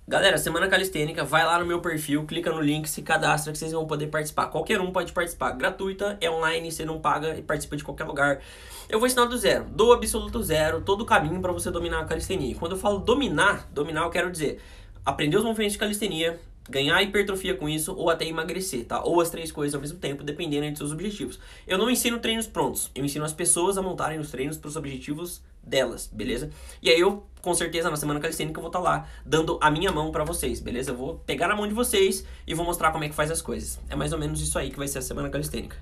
Galera, 0.05 0.37
Semana 0.37 0.67
Calistênica, 0.67 1.23
vai 1.23 1.45
lá 1.45 1.57
no 1.57 1.65
meu 1.65 1.79
perfil, 1.79 2.25
clica 2.25 2.51
no 2.51 2.59
link, 2.59 2.89
se 2.89 3.01
cadastra 3.01 3.53
que 3.53 3.57
vocês 3.57 3.71
vão 3.71 3.87
poder 3.87 4.07
participar. 4.07 4.47
Qualquer 4.47 4.81
um 4.81 4.91
pode 4.91 5.13
participar. 5.13 5.51
Gratuita, 5.51 6.17
é 6.19 6.29
online, 6.29 6.69
você 6.69 6.83
não 6.83 6.99
paga 6.99 7.37
e 7.37 7.41
participa 7.41 7.77
de 7.77 7.85
qualquer 7.85 8.03
lugar. 8.03 8.41
Eu 8.89 8.99
vou 8.99 9.07
ensinar 9.07 9.27
do 9.27 9.37
zero, 9.37 9.63
do 9.63 9.93
absoluto 9.93 10.43
zero, 10.43 10.81
todo 10.81 11.01
o 11.01 11.05
caminho 11.05 11.39
para 11.39 11.53
você 11.53 11.71
dominar 11.71 12.01
a 12.01 12.05
calistenia. 12.05 12.51
E 12.51 12.53
quando 12.53 12.73
eu 12.73 12.77
falo 12.77 12.99
dominar, 12.99 13.69
dominar 13.71 14.01
eu 14.03 14.09
quero 14.09 14.29
dizer 14.29 14.59
aprender 15.05 15.37
os 15.37 15.43
movimentos 15.45 15.73
de 15.73 15.79
calistenia, 15.79 16.37
ganhar 16.69 17.01
hipertrofia 17.01 17.55
com 17.55 17.69
isso 17.69 17.95
ou 17.95 18.09
até 18.09 18.25
emagrecer, 18.25 18.83
tá? 18.83 19.01
Ou 19.01 19.21
as 19.21 19.29
três 19.29 19.53
coisas 19.53 19.73
ao 19.73 19.79
mesmo 19.79 19.99
tempo, 19.99 20.21
dependendo 20.21 20.69
de 20.69 20.77
seus 20.77 20.91
objetivos. 20.91 21.39
Eu 21.65 21.77
não 21.77 21.89
ensino 21.89 22.19
treinos 22.19 22.45
prontos, 22.45 22.91
eu 22.93 23.05
ensino 23.05 23.23
as 23.23 23.31
pessoas 23.31 23.77
a 23.77 23.81
montarem 23.81 24.19
os 24.19 24.29
treinos 24.29 24.57
para 24.57 24.67
os 24.67 24.75
objetivos 24.75 25.41
delas, 25.65 26.09
beleza? 26.11 26.49
E 26.81 26.89
aí 26.89 26.99
eu, 26.99 27.25
com 27.41 27.53
certeza, 27.53 27.89
na 27.89 27.95
semana 27.95 28.19
calistênica 28.19 28.57
eu 28.57 28.61
vou 28.61 28.69
estar 28.69 28.79
tá 28.79 28.83
lá 28.83 29.07
dando 29.25 29.57
a 29.61 29.71
minha 29.71 29.91
mão 29.91 30.11
para 30.11 30.23
vocês, 30.23 30.59
beleza? 30.59 30.91
Eu 30.91 30.97
vou 30.97 31.15
pegar 31.19 31.47
na 31.47 31.55
mão 31.55 31.67
de 31.67 31.73
vocês 31.73 32.25
e 32.45 32.53
vou 32.53 32.65
mostrar 32.65 32.91
como 32.91 33.03
é 33.03 33.09
que 33.09 33.15
faz 33.15 33.31
as 33.31 33.41
coisas. 33.41 33.79
É 33.89 33.95
mais 33.95 34.11
ou 34.13 34.19
menos 34.19 34.41
isso 34.41 34.57
aí 34.59 34.69
que 34.69 34.77
vai 34.77 34.87
ser 34.87 34.99
a 34.99 35.01
semana 35.01 35.29
calistênica. 35.29 35.77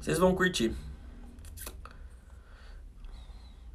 Vocês 0.00 0.18
vão 0.18 0.34
curtir. 0.34 0.74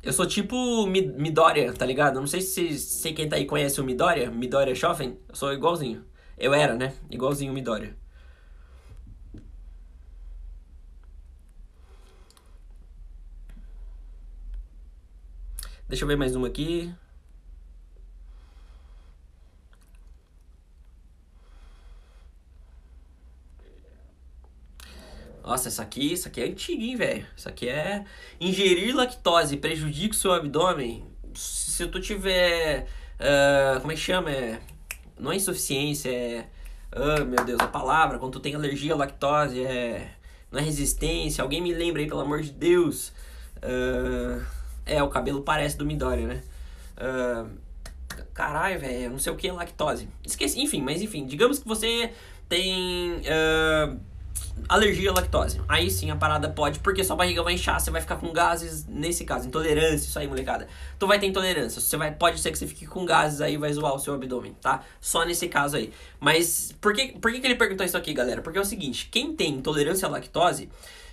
Eu 0.01 0.13
sou 0.13 0.25
tipo 0.25 0.85
Midoriya, 0.87 1.73
tá 1.73 1.85
ligado? 1.85 2.19
Não 2.19 2.27
sei 2.27 2.39
se, 2.39 2.79
se 2.79 3.11
quem 3.11 3.27
tá 3.27 3.35
aí 3.35 3.45
conhece 3.45 3.81
o 3.81 3.83
Midoriya, 3.83 4.31
Midoriya 4.31 4.73
Schoffen. 4.73 5.17
Eu 5.27 5.35
sou 5.35 5.51
igualzinho. 5.51 6.05
Eu 6.37 6.53
era, 6.53 6.73
né? 6.75 6.93
Igualzinho 7.09 7.51
o 7.51 7.55
Midoriya. 7.55 7.98
Deixa 15.89 16.03
eu 16.03 16.07
ver 16.07 16.17
mais 16.17 16.35
uma 16.35 16.47
aqui. 16.47 16.93
Nossa, 25.43 25.67
essa 25.67 25.81
aqui, 25.81 26.13
essa 26.13 26.29
aqui 26.29 26.41
é 26.41 26.45
antiguinho, 26.45 26.95
velho. 26.95 27.25
Isso 27.35 27.49
aqui 27.49 27.67
é 27.67 28.05
ingerir 28.39 28.95
lactose 28.95 29.57
prejudica 29.57 30.13
o 30.13 30.17
seu 30.17 30.31
abdômen. 30.31 31.07
Se 31.33 31.87
tu 31.87 31.99
tiver, 31.99 32.87
uh, 33.19 33.79
como 33.79 33.91
é 33.91 33.95
que 33.95 34.01
chama? 34.01 34.29
É, 34.29 34.61
não 35.17 35.31
é 35.31 35.37
insuficiência, 35.37 36.11
é, 36.11 36.47
ah, 36.91 37.15
oh, 37.19 37.25
meu 37.25 37.43
Deus, 37.43 37.59
a 37.59 37.67
palavra. 37.67 38.19
Quando 38.19 38.33
tu 38.33 38.39
tem 38.39 38.53
alergia 38.53 38.93
à 38.93 38.95
lactose, 38.95 39.65
é, 39.65 40.13
não 40.51 40.59
é 40.59 40.61
resistência. 40.61 41.41
Alguém 41.41 41.63
me 41.63 41.73
lembra 41.73 41.99
aí, 41.99 42.07
pelo 42.07 42.21
amor 42.21 42.43
de 42.43 42.51
Deus. 42.51 43.11
Uh, 43.57 44.58
é, 44.89 45.03
o 45.03 45.09
cabelo 45.09 45.41
parece 45.41 45.77
do 45.77 45.85
Midori, 45.85 46.23
né? 46.23 46.41
Uh, 46.97 47.49
caralho, 48.33 48.79
velho, 48.79 49.11
não 49.11 49.19
sei 49.19 49.31
o 49.31 49.35
que 49.35 49.47
é 49.47 49.53
lactose. 49.53 50.07
Esqueci, 50.25 50.59
enfim, 50.61 50.81
mas 50.81 51.01
enfim, 51.01 51.25
digamos 51.25 51.59
que 51.59 51.67
você 51.67 52.11
tem 52.47 53.17
uh, 53.17 53.99
alergia 54.67 55.11
à 55.11 55.13
lactose. 55.13 55.61
Aí 55.67 55.89
sim 55.89 56.11
a 56.11 56.15
parada 56.15 56.49
pode, 56.49 56.79
porque 56.79 57.03
sua 57.03 57.15
barriga 57.15 57.41
vai 57.43 57.53
inchar, 57.53 57.79
você 57.79 57.91
vai 57.91 58.01
ficar 58.01 58.17
com 58.17 58.31
gases, 58.31 58.85
nesse 58.85 59.23
caso, 59.23 59.47
intolerância, 59.47 60.07
isso 60.07 60.19
aí, 60.19 60.27
molecada. 60.27 60.67
Tu 60.97 61.07
vai 61.07 61.19
ter 61.19 61.27
intolerância, 61.27 61.79
você 61.79 61.95
vai, 61.97 62.11
pode 62.11 62.39
ser 62.39 62.51
que 62.51 62.57
você 62.57 62.67
fique 62.67 62.85
com 62.85 63.05
gases 63.05 63.41
aí, 63.41 63.57
vai 63.57 63.71
zoar 63.71 63.93
o 63.93 63.99
seu 63.99 64.13
abdômen, 64.13 64.55
tá? 64.61 64.83
Só 64.99 65.23
nesse 65.23 65.47
caso 65.47 65.77
aí. 65.77 65.93
Mas 66.19 66.75
por 66.81 66.93
que, 66.93 67.13
por 67.19 67.31
que, 67.31 67.39
que 67.39 67.47
ele 67.47 67.55
perguntou 67.55 67.85
isso 67.85 67.97
aqui, 67.97 68.13
galera? 68.13 68.41
Porque 68.41 68.57
é 68.57 68.61
o 68.61 68.65
seguinte, 68.65 69.07
quem 69.11 69.33
tem 69.33 69.55
intolerância 69.55 70.07
à 70.07 70.11
lactose 70.11 70.69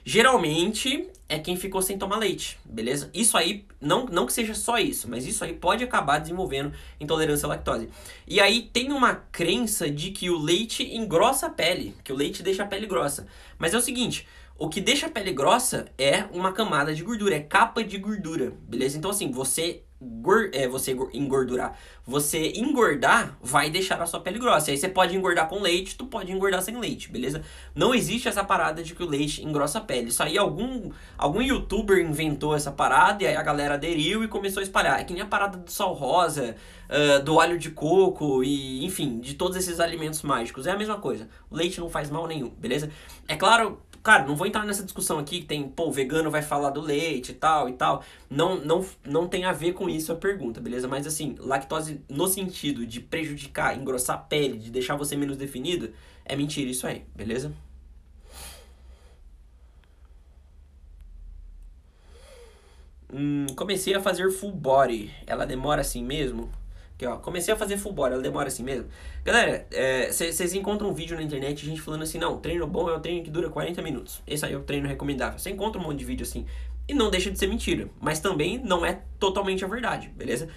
Geralmente 0.08 1.08
é 1.28 1.36
quem 1.36 1.56
ficou 1.56 1.82
sem 1.82 1.98
tomar 1.98 2.18
leite, 2.18 2.56
beleza? 2.64 3.10
Isso 3.12 3.36
aí, 3.36 3.64
não, 3.80 4.06
não 4.06 4.24
que 4.24 4.32
seja 4.32 4.54
só 4.54 4.78
isso, 4.78 5.10
mas 5.10 5.26
isso 5.26 5.42
aí 5.42 5.52
pode 5.52 5.82
acabar 5.82 6.20
desenvolvendo 6.20 6.72
intolerância 7.00 7.44
à 7.44 7.48
lactose. 7.48 7.88
E 8.24 8.38
aí 8.38 8.70
tem 8.72 8.92
uma 8.92 9.16
crença 9.16 9.90
de 9.90 10.12
que 10.12 10.30
o 10.30 10.38
leite 10.38 10.84
engrossa 10.94 11.48
a 11.48 11.50
pele, 11.50 11.92
que 12.04 12.12
o 12.12 12.16
leite 12.16 12.40
deixa 12.40 12.62
a 12.62 12.66
pele 12.66 12.86
grossa. 12.86 13.26
Mas 13.58 13.74
é 13.74 13.78
o 13.78 13.80
seguinte, 13.80 14.26
o 14.58 14.68
que 14.68 14.80
deixa 14.80 15.06
a 15.06 15.10
pele 15.10 15.32
grossa 15.32 15.86
é 15.98 16.24
uma 16.32 16.52
camada 16.52 16.94
de 16.94 17.02
gordura, 17.02 17.36
é 17.36 17.40
capa 17.40 17.82
de 17.82 17.98
gordura, 17.98 18.52
beleza? 18.68 18.98
Então 18.98 19.10
assim, 19.10 19.30
você 19.30 19.82
é, 20.52 20.66
você 20.68 20.96
engordurar. 21.12 21.76
Você 22.06 22.52
engordar 22.54 23.36
vai 23.40 23.70
deixar 23.70 24.00
a 24.00 24.06
sua 24.06 24.20
pele 24.20 24.38
grossa. 24.38 24.70
E 24.70 24.72
aí 24.72 24.78
você 24.78 24.88
pode 24.88 25.16
engordar 25.16 25.48
com 25.48 25.60
leite, 25.60 25.96
tu 25.96 26.06
pode 26.06 26.32
engordar 26.32 26.62
sem 26.62 26.78
leite, 26.78 27.10
beleza? 27.10 27.42
Não 27.74 27.94
existe 27.94 28.28
essa 28.28 28.44
parada 28.44 28.82
de 28.82 28.94
que 28.94 29.02
o 29.02 29.08
leite 29.08 29.44
engrossa 29.44 29.78
a 29.78 29.80
pele. 29.80 30.08
Isso 30.08 30.22
aí 30.22 30.38
algum, 30.38 30.90
algum 31.18 31.40
youtuber 31.40 31.98
inventou 31.98 32.54
essa 32.54 32.70
parada 32.70 33.22
e 33.22 33.26
aí 33.26 33.36
a 33.36 33.42
galera 33.42 33.74
aderiu 33.74 34.22
e 34.22 34.28
começou 34.28 34.60
a 34.60 34.64
espalhar. 34.64 35.00
É 35.00 35.04
que 35.04 35.12
nem 35.12 35.22
a 35.22 35.26
parada 35.26 35.58
do 35.58 35.70
sal 35.70 35.92
rosa, 35.92 36.56
uh, 36.88 37.22
do 37.22 37.40
alho 37.40 37.58
de 37.58 37.70
coco 37.70 38.42
e, 38.42 38.84
enfim, 38.84 39.18
de 39.18 39.34
todos 39.34 39.56
esses 39.56 39.80
alimentos 39.80 40.22
mágicos. 40.22 40.66
É 40.66 40.70
a 40.70 40.76
mesma 40.76 40.98
coisa. 40.98 41.28
O 41.50 41.56
leite 41.56 41.80
não 41.80 41.90
faz 41.90 42.10
mal 42.10 42.26
nenhum, 42.26 42.50
beleza? 42.50 42.90
É 43.28 43.36
claro, 43.36 43.80
Cara, 44.06 44.24
não 44.24 44.36
vou 44.36 44.46
entrar 44.46 44.64
nessa 44.64 44.84
discussão 44.84 45.18
aqui 45.18 45.40
que 45.40 45.46
tem, 45.46 45.68
pô, 45.68 45.88
o 45.88 45.92
vegano 45.92 46.30
vai 46.30 46.40
falar 46.40 46.70
do 46.70 46.80
leite 46.80 47.32
e 47.32 47.34
tal 47.34 47.68
e 47.68 47.72
tal. 47.72 48.04
Não, 48.30 48.54
não, 48.54 48.86
não 49.04 49.26
tem 49.26 49.44
a 49.44 49.50
ver 49.50 49.72
com 49.72 49.88
isso 49.88 50.12
a 50.12 50.14
pergunta, 50.14 50.60
beleza? 50.60 50.86
Mas 50.86 51.08
assim, 51.08 51.34
lactose 51.40 52.00
no 52.08 52.28
sentido 52.28 52.86
de 52.86 53.00
prejudicar, 53.00 53.76
engrossar 53.76 54.14
a 54.14 54.20
pele, 54.20 54.58
de 54.58 54.70
deixar 54.70 54.94
você 54.94 55.16
menos 55.16 55.36
definido, 55.36 55.92
é 56.24 56.36
mentira 56.36 56.70
isso 56.70 56.86
aí, 56.86 57.04
beleza? 57.16 57.52
Hum, 63.12 63.46
comecei 63.56 63.92
a 63.92 64.00
fazer 64.00 64.30
full 64.30 64.52
body. 64.52 65.12
Ela 65.26 65.44
demora 65.44 65.80
assim 65.80 66.04
mesmo? 66.04 66.48
Aqui, 66.96 67.04
ó, 67.04 67.16
comecei 67.18 67.52
a 67.52 67.56
fazer 67.56 67.76
full 67.76 67.92
body, 67.92 68.14
ela 68.14 68.22
demora 68.22 68.48
assim 68.48 68.62
mesmo. 68.62 68.86
Galera, 69.22 69.66
vocês 70.10 70.54
é, 70.54 70.56
encontram 70.56 70.88
um 70.88 70.94
vídeo 70.94 71.14
na 71.14 71.22
internet, 71.22 71.64
gente 71.64 71.80
falando 71.82 72.02
assim, 72.02 72.16
não, 72.16 72.38
treino 72.38 72.66
bom 72.66 72.88
é 72.88 72.96
um 72.96 73.00
treino 73.00 73.22
que 73.22 73.30
dura 73.30 73.50
40 73.50 73.82
minutos. 73.82 74.22
Esse 74.26 74.46
aí 74.46 74.54
é 74.54 74.56
o 74.56 74.62
treino 74.62 74.88
recomendável. 74.88 75.38
Você 75.38 75.50
encontra 75.50 75.78
um 75.78 75.84
monte 75.84 75.98
de 75.98 76.06
vídeo 76.06 76.24
assim. 76.24 76.46
E 76.88 76.94
não 76.94 77.10
deixa 77.10 77.30
de 77.30 77.38
ser 77.38 77.48
mentira. 77.48 77.90
Mas 78.00 78.18
também 78.18 78.58
não 78.58 78.84
é 78.84 79.02
totalmente 79.18 79.62
a 79.62 79.68
verdade, 79.68 80.08
beleza? 80.08 80.48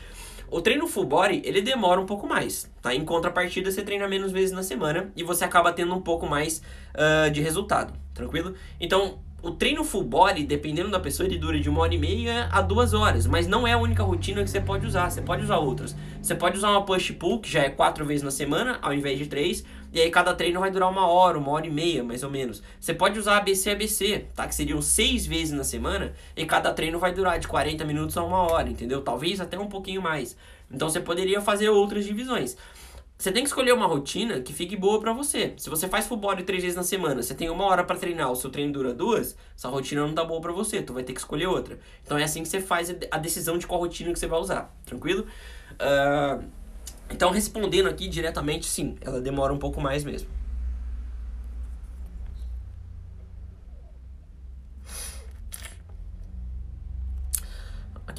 O 0.50 0.62
treino 0.62 0.88
full 0.88 1.06
body, 1.06 1.42
ele 1.44 1.62
demora 1.62 2.00
um 2.00 2.06
pouco 2.06 2.26
mais, 2.26 2.72
tá? 2.82 2.96
Em 2.96 3.04
contrapartida, 3.04 3.70
você 3.70 3.84
treina 3.84 4.08
menos 4.08 4.32
vezes 4.32 4.52
na 4.52 4.64
semana 4.64 5.12
e 5.16 5.24
você 5.24 5.44
acaba 5.44 5.74
tendo 5.74 5.94
um 5.94 6.02
pouco 6.02 6.26
mais 6.26 6.62
uh, 6.96 7.30
de 7.30 7.42
resultado, 7.42 7.94
tranquilo? 8.14 8.56
Então, 8.80 9.20
o 9.42 9.52
treino 9.52 9.84
full 9.84 10.04
body, 10.04 10.44
dependendo 10.44 10.90
da 10.90 11.00
pessoa, 11.00 11.28
ele 11.28 11.38
dura 11.38 11.60
de 11.60 11.70
uma 11.70 11.82
hora 11.82 11.94
e 11.94 11.98
meia 11.98 12.50
a 12.52 12.62
duas 12.62 12.94
horas, 12.94 13.26
mas 13.26 13.48
não 13.48 13.66
é 13.66 13.72
a 13.72 13.78
única 13.78 14.04
rotina 14.04 14.44
que 14.44 14.50
você 14.50 14.60
pode 14.60 14.86
usar, 14.86 15.10
você 15.10 15.22
pode 15.22 15.44
usar 15.44 15.58
outras. 15.58 15.96
Você 16.22 16.36
pode 16.36 16.58
usar 16.58 16.72
uma 16.72 16.84
push 16.84 17.12
pull, 17.12 17.40
que 17.40 17.50
já 17.50 17.64
é 17.64 17.70
quatro 17.70 18.06
vezes 18.06 18.24
na 18.24 18.32
semana, 18.32 18.80
ao 18.82 18.94
invés 18.94 19.18
de 19.18 19.28
três, 19.28 19.64
e 19.94 20.02
aí 20.02 20.12
cada 20.12 20.34
treino 20.34 20.60
vai 20.60 20.70
durar 20.70 20.90
uma 20.90 21.08
hora, 21.08 21.38
uma 21.38 21.52
hora 21.52 21.66
e 21.66 21.72
meia, 21.72 22.04
mais 22.04 22.22
ou 22.22 22.30
menos. 22.30 22.62
Você 22.80 22.94
pode 22.94 23.18
usar 23.18 23.38
ABC 23.38 23.72
ABC, 23.72 24.26
tá? 24.36 24.46
Que 24.46 24.54
seriam 24.54 24.82
seis 24.82 25.26
vezes 25.26 25.54
na 25.54 25.64
semana, 25.64 26.14
e 26.36 26.46
cada 26.46 26.74
treino 26.74 27.00
vai 27.00 27.14
durar 27.14 27.40
de 27.40 27.48
40 27.48 27.86
minutos 27.86 28.18
a 28.18 28.24
uma 28.24 28.52
hora, 28.52 28.70
entendeu? 28.70 29.02
Talvez 29.02 29.40
até 29.40 29.58
um 29.58 29.68
pouquinho 29.68 30.02
mais. 30.02 30.36
Então 30.70 30.90
você 30.90 31.00
poderia 31.00 31.40
fazer 31.42 31.70
outras 31.70 32.06
divisões. 32.06 32.58
Você 33.20 33.34
tem 33.34 33.44
que 33.44 33.50
escolher 33.50 33.74
uma 33.74 33.86
rotina 33.86 34.40
que 34.40 34.54
fique 34.54 34.78
boa 34.78 34.98
para 35.02 35.12
você. 35.12 35.54
Se 35.58 35.70
você 35.70 35.90
faz 35.90 36.08
full 36.08 36.16
body 36.16 36.44
três 36.44 36.64
vezes 36.64 36.78
na 36.78 36.84
semana, 36.84 37.22
você 37.22 37.36
tem 37.36 37.50
uma 37.50 37.66
hora 37.66 37.84
para 37.84 37.98
treinar, 37.98 38.32
o 38.32 38.36
seu 38.36 38.50
treino 38.50 38.72
dura 38.72 38.94
duas, 38.94 39.36
essa 39.58 39.68
rotina 39.68 40.08
não 40.08 40.14
tá 40.14 40.24
boa 40.24 40.40
para 40.40 40.54
você, 40.54 40.82
tu 40.82 40.94
vai 40.94 41.04
ter 41.04 41.12
que 41.12 41.20
escolher 41.20 41.48
outra. 41.48 41.78
Então 42.06 42.18
é 42.18 42.24
assim 42.24 42.44
que 42.44 42.48
você 42.48 42.62
faz 42.62 42.96
a 43.12 43.18
decisão 43.18 43.58
de 43.58 43.68
qual 43.68 43.82
rotina 43.82 44.14
que 44.14 44.18
você 44.18 44.26
vai 44.26 44.40
usar, 44.40 44.74
tranquilo? 44.86 45.28
Uh, 45.74 46.46
então 47.10 47.30
respondendo 47.30 47.90
aqui 47.90 48.08
diretamente, 48.08 48.66
sim, 48.66 48.96
ela 49.02 49.20
demora 49.20 49.52
um 49.52 49.60
pouco 49.60 49.82
mais 49.82 50.06
mesmo. 50.06 50.39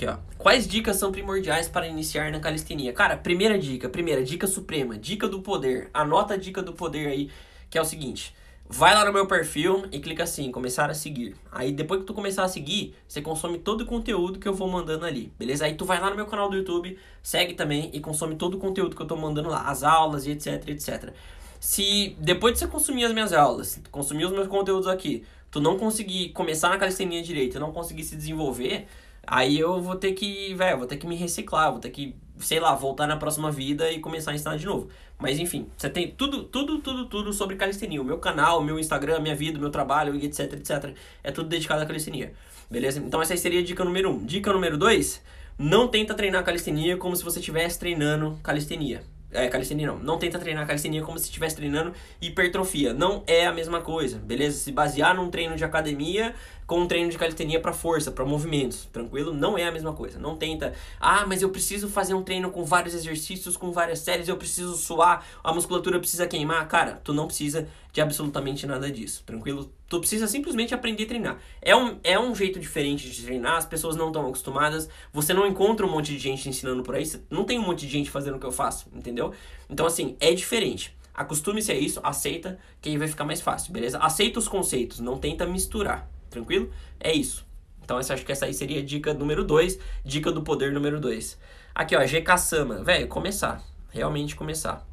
Aqui, 0.01 0.07
ó. 0.07 0.17
Quais 0.39 0.67
dicas 0.67 0.97
são 0.97 1.13
primordiais 1.13 1.69
para 1.69 1.87
iniciar 1.87 2.33
na 2.33 2.41
calistenia? 2.41 2.91
Cara, 2.93 3.19
primeira 3.19 3.59
dica, 3.59 3.87
primeira 3.87 4.25
dica 4.25 4.47
suprema, 4.47 4.97
dica 4.97 5.29
do 5.29 5.43
poder. 5.43 5.91
Anota 5.93 6.35
a 6.35 6.37
dica 6.39 6.63
do 6.63 6.73
poder 6.73 7.07
aí, 7.07 7.31
que 7.69 7.77
é 7.77 7.83
o 7.83 7.85
seguinte. 7.85 8.35
Vai 8.67 8.95
lá 8.95 9.05
no 9.05 9.13
meu 9.13 9.27
perfil 9.27 9.85
e 9.93 9.99
clica 9.99 10.23
assim, 10.23 10.51
começar 10.51 10.89
a 10.89 10.95
seguir. 10.95 11.37
Aí 11.53 11.73
depois 11.73 12.01
que 12.01 12.07
tu 12.07 12.15
começar 12.15 12.45
a 12.45 12.49
seguir, 12.49 12.95
você 13.07 13.21
consome 13.21 13.59
todo 13.59 13.83
o 13.83 13.87
conteúdo 13.87 14.39
que 14.39 14.49
eu 14.49 14.55
vou 14.55 14.69
mandando 14.69 15.05
ali, 15.05 15.33
beleza? 15.39 15.67
Aí 15.67 15.75
tu 15.75 15.85
vai 15.85 16.01
lá 16.01 16.09
no 16.09 16.17
meu 16.17 16.27
canal 16.27 16.49
do 16.49 16.57
YouTube, 16.57 16.97
segue 17.23 17.53
também 17.55 17.91
e 17.93 18.01
consome 18.01 18.37
todo 18.37 18.55
o 18.55 18.59
conteúdo 18.59 18.97
que 18.97 19.03
eu 19.03 19.07
tô 19.07 19.17
mandando 19.17 19.51
lá, 19.51 19.63
as 19.63 19.83
aulas 19.83 20.25
e 20.25 20.31
etc, 20.31 20.69
etc. 20.69 21.13
Se 21.59 22.17
depois 22.19 22.55
de 22.55 22.61
você 22.61 22.69
consumir 22.69 23.05
as 23.05 23.13
minhas 23.13 23.33
aulas, 23.33 23.81
consumir 23.91 24.25
os 24.25 24.33
meus 24.33 24.47
conteúdos 24.47 24.87
aqui, 24.87 25.25
tu 25.51 25.61
não 25.61 25.77
conseguir 25.77 26.29
começar 26.31 26.69
na 26.71 26.79
calistenia 26.79 27.21
direito, 27.23 27.59
não 27.59 27.73
conseguir 27.73 28.05
se 28.05 28.15
desenvolver, 28.15 28.87
Aí 29.31 29.61
eu 29.61 29.81
vou 29.81 29.95
ter 29.95 30.11
que, 30.11 30.53
velho, 30.55 30.79
vou 30.79 30.89
ter 30.89 30.97
que 30.97 31.07
me 31.07 31.15
reciclar, 31.15 31.71
vou 31.71 31.79
ter 31.79 31.91
que, 31.91 32.17
sei 32.41 32.59
lá, 32.59 32.75
voltar 32.75 33.07
na 33.07 33.17
próxima 33.17 33.49
vida 33.49 33.89
e 33.89 34.01
começar 34.01 34.33
a 34.33 34.35
ensinar 34.35 34.57
de 34.57 34.67
novo. 34.67 34.89
Mas 35.21 35.39
enfim, 35.39 35.69
você 35.77 35.89
tem 35.89 36.11
tudo, 36.11 36.43
tudo, 36.43 36.81
tudo, 36.81 37.07
tudo 37.07 37.33
sobre 37.33 37.55
calistenia. 37.55 38.03
O 38.03 38.05
meu 38.05 38.19
canal, 38.19 38.59
o 38.59 38.65
meu 38.65 38.77
Instagram, 38.77 39.21
minha 39.21 39.37
vida, 39.37 39.57
meu 39.57 39.71
trabalho, 39.71 40.17
etc, 40.17 40.53
etc. 40.55 40.97
É 41.23 41.31
tudo 41.31 41.49
dedicado 41.49 41.81
à 41.81 41.87
calistenia. 41.87 42.33
Beleza? 42.69 42.99
Então 42.99 43.23
essa 43.23 43.37
seria 43.37 43.61
a 43.61 43.63
dica 43.63 43.85
número 43.85 44.11
um. 44.11 44.25
Dica 44.25 44.53
número 44.53 44.77
dois, 44.77 45.23
não 45.57 45.87
tenta 45.87 46.13
treinar 46.13 46.43
calistenia 46.43 46.97
como 46.97 47.15
se 47.15 47.23
você 47.23 47.39
estivesse 47.39 47.79
treinando 47.79 48.37
calistenia. 48.43 49.01
É, 49.33 49.49
calistenia 49.49 49.87
não. 49.87 49.99
Não 49.99 50.19
tenta 50.19 50.41
treinar 50.41 50.67
calistenia 50.67 51.03
como 51.03 51.17
se 51.19 51.27
estivesse 51.27 51.55
treinando 51.55 51.93
hipertrofia. 52.21 52.93
Não 52.93 53.23
é 53.27 53.47
a 53.47 53.53
mesma 53.53 53.81
coisa, 53.81 54.19
beleza? 54.19 54.59
Se 54.59 54.73
basear 54.73 55.15
num 55.15 55.31
treino 55.31 55.55
de 55.55 55.65
academia 55.65 56.35
com 56.71 56.83
um 56.83 56.87
treino 56.87 57.11
de 57.11 57.19
calistenia 57.19 57.59
para 57.59 57.73
força, 57.73 58.13
para 58.13 58.25
movimentos, 58.25 58.89
tranquilo? 58.93 59.35
Não 59.35 59.59
é 59.59 59.65
a 59.65 59.73
mesma 59.73 59.93
coisa. 59.93 60.21
Não 60.21 60.37
tenta, 60.37 60.73
ah, 61.01 61.27
mas 61.27 61.43
eu 61.43 61.49
preciso 61.49 61.89
fazer 61.89 62.15
um 62.15 62.23
treino 62.23 62.49
com 62.53 62.65
vários 62.65 62.95
exercícios, 62.95 63.57
com 63.57 63.73
várias 63.73 63.99
séries, 63.99 64.29
eu 64.29 64.37
preciso 64.37 64.77
suar, 64.77 65.27
a 65.43 65.53
musculatura 65.53 65.99
precisa 65.99 66.29
queimar. 66.29 66.69
Cara, 66.69 67.01
tu 67.03 67.13
não 67.13 67.27
precisa 67.27 67.67
de 67.93 68.01
absolutamente 68.01 68.69
nada 68.69 68.89
disso, 68.89 69.25
tranquilo? 69.27 69.69
Tu 69.89 69.99
precisa 69.99 70.29
simplesmente 70.29 70.73
aprender 70.73 71.03
a 71.03 71.07
treinar. 71.09 71.39
É 71.61 71.75
um, 71.75 71.99
é 72.05 72.17
um 72.17 72.33
jeito 72.37 72.61
diferente 72.61 73.11
de 73.11 73.21
treinar, 73.21 73.57
as 73.57 73.67
pessoas 73.67 73.97
não 73.97 74.07
estão 74.07 74.29
acostumadas, 74.29 74.89
você 75.13 75.35
não 75.35 75.49
encontra 75.49 75.85
um 75.85 75.91
monte 75.91 76.13
de 76.13 76.21
gente 76.21 76.49
ensinando 76.49 76.85
por 76.85 76.95
aí, 76.95 77.03
não 77.29 77.43
tem 77.43 77.59
um 77.59 77.63
monte 77.63 77.85
de 77.85 77.89
gente 77.89 78.13
fazendo 78.13 78.37
o 78.37 78.39
que 78.39 78.47
eu 78.47 78.53
faço, 78.53 78.87
entendeu? 78.95 79.33
Então, 79.69 79.87
assim, 79.87 80.17
é 80.21 80.33
diferente. 80.33 80.97
Acostume-se 81.13 81.73
a 81.73 81.75
isso, 81.75 81.99
aceita, 82.05 82.61
que 82.81 82.91
aí 82.91 82.97
vai 82.97 83.09
ficar 83.09 83.25
mais 83.25 83.41
fácil, 83.41 83.73
beleza? 83.73 83.99
Aceita 83.99 84.39
os 84.39 84.47
conceitos, 84.47 85.01
não 85.01 85.19
tenta 85.19 85.45
misturar. 85.45 86.09
Tranquilo? 86.31 86.71
É 86.99 87.13
isso. 87.13 87.45
Então 87.83 87.99
essa, 87.99 88.15
acho 88.15 88.25
que 88.25 88.31
essa 88.31 88.47
aí 88.47 88.55
seria 88.55 88.81
a 88.81 88.85
dica 88.85 89.13
número 89.13 89.45
2, 89.45 89.79
dica 90.05 90.31
do 90.31 90.43
poder 90.43 90.73
número 90.73 91.01
2. 91.01 91.37
Aqui, 91.75 91.97
ó, 91.97 92.07
GK 92.07 92.39
Sama. 92.39 92.85
Velho, 92.85 93.09
começar. 93.09 93.63
Realmente 93.91 94.37
começar. 94.37 94.87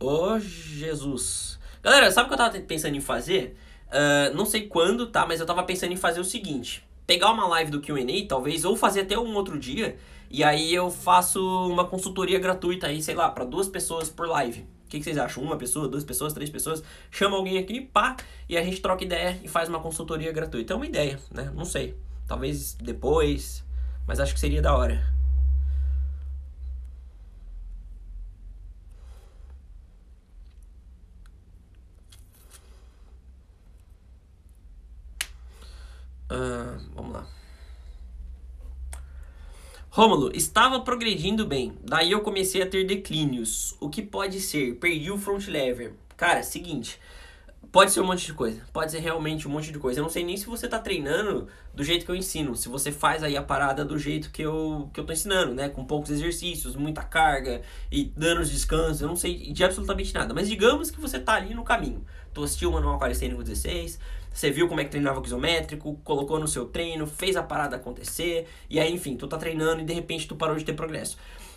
Ô, 0.00 0.32
oh, 0.32 0.40
Jesus. 0.40 1.58
Galera, 1.82 2.10
sabe 2.10 2.26
o 2.26 2.28
que 2.28 2.34
eu 2.34 2.38
tava 2.38 2.60
pensando 2.60 2.96
em 2.96 3.00
fazer? 3.00 3.56
Uh, 3.88 4.36
não 4.36 4.44
sei 4.44 4.66
quando, 4.66 5.06
tá? 5.06 5.24
Mas 5.24 5.38
eu 5.38 5.46
tava 5.46 5.62
pensando 5.62 5.92
em 5.92 5.96
fazer 5.96 6.18
o 6.18 6.24
seguinte. 6.24 6.84
Pegar 7.06 7.30
uma 7.30 7.46
live 7.46 7.70
do 7.70 7.80
Q&A, 7.80 8.26
talvez, 8.26 8.64
ou 8.64 8.76
fazer 8.76 9.02
até 9.02 9.16
um 9.16 9.34
outro 9.36 9.56
dia. 9.58 9.96
E 10.30 10.42
aí 10.42 10.74
eu 10.74 10.90
faço 10.90 11.40
uma 11.68 11.84
consultoria 11.84 12.40
gratuita 12.40 12.88
aí, 12.88 13.00
sei 13.00 13.14
lá, 13.14 13.30
para 13.30 13.44
duas 13.44 13.68
pessoas 13.68 14.08
por 14.08 14.26
live 14.26 14.66
que, 14.94 14.98
que 15.00 15.04
vocês 15.04 15.18
acham? 15.18 15.42
Uma 15.42 15.56
pessoa, 15.56 15.88
duas 15.88 16.04
pessoas, 16.04 16.32
três 16.32 16.50
pessoas? 16.50 16.82
Chama 17.10 17.36
alguém 17.36 17.58
aqui, 17.58 17.80
pá, 17.80 18.16
e 18.48 18.56
a 18.56 18.62
gente 18.62 18.80
troca 18.80 19.04
ideia 19.04 19.40
e 19.42 19.48
faz 19.48 19.68
uma 19.68 19.80
consultoria 19.80 20.32
gratuita. 20.32 20.72
É 20.72 20.76
uma 20.76 20.86
ideia, 20.86 21.18
né? 21.30 21.50
Não 21.54 21.64
sei. 21.64 21.96
Talvez 22.26 22.74
depois, 22.74 23.64
mas 24.06 24.20
acho 24.20 24.34
que 24.34 24.40
seria 24.40 24.62
da 24.62 24.76
hora. 24.76 25.12
Uh, 36.30 36.78
vamos 36.94 37.12
lá. 37.12 37.33
Rômulo, 39.96 40.32
estava 40.34 40.80
progredindo 40.80 41.46
bem, 41.46 41.72
daí 41.84 42.10
eu 42.10 42.20
comecei 42.20 42.60
a 42.60 42.66
ter 42.66 42.84
declínios. 42.84 43.76
O 43.78 43.88
que 43.88 44.02
pode 44.02 44.40
ser? 44.40 44.74
Perdi 44.74 45.08
o 45.08 45.16
front 45.16 45.46
lever. 45.46 45.94
Cara, 46.16 46.42
seguinte, 46.42 46.98
pode 47.70 47.92
ser 47.92 48.00
um 48.00 48.06
monte 48.06 48.26
de 48.26 48.32
coisa, 48.32 48.60
pode 48.72 48.90
ser 48.90 48.98
realmente 48.98 49.46
um 49.46 49.52
monte 49.52 49.70
de 49.70 49.78
coisa. 49.78 50.00
Eu 50.00 50.02
não 50.02 50.10
sei 50.10 50.24
nem 50.24 50.36
se 50.36 50.46
você 50.46 50.66
tá 50.66 50.80
treinando 50.80 51.46
do 51.72 51.84
jeito 51.84 52.04
que 52.04 52.10
eu 52.10 52.16
ensino, 52.16 52.56
se 52.56 52.68
você 52.68 52.90
faz 52.90 53.22
aí 53.22 53.36
a 53.36 53.42
parada 53.42 53.84
do 53.84 53.96
jeito 53.96 54.32
que 54.32 54.42
eu, 54.42 54.90
que 54.92 54.98
eu 54.98 55.06
tô 55.06 55.12
ensinando, 55.12 55.54
né? 55.54 55.68
Com 55.68 55.84
poucos 55.84 56.10
exercícios, 56.10 56.74
muita 56.74 57.04
carga 57.04 57.62
e 57.88 58.12
dando 58.16 58.40
os 58.40 58.50
descansos, 58.50 59.00
eu 59.00 59.06
não 59.06 59.14
sei 59.14 59.52
de 59.52 59.62
absolutamente 59.62 60.12
nada. 60.12 60.34
Mas 60.34 60.48
digamos 60.48 60.90
que 60.90 61.00
você 61.00 61.20
tá 61.20 61.34
ali 61.34 61.54
no 61.54 61.62
caminho. 61.62 62.04
Tu 62.32 62.42
assistiu 62.42 62.70
o 62.70 62.72
Manual 62.72 62.98
Calistênico 62.98 63.44
16, 63.44 64.00
você 64.34 64.50
viu 64.50 64.68
como 64.68 64.80
é 64.80 64.84
que 64.84 64.90
treinava 64.90 65.20
o 65.20 65.24
isométrico, 65.24 65.98
colocou 66.02 66.38
no 66.40 66.48
seu 66.48 66.66
treino, 66.66 67.06
fez 67.06 67.36
a 67.36 67.42
parada 67.42 67.76
acontecer, 67.76 68.46
e 68.68 68.80
aí, 68.80 68.92
enfim, 68.92 69.16
tu 69.16 69.28
tá 69.28 69.38
treinando 69.38 69.80
e 69.80 69.84
de 69.84 69.94
repente 69.94 70.26
tu 70.26 70.34
parou 70.34 70.56
de 70.56 70.64
ter 70.64 70.72
progresso. 70.72 71.16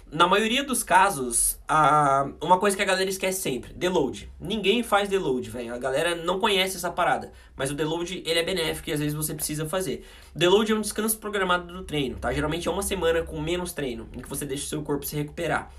Na 0.09 0.25
maioria 0.25 0.63
dos 0.63 0.84
casos, 0.84 1.59
a... 1.67 2.30
uma 2.39 2.57
coisa 2.57 2.78
que 2.78 2.82
a 2.82 2.86
galera 2.86 3.09
esquece 3.09 3.41
sempre, 3.41 3.73
deload. 3.73 4.32
Ninguém 4.39 4.82
faz 4.82 5.09
deload, 5.09 5.49
velho. 5.49 5.73
A 5.73 5.78
galera 5.78 6.15
não 6.15 6.39
conhece 6.39 6.78
essa 6.78 6.89
parada. 6.89 7.34
Mas 7.57 7.71
o 7.71 7.73
deload, 7.73 8.23
ele 8.25 8.39
é 8.39 8.43
benéfico 8.43 8.89
e 8.89 8.93
às 8.93 8.99
vezes 8.99 9.13
você 9.13 9.34
precisa 9.34 9.65
fazer. 9.65 10.05
Deload 10.34 10.71
é 10.71 10.75
um 10.75 10.80
descanso 10.80 11.17
programado 11.17 11.73
do 11.73 11.84
treino, 11.84 12.17
tá? 12.17 12.32
Geralmente 12.32 12.69
é 12.69 12.71
uma 12.71 12.84
semana 12.84 13.21
com 13.21 13.41
menos 13.41 13.73
treino, 13.73 14.07
em 14.13 14.21
que 14.21 14.30
você 14.30 14.45
deixa 14.45 14.63
o 14.63 14.67
seu 14.67 14.82
corpo 14.82 15.05
se 15.05 15.13
recuperar. 15.13 15.69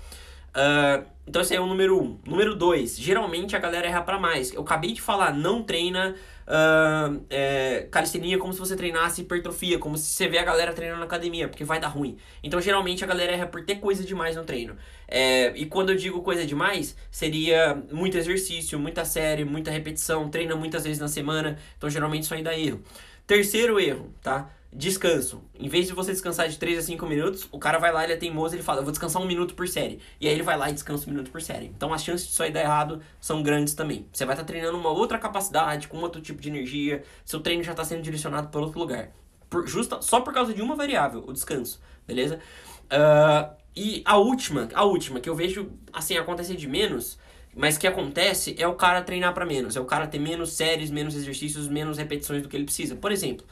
Uh, 0.49 1.05
então 1.25 1.41
esse 1.41 1.55
é 1.55 1.59
o 1.59 1.65
número 1.65 1.99
um. 1.99 2.19
Número 2.25 2.55
dois, 2.55 2.99
geralmente 2.99 3.55
a 3.55 3.59
galera 3.59 3.87
erra 3.87 4.01
para 4.01 4.19
mais. 4.19 4.53
Eu 4.53 4.61
acabei 4.61 4.91
de 4.91 5.01
falar, 5.01 5.33
não 5.33 5.63
treina 5.63 6.15
uh, 6.49 7.23
é, 7.29 7.87
calistenia 7.91 8.37
como 8.37 8.51
se 8.51 8.59
você 8.59 8.75
treinasse 8.75 9.21
hipertrofia, 9.21 9.77
como 9.77 9.97
se 9.97 10.05
você 10.05 10.27
vê 10.27 10.39
a 10.39 10.43
galera 10.43 10.73
treinando 10.73 10.99
na 10.99 11.05
academia, 11.05 11.47
porque 11.47 11.63
vai 11.63 11.79
dar 11.79 11.87
ruim. 11.87 12.17
Então, 12.43 12.59
geralmente, 12.59 13.03
a 13.03 13.07
galera 13.07 13.31
erra 13.31 13.45
por 13.45 13.63
ter 13.63 13.75
coisa 13.75 14.03
demais 14.03 14.35
no 14.35 14.43
treino. 14.43 14.75
É, 15.07 15.51
e 15.55 15.65
quando 15.65 15.91
eu 15.91 15.95
digo 15.95 16.21
coisa 16.21 16.45
demais, 16.45 16.95
seria 17.11 17.75
muito 17.91 18.17
exercício, 18.17 18.79
muita 18.79 19.05
série, 19.05 19.45
muita 19.45 19.71
repetição, 19.71 20.29
treina 20.29 20.55
muitas 20.55 20.83
vezes 20.83 20.99
na 20.99 21.07
semana. 21.07 21.57
Então, 21.77 21.89
geralmente, 21.89 22.23
isso 22.23 22.33
aí 22.33 22.43
dá 22.43 22.57
erro. 22.57 22.81
Terceiro 23.27 23.79
erro, 23.79 24.11
tá? 24.21 24.49
Descanso. 24.71 25.41
Em 25.59 25.67
vez 25.67 25.87
de 25.87 25.93
você 25.93 26.11
descansar 26.11 26.47
de 26.47 26.57
3 26.57 26.77
a 26.77 26.81
5 26.83 27.03
minutos, 27.07 27.47
o 27.51 27.57
cara 27.57 27.79
vai 27.79 27.91
lá, 27.91 28.03
ele 28.03 28.13
é 28.13 28.17
teimoso, 28.17 28.53
ele 28.53 28.61
fala, 28.61 28.79
eu 28.79 28.83
vou 28.83 28.91
descansar 28.91 29.19
um 29.19 29.25
minuto 29.25 29.55
por 29.55 29.67
série. 29.67 29.99
E 30.21 30.27
aí 30.27 30.33
ele 30.33 30.43
vai 30.43 30.55
lá 30.55 30.69
e 30.69 30.73
descansa 30.73 31.07
um 31.07 31.11
minuto 31.11 31.31
por 31.31 31.41
série. 31.41 31.65
Então 31.65 31.91
as 31.91 32.03
chances 32.03 32.27
disso 32.27 32.43
aí 32.43 32.51
dar 32.51 32.61
errado 32.61 33.01
são 33.19 33.41
grandes 33.41 33.73
também. 33.73 34.05
Você 34.13 34.25
vai 34.25 34.35
estar 34.35 34.43
tá 34.43 34.47
treinando 34.47 34.77
uma 34.77 34.91
outra 34.91 35.17
capacidade, 35.17 35.87
com 35.87 35.97
outro 35.97 36.21
tipo 36.21 36.39
de 36.39 36.49
energia, 36.49 37.03
seu 37.25 37.39
treino 37.39 37.63
já 37.63 37.71
está 37.71 37.83
sendo 37.83 38.03
direcionado 38.03 38.49
para 38.49 38.61
outro 38.61 38.79
lugar. 38.79 39.09
Por, 39.49 39.67
justa, 39.67 40.03
só 40.03 40.21
por 40.21 40.31
causa 40.33 40.53
de 40.53 40.61
uma 40.61 40.75
variável, 40.75 41.23
o 41.25 41.33
descanso, 41.33 41.81
beleza? 42.07 42.39
Uh, 42.85 43.51
e 43.75 44.03
a 44.05 44.17
última, 44.17 44.69
a 44.75 44.83
última, 44.83 45.19
que 45.19 45.27
eu 45.27 45.35
vejo, 45.35 45.71
assim, 45.91 46.15
acontecer 46.15 46.55
de 46.55 46.67
menos, 46.67 47.17
mas 47.55 47.75
que 47.75 47.87
acontece 47.87 48.55
é 48.59 48.67
o 48.67 48.75
cara 48.75 49.01
treinar 49.01 49.33
para 49.33 49.47
menos. 49.47 49.75
É 49.75 49.79
o 49.79 49.85
cara 49.85 50.05
ter 50.05 50.19
menos 50.19 50.53
séries, 50.53 50.91
menos 50.91 51.15
exercícios, 51.15 51.67
menos 51.67 51.97
repetições 51.97 52.43
do 52.43 52.47
que 52.47 52.55
ele 52.55 52.65
precisa. 52.65 52.95
Por 52.95 53.11
exemplo... 53.11 53.47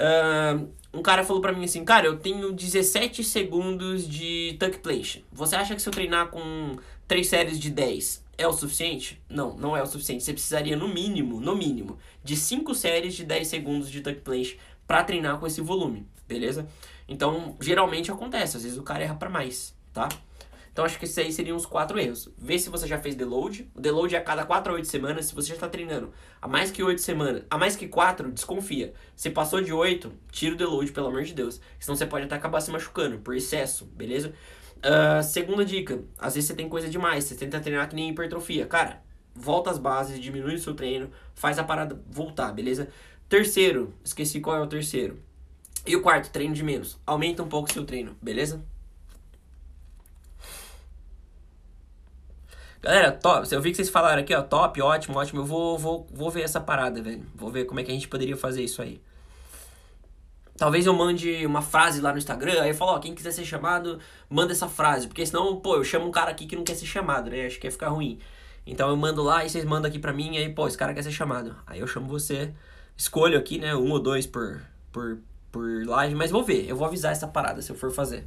Uh, 0.00 0.68
um 0.92 1.02
cara 1.02 1.22
falou 1.22 1.42
pra 1.42 1.52
mim 1.52 1.64
assim, 1.64 1.84
cara, 1.84 2.06
eu 2.06 2.16
tenho 2.16 2.52
17 2.52 3.22
segundos 3.22 4.08
de 4.08 4.56
tuck 4.58 4.78
place. 4.78 5.24
Você 5.30 5.54
acha 5.54 5.74
que 5.74 5.82
se 5.82 5.88
eu 5.88 5.92
treinar 5.92 6.28
com 6.28 6.76
3 7.06 7.26
séries 7.26 7.60
de 7.60 7.70
10 7.70 8.24
é 8.38 8.48
o 8.48 8.52
suficiente? 8.52 9.20
Não, 9.28 9.56
não 9.56 9.76
é 9.76 9.82
o 9.82 9.86
suficiente. 9.86 10.24
Você 10.24 10.32
precisaria 10.32 10.76
no 10.76 10.88
mínimo, 10.88 11.40
no 11.40 11.54
mínimo, 11.54 11.98
de 12.24 12.34
5 12.34 12.74
séries 12.74 13.14
de 13.14 13.24
10 13.24 13.46
segundos 13.46 13.90
de 13.90 14.00
tuck 14.00 14.20
place 14.20 14.58
para 14.86 15.04
treinar 15.04 15.38
com 15.38 15.46
esse 15.46 15.60
volume, 15.60 16.06
beleza? 16.26 16.66
Então, 17.06 17.56
geralmente 17.60 18.10
acontece, 18.10 18.56
às 18.56 18.62
vezes 18.64 18.78
o 18.78 18.82
cara 18.82 19.04
erra 19.04 19.14
para 19.14 19.30
mais, 19.30 19.76
tá? 19.92 20.08
Então 20.72 20.84
acho 20.84 20.98
que 20.98 21.04
esses 21.04 21.18
aí 21.18 21.32
seriam 21.32 21.56
os 21.56 21.66
quatro 21.66 21.98
erros. 21.98 22.28
Vê 22.38 22.58
se 22.58 22.70
você 22.70 22.86
já 22.86 22.98
fez 22.98 23.14
deload. 23.14 23.70
O 23.74 23.80
deload 23.80 24.14
é 24.14 24.18
a 24.18 24.22
cada 24.22 24.44
4 24.44 24.72
a 24.72 24.76
8 24.76 24.86
semanas. 24.86 25.26
Se 25.26 25.34
você 25.34 25.48
já 25.48 25.54
está 25.54 25.68
treinando 25.68 26.12
a 26.40 26.48
mais 26.48 26.70
que 26.70 26.82
8 26.82 27.00
semanas, 27.00 27.42
a 27.50 27.58
mais 27.58 27.76
que 27.76 27.88
4, 27.88 28.30
desconfia. 28.30 28.92
Se 29.16 29.30
passou 29.30 29.60
de 29.60 29.72
8, 29.72 30.12
tira 30.30 30.54
o 30.54 30.58
deload, 30.58 30.92
pelo 30.92 31.08
amor 31.08 31.24
de 31.24 31.34
Deus. 31.34 31.60
Senão 31.78 31.96
você 31.96 32.06
pode 32.06 32.24
até 32.24 32.36
acabar 32.36 32.60
se 32.60 32.70
machucando 32.70 33.18
por 33.18 33.34
excesso, 33.34 33.84
beleza? 33.84 34.32
Uh, 34.78 35.22
segunda 35.22 35.62
dica, 35.64 36.02
às 36.18 36.34
vezes 36.34 36.48
você 36.48 36.54
tem 36.54 36.66
coisa 36.66 36.88
demais, 36.88 37.24
você 37.24 37.34
tenta 37.34 37.60
treinar 37.60 37.88
que 37.88 37.94
nem 37.94 38.10
hipertrofia. 38.10 38.66
Cara, 38.66 39.02
volta 39.34 39.70
às 39.70 39.78
bases, 39.78 40.18
diminui 40.18 40.54
o 40.54 40.58
seu 40.58 40.74
treino, 40.74 41.10
faz 41.34 41.58
a 41.58 41.64
parada 41.64 42.00
voltar, 42.08 42.52
beleza? 42.52 42.88
Terceiro, 43.28 43.92
esqueci 44.02 44.40
qual 44.40 44.56
é 44.56 44.60
o 44.60 44.66
terceiro. 44.66 45.18
E 45.86 45.96
o 45.96 46.02
quarto, 46.02 46.30
treino 46.30 46.54
de 46.54 46.62
menos. 46.62 46.98
Aumenta 47.06 47.42
um 47.42 47.48
pouco 47.48 47.68
o 47.68 47.72
seu 47.72 47.84
treino, 47.84 48.16
beleza? 48.22 48.64
Galera, 52.82 53.12
top. 53.12 53.46
Eu 53.52 53.60
vi 53.60 53.70
que 53.70 53.76
vocês 53.76 53.90
falaram 53.90 54.22
aqui, 54.22 54.34
ó, 54.34 54.42
top, 54.42 54.80
ótimo, 54.80 55.18
ótimo. 55.18 55.40
Eu 55.40 55.44
vou, 55.44 55.78
vou, 55.78 56.06
vou 56.10 56.30
ver 56.30 56.42
essa 56.42 56.60
parada, 56.60 57.02
velho. 57.02 57.26
Vou 57.34 57.50
ver 57.50 57.66
como 57.66 57.78
é 57.78 57.84
que 57.84 57.90
a 57.90 57.94
gente 57.94 58.08
poderia 58.08 58.36
fazer 58.36 58.62
isso 58.62 58.80
aí. 58.80 59.00
Talvez 60.56 60.86
eu 60.86 60.94
mande 60.94 61.44
uma 61.46 61.62
frase 61.62 62.00
lá 62.00 62.12
no 62.12 62.18
Instagram, 62.18 62.60
aí 62.60 62.70
eu 62.70 62.74
falo, 62.74 62.92
ó, 62.92 62.98
quem 62.98 63.14
quiser 63.14 63.32
ser 63.32 63.44
chamado, 63.44 63.98
manda 64.28 64.52
essa 64.52 64.68
frase. 64.68 65.06
Porque 65.06 65.24
senão, 65.24 65.56
pô, 65.56 65.76
eu 65.76 65.84
chamo 65.84 66.06
um 66.06 66.10
cara 66.10 66.30
aqui 66.30 66.46
que 66.46 66.56
não 66.56 66.64
quer 66.64 66.74
ser 66.74 66.86
chamado, 66.86 67.30
né? 67.30 67.46
Acho 67.46 67.58
que 67.58 67.66
ia 67.66 67.70
ficar 67.70 67.88
ruim. 67.88 68.18
Então 68.66 68.88
eu 68.88 68.96
mando 68.96 69.22
lá 69.22 69.44
e 69.44 69.50
vocês 69.50 69.64
mandam 69.64 69.88
aqui 69.88 69.98
pra 69.98 70.12
mim, 70.12 70.36
aí, 70.36 70.48
pô, 70.50 70.66
esse 70.66 70.76
cara 70.76 70.94
quer 70.94 71.02
ser 71.02 71.12
chamado. 71.12 71.56
Aí 71.66 71.80
eu 71.80 71.86
chamo 71.86 72.06
você, 72.06 72.52
escolho 72.96 73.38
aqui, 73.38 73.58
né, 73.58 73.74
um 73.74 73.90
ou 73.90 73.98
dois 73.98 74.26
por, 74.26 74.60
por, 74.92 75.18
por 75.50 75.86
live, 75.86 76.14
mas 76.14 76.30
vou 76.30 76.44
ver, 76.44 76.68
eu 76.68 76.76
vou 76.76 76.86
avisar 76.86 77.12
essa 77.12 77.26
parada 77.26 77.62
se 77.62 77.72
eu 77.72 77.76
for 77.76 77.90
fazer. 77.90 78.26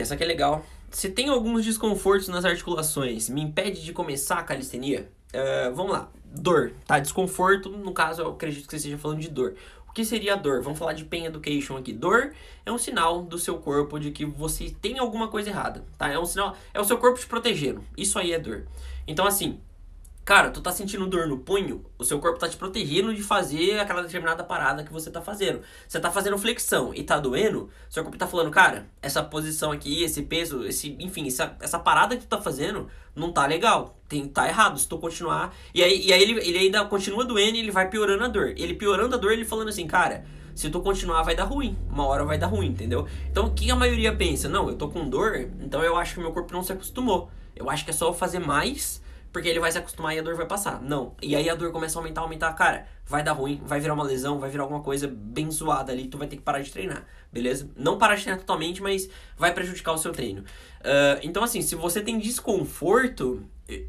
Essa 0.00 0.14
aqui 0.14 0.24
é 0.24 0.26
legal. 0.26 0.64
Se 0.90 1.10
tem 1.10 1.28
alguns 1.28 1.64
desconfortos 1.64 2.28
nas 2.28 2.44
articulações, 2.44 3.28
me 3.28 3.42
impede 3.42 3.84
de 3.84 3.92
começar 3.92 4.38
a 4.38 4.42
calistenia? 4.42 5.08
Uh, 5.34 5.74
vamos 5.74 5.92
lá. 5.92 6.08
Dor, 6.24 6.72
tá? 6.86 6.98
Desconforto, 6.98 7.70
no 7.70 7.92
caso, 7.92 8.22
eu 8.22 8.30
acredito 8.30 8.64
que 8.64 8.70
você 8.70 8.76
esteja 8.76 8.98
falando 8.98 9.20
de 9.20 9.28
dor. 9.28 9.54
O 9.88 9.92
que 9.92 10.04
seria 10.04 10.34
a 10.34 10.36
dor? 10.36 10.62
Vamos 10.62 10.78
falar 10.78 10.92
de 10.92 11.04
Pain 11.04 11.24
Education 11.24 11.76
aqui. 11.76 11.92
Dor 11.92 12.32
é 12.64 12.70
um 12.70 12.78
sinal 12.78 13.22
do 13.22 13.38
seu 13.38 13.58
corpo 13.58 13.98
de 13.98 14.10
que 14.10 14.24
você 14.24 14.70
tem 14.80 14.98
alguma 14.98 15.28
coisa 15.28 15.48
errada, 15.48 15.84
tá? 15.96 16.08
É 16.08 16.18
um 16.18 16.26
sinal, 16.26 16.56
é 16.74 16.80
o 16.80 16.84
seu 16.84 16.98
corpo 16.98 17.18
te 17.18 17.26
protegendo. 17.26 17.82
Isso 17.96 18.18
aí 18.18 18.32
é 18.32 18.38
dor. 18.38 18.66
Então, 19.06 19.26
assim, 19.26 19.58
Cara, 20.26 20.50
tu 20.50 20.60
tá 20.60 20.72
sentindo 20.72 21.06
dor 21.06 21.28
no 21.28 21.38
punho, 21.38 21.84
o 21.96 22.04
seu 22.04 22.18
corpo 22.18 22.36
tá 22.36 22.48
te 22.48 22.56
protegendo 22.56 23.14
de 23.14 23.22
fazer 23.22 23.78
aquela 23.78 24.02
determinada 24.02 24.42
parada 24.42 24.82
que 24.82 24.92
você 24.92 25.08
tá 25.08 25.22
fazendo. 25.22 25.60
Você 25.86 26.00
tá 26.00 26.10
fazendo 26.10 26.36
flexão 26.36 26.92
e 26.92 27.04
tá 27.04 27.20
doendo, 27.20 27.70
seu 27.88 28.02
corpo 28.02 28.18
tá 28.18 28.26
falando, 28.26 28.50
cara, 28.50 28.88
essa 29.00 29.22
posição 29.22 29.70
aqui, 29.70 30.02
esse 30.02 30.22
peso, 30.22 30.64
esse, 30.64 30.96
enfim, 30.98 31.28
essa, 31.28 31.56
essa 31.60 31.78
parada 31.78 32.16
que 32.16 32.22
tu 32.22 32.28
tá 32.28 32.42
fazendo 32.42 32.88
não 33.14 33.30
tá 33.30 33.46
legal. 33.46 33.96
Tem, 34.08 34.26
tá 34.26 34.48
errado 34.48 34.76
se 34.80 34.88
tu 34.88 34.98
continuar. 34.98 35.54
E 35.72 35.80
aí, 35.80 36.04
e 36.04 36.12
aí 36.12 36.20
ele, 36.20 36.40
ele 36.40 36.58
ainda 36.58 36.84
continua 36.86 37.24
doendo 37.24 37.56
e 37.56 37.60
ele 37.60 37.70
vai 37.70 37.88
piorando 37.88 38.24
a 38.24 38.28
dor. 38.28 38.52
Ele 38.56 38.74
piorando 38.74 39.14
a 39.14 39.18
dor, 39.18 39.30
ele 39.30 39.44
falando 39.44 39.68
assim, 39.68 39.86
cara, 39.86 40.24
se 40.56 40.68
tu 40.68 40.80
continuar 40.80 41.22
vai 41.22 41.36
dar 41.36 41.44
ruim. 41.44 41.78
Uma 41.88 42.04
hora 42.04 42.24
vai 42.24 42.36
dar 42.36 42.48
ruim, 42.48 42.66
entendeu? 42.66 43.06
Então 43.30 43.46
o 43.46 43.54
que 43.54 43.70
a 43.70 43.76
maioria 43.76 44.12
pensa? 44.12 44.48
Não, 44.48 44.68
eu 44.68 44.74
tô 44.74 44.88
com 44.88 45.08
dor, 45.08 45.48
então 45.60 45.84
eu 45.84 45.96
acho 45.96 46.14
que 46.14 46.20
meu 46.20 46.32
corpo 46.32 46.52
não 46.52 46.64
se 46.64 46.72
acostumou. 46.72 47.30
Eu 47.54 47.70
acho 47.70 47.84
que 47.84 47.92
é 47.92 47.94
só 47.94 48.08
eu 48.08 48.12
fazer 48.12 48.40
mais 48.40 49.05
porque 49.36 49.50
ele 49.50 49.60
vai 49.60 49.70
se 49.70 49.76
acostumar 49.76 50.16
e 50.16 50.18
a 50.18 50.22
dor 50.22 50.34
vai 50.34 50.46
passar. 50.46 50.80
Não. 50.80 51.14
E 51.20 51.36
aí 51.36 51.50
a 51.50 51.54
dor 51.54 51.70
começa 51.70 51.98
a 51.98 52.00
aumentar, 52.00 52.22
aumentar. 52.22 52.50
Cara, 52.54 52.86
vai 53.04 53.22
dar 53.22 53.32
ruim, 53.32 53.60
vai 53.66 53.78
virar 53.78 53.92
uma 53.92 54.02
lesão, 54.02 54.40
vai 54.40 54.48
virar 54.48 54.62
alguma 54.62 54.80
coisa 54.80 55.06
bem 55.06 55.50
zoada 55.50 55.92
ali, 55.92 56.08
tu 56.08 56.16
vai 56.16 56.26
ter 56.26 56.36
que 56.36 56.42
parar 56.42 56.62
de 56.62 56.72
treinar, 56.72 57.04
beleza? 57.30 57.68
Não 57.76 57.98
parar 57.98 58.14
de 58.14 58.22
treinar 58.22 58.40
totalmente, 58.40 58.82
mas 58.82 59.10
vai 59.36 59.52
prejudicar 59.52 59.92
o 59.92 59.98
seu 59.98 60.10
treino. 60.10 60.40
Uh, 60.40 61.20
então, 61.22 61.44
assim, 61.44 61.60
se 61.60 61.74
você 61.74 62.00
tem 62.00 62.18
desconforto, 62.18 63.42
eh, 63.68 63.84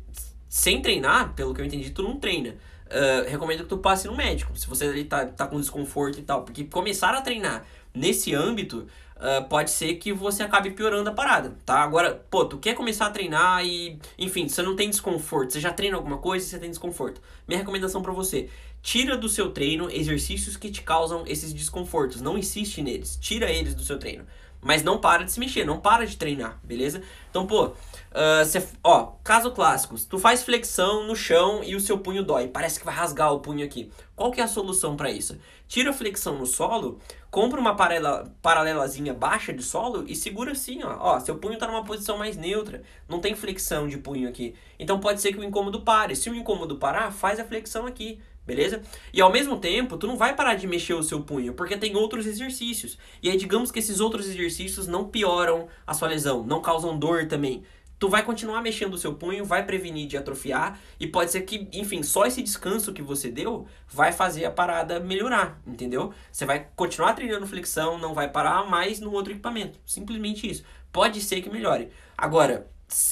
sem 0.50 0.82
treinar, 0.82 1.34
pelo 1.34 1.54
que 1.54 1.62
eu 1.62 1.66
entendi, 1.66 1.92
tu 1.92 2.04
não 2.04 2.18
treina. 2.18 2.50
Uh, 2.88 3.30
recomendo 3.30 3.64
que 3.64 3.70
tu 3.70 3.78
passe 3.78 4.06
no 4.06 4.18
médico, 4.18 4.52
se 4.54 4.68
você 4.68 4.84
ali 4.84 5.06
tá, 5.06 5.28
tá 5.28 5.48
com 5.48 5.62
desconforto 5.62 6.20
e 6.20 6.24
tal. 6.24 6.44
Porque 6.44 6.66
começar 6.66 7.14
a 7.14 7.22
treinar 7.22 7.66
nesse 7.94 8.36
âmbito 8.36 8.86
uh, 9.18 9.48
pode 9.48 9.72
ser 9.72 9.96
que 9.96 10.14
você 10.14 10.44
acabe 10.44 10.72
piorando 10.72 11.10
a 11.10 11.14
parada, 11.14 11.56
tá? 11.66 11.80
Agora, 11.82 12.26
pô, 12.30 12.46
tu 12.46 12.58
quer 12.58 12.74
começar 12.74 13.08
a 13.08 13.12
treinar 13.12 13.66
e, 13.66 14.00
enfim, 14.18 14.48
você 14.48 14.62
não 14.62 14.76
tem 14.76 14.90
desconforto, 14.90 15.54
você 15.54 15.60
já 15.60 15.72
treina 15.72 15.98
alguma 15.98 16.18
coisa 16.18 16.46
e 16.46 16.50
você 16.50 16.60
tem 16.60 16.70
desconforto. 16.70 17.22
Minha 17.48 17.60
recomendação 17.60 18.02
para 18.02 18.12
você, 18.12 18.50
Tira 18.82 19.18
do 19.18 19.28
seu 19.28 19.52
treino 19.52 19.90
exercícios 19.92 20.56
que 20.56 20.72
te 20.72 20.82
causam 20.82 21.26
esses 21.28 21.52
desconfortos. 21.52 22.22
Não 22.22 22.38
insiste 22.38 22.82
neles. 22.82 23.18
Tira 23.20 23.52
eles 23.52 23.76
do 23.76 23.84
seu 23.84 24.00
treino. 24.00 24.26
Mas 24.62 24.82
não 24.82 24.98
para 24.98 25.24
de 25.24 25.32
se 25.34 25.42
mexer, 25.42 25.66
não 25.66 25.80
para 25.80 26.06
de 26.06 26.16
treinar, 26.16 26.58
beleza? 26.64 27.02
Então, 27.30 27.46
pô, 27.46 27.74
uh, 28.18 28.46
cê, 28.46 28.68
ó, 28.84 29.14
caso 29.24 29.52
clássico, 29.52 29.96
tu 30.10 30.18
faz 30.18 30.44
flexão 30.44 31.06
no 31.06 31.16
chão 31.16 31.64
e 31.64 31.76
o 31.76 31.80
seu 31.80 32.00
punho 32.00 32.24
dói, 32.24 32.48
parece 32.48 32.80
que 32.80 32.86
vai 32.86 32.94
rasgar 32.94 33.32
o 33.32 33.40
punho 33.40 33.64
aqui. 33.64 33.92
Qual 34.16 34.32
que 34.32 34.42
é 34.42 34.44
a 34.44 34.48
solução 34.48 34.98
para 34.98 35.12
isso? 35.12 35.38
Tira 35.68 35.92
a 35.92 35.94
flexão 35.94 36.38
no 36.38 36.46
solo, 36.46 37.00
compra 37.30 37.60
uma 37.60 37.76
paralela, 37.76 38.34
paralelazinha 38.42 39.14
baixa 39.14 39.54
de 39.54 39.62
solo 39.62 40.04
e 40.08 40.16
segura 40.16 40.54
assim, 40.54 40.84
ó. 40.84 40.98
Ó, 41.00 41.20
seu 41.20 41.38
punho 41.38 41.58
tá 41.58 41.68
numa 41.68 41.84
posição 41.84 42.18
mais 42.18 42.36
neutra, 42.36 42.82
não 43.08 43.20
tem 43.20 43.36
flexão 43.36 43.88
de 43.88 43.98
punho 43.98 44.28
aqui. 44.28 44.56
Então 44.80 45.00
pode 45.00 45.22
ser 45.22 45.32
que 45.32 45.40
o 45.40 45.44
incômodo 45.44 45.82
pare. 45.82 46.16
Se 46.16 46.30
o 46.30 46.36
incômodo 46.36 46.78
parar, 46.78 47.12
faz 47.12 47.40
a 47.40 47.46
flexão 47.46 47.86
aqui 47.86 48.20
beleza? 48.48 48.82
E 49.14 49.20
ao 49.20 49.30
mesmo 49.30 49.58
tempo, 49.58 49.98
tu 49.98 50.08
não 50.08 50.16
vai 50.16 50.34
parar 50.34 50.56
de 50.56 50.66
mexer 50.66 50.94
o 50.94 51.04
seu 51.04 51.22
punho, 51.22 51.54
porque 51.54 51.76
tem 51.76 51.98
outros 51.98 52.26
exercícios. 52.26 52.98
E 53.22 53.30
aí, 53.30 53.36
digamos 53.36 53.70
que 53.70 53.80
esses 53.80 54.00
outros 54.00 54.26
exercícios 54.26 54.88
não 54.88 55.10
pioram 55.10 55.68
a 55.86 55.94
sua 55.94 56.08
lesão, 56.08 56.44
não 56.44 56.62
causam 56.62 56.98
dor 56.98 57.28
também. 57.28 57.64
Tu 58.00 58.08
vai 58.08 58.24
continuar 58.24 58.62
mexendo 58.62 58.94
o 58.94 58.98
seu 58.98 59.16
punho, 59.16 59.44
vai 59.44 59.66
prevenir 59.66 60.08
de 60.08 60.18
atrofiar, 60.18 60.80
e 61.00 61.08
pode 61.08 61.32
ser 61.32 61.42
que, 61.42 61.68
enfim, 61.74 62.04
só 62.04 62.26
esse 62.26 62.44
descanso 62.44 62.94
que 62.94 63.02
você 63.02 63.32
deu 63.32 63.68
vai 63.90 64.12
fazer 64.12 64.46
a 64.46 64.52
parada 64.52 65.00
melhorar, 65.00 65.60
entendeu? 65.66 66.14
Você 66.32 66.46
vai 66.46 66.68
continuar 66.76 67.14
treinando 67.14 67.48
flexão, 67.48 67.98
não 67.98 68.14
vai 68.14 68.30
parar 68.30 68.70
mais 68.70 69.00
no 69.00 69.12
outro 69.12 69.34
equipamento. 69.34 69.80
Simplesmente 69.86 70.50
isso. 70.50 70.64
Pode 70.92 71.22
ser 71.22 71.42
que 71.42 71.50
melhore. 71.50 71.90
Agora, 72.16 72.68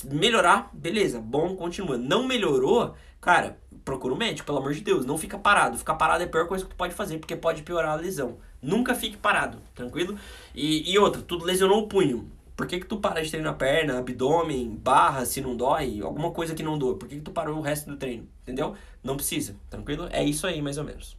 melhorar, 0.05 0.69
beleza, 0.71 1.19
bom, 1.19 1.55
continua. 1.55 1.97
Não 1.97 2.27
melhorou, 2.27 2.95
cara, 3.19 3.57
procura 3.83 4.13
um 4.13 4.17
médico, 4.17 4.45
pelo 4.45 4.59
amor 4.59 4.73
de 4.73 4.81
Deus. 4.81 5.05
Não 5.05 5.17
fica 5.17 5.37
parado. 5.37 5.77
Ficar 5.77 5.95
parado 5.95 6.23
é 6.23 6.25
a 6.25 6.29
pior 6.29 6.47
coisa 6.47 6.63
que 6.63 6.69
tu 6.69 6.75
pode 6.75 6.93
fazer, 6.93 7.17
porque 7.17 7.35
pode 7.35 7.63
piorar 7.63 7.91
a 7.91 7.95
lesão. 7.95 8.37
Nunca 8.61 8.95
fique 8.95 9.17
parado, 9.17 9.59
tranquilo? 9.73 10.17
E, 10.53 10.91
e 10.91 10.97
outra, 10.97 11.21
tu 11.21 11.37
lesionou 11.37 11.83
o 11.83 11.87
punho. 11.87 12.31
Por 12.55 12.67
que, 12.67 12.79
que 12.79 12.85
tu 12.85 12.99
para 12.99 13.21
de 13.21 13.29
treinar 13.29 13.57
perna, 13.57 13.99
abdômen, 13.99 14.75
barra, 14.77 15.25
se 15.25 15.41
não 15.41 15.57
dói? 15.57 16.01
Alguma 16.01 16.31
coisa 16.31 16.55
que 16.55 16.63
não 16.63 16.77
doa. 16.77 16.97
Por 16.97 17.07
que, 17.07 17.15
que 17.15 17.21
tu 17.21 17.31
parou 17.31 17.57
o 17.57 17.61
resto 17.61 17.89
do 17.89 17.97
treino? 17.97 18.27
Entendeu? 18.43 18.75
Não 19.03 19.17
precisa, 19.17 19.55
tranquilo? 19.69 20.07
É 20.11 20.23
isso 20.23 20.47
aí, 20.47 20.61
mais 20.61 20.77
ou 20.77 20.85
menos. 20.85 21.17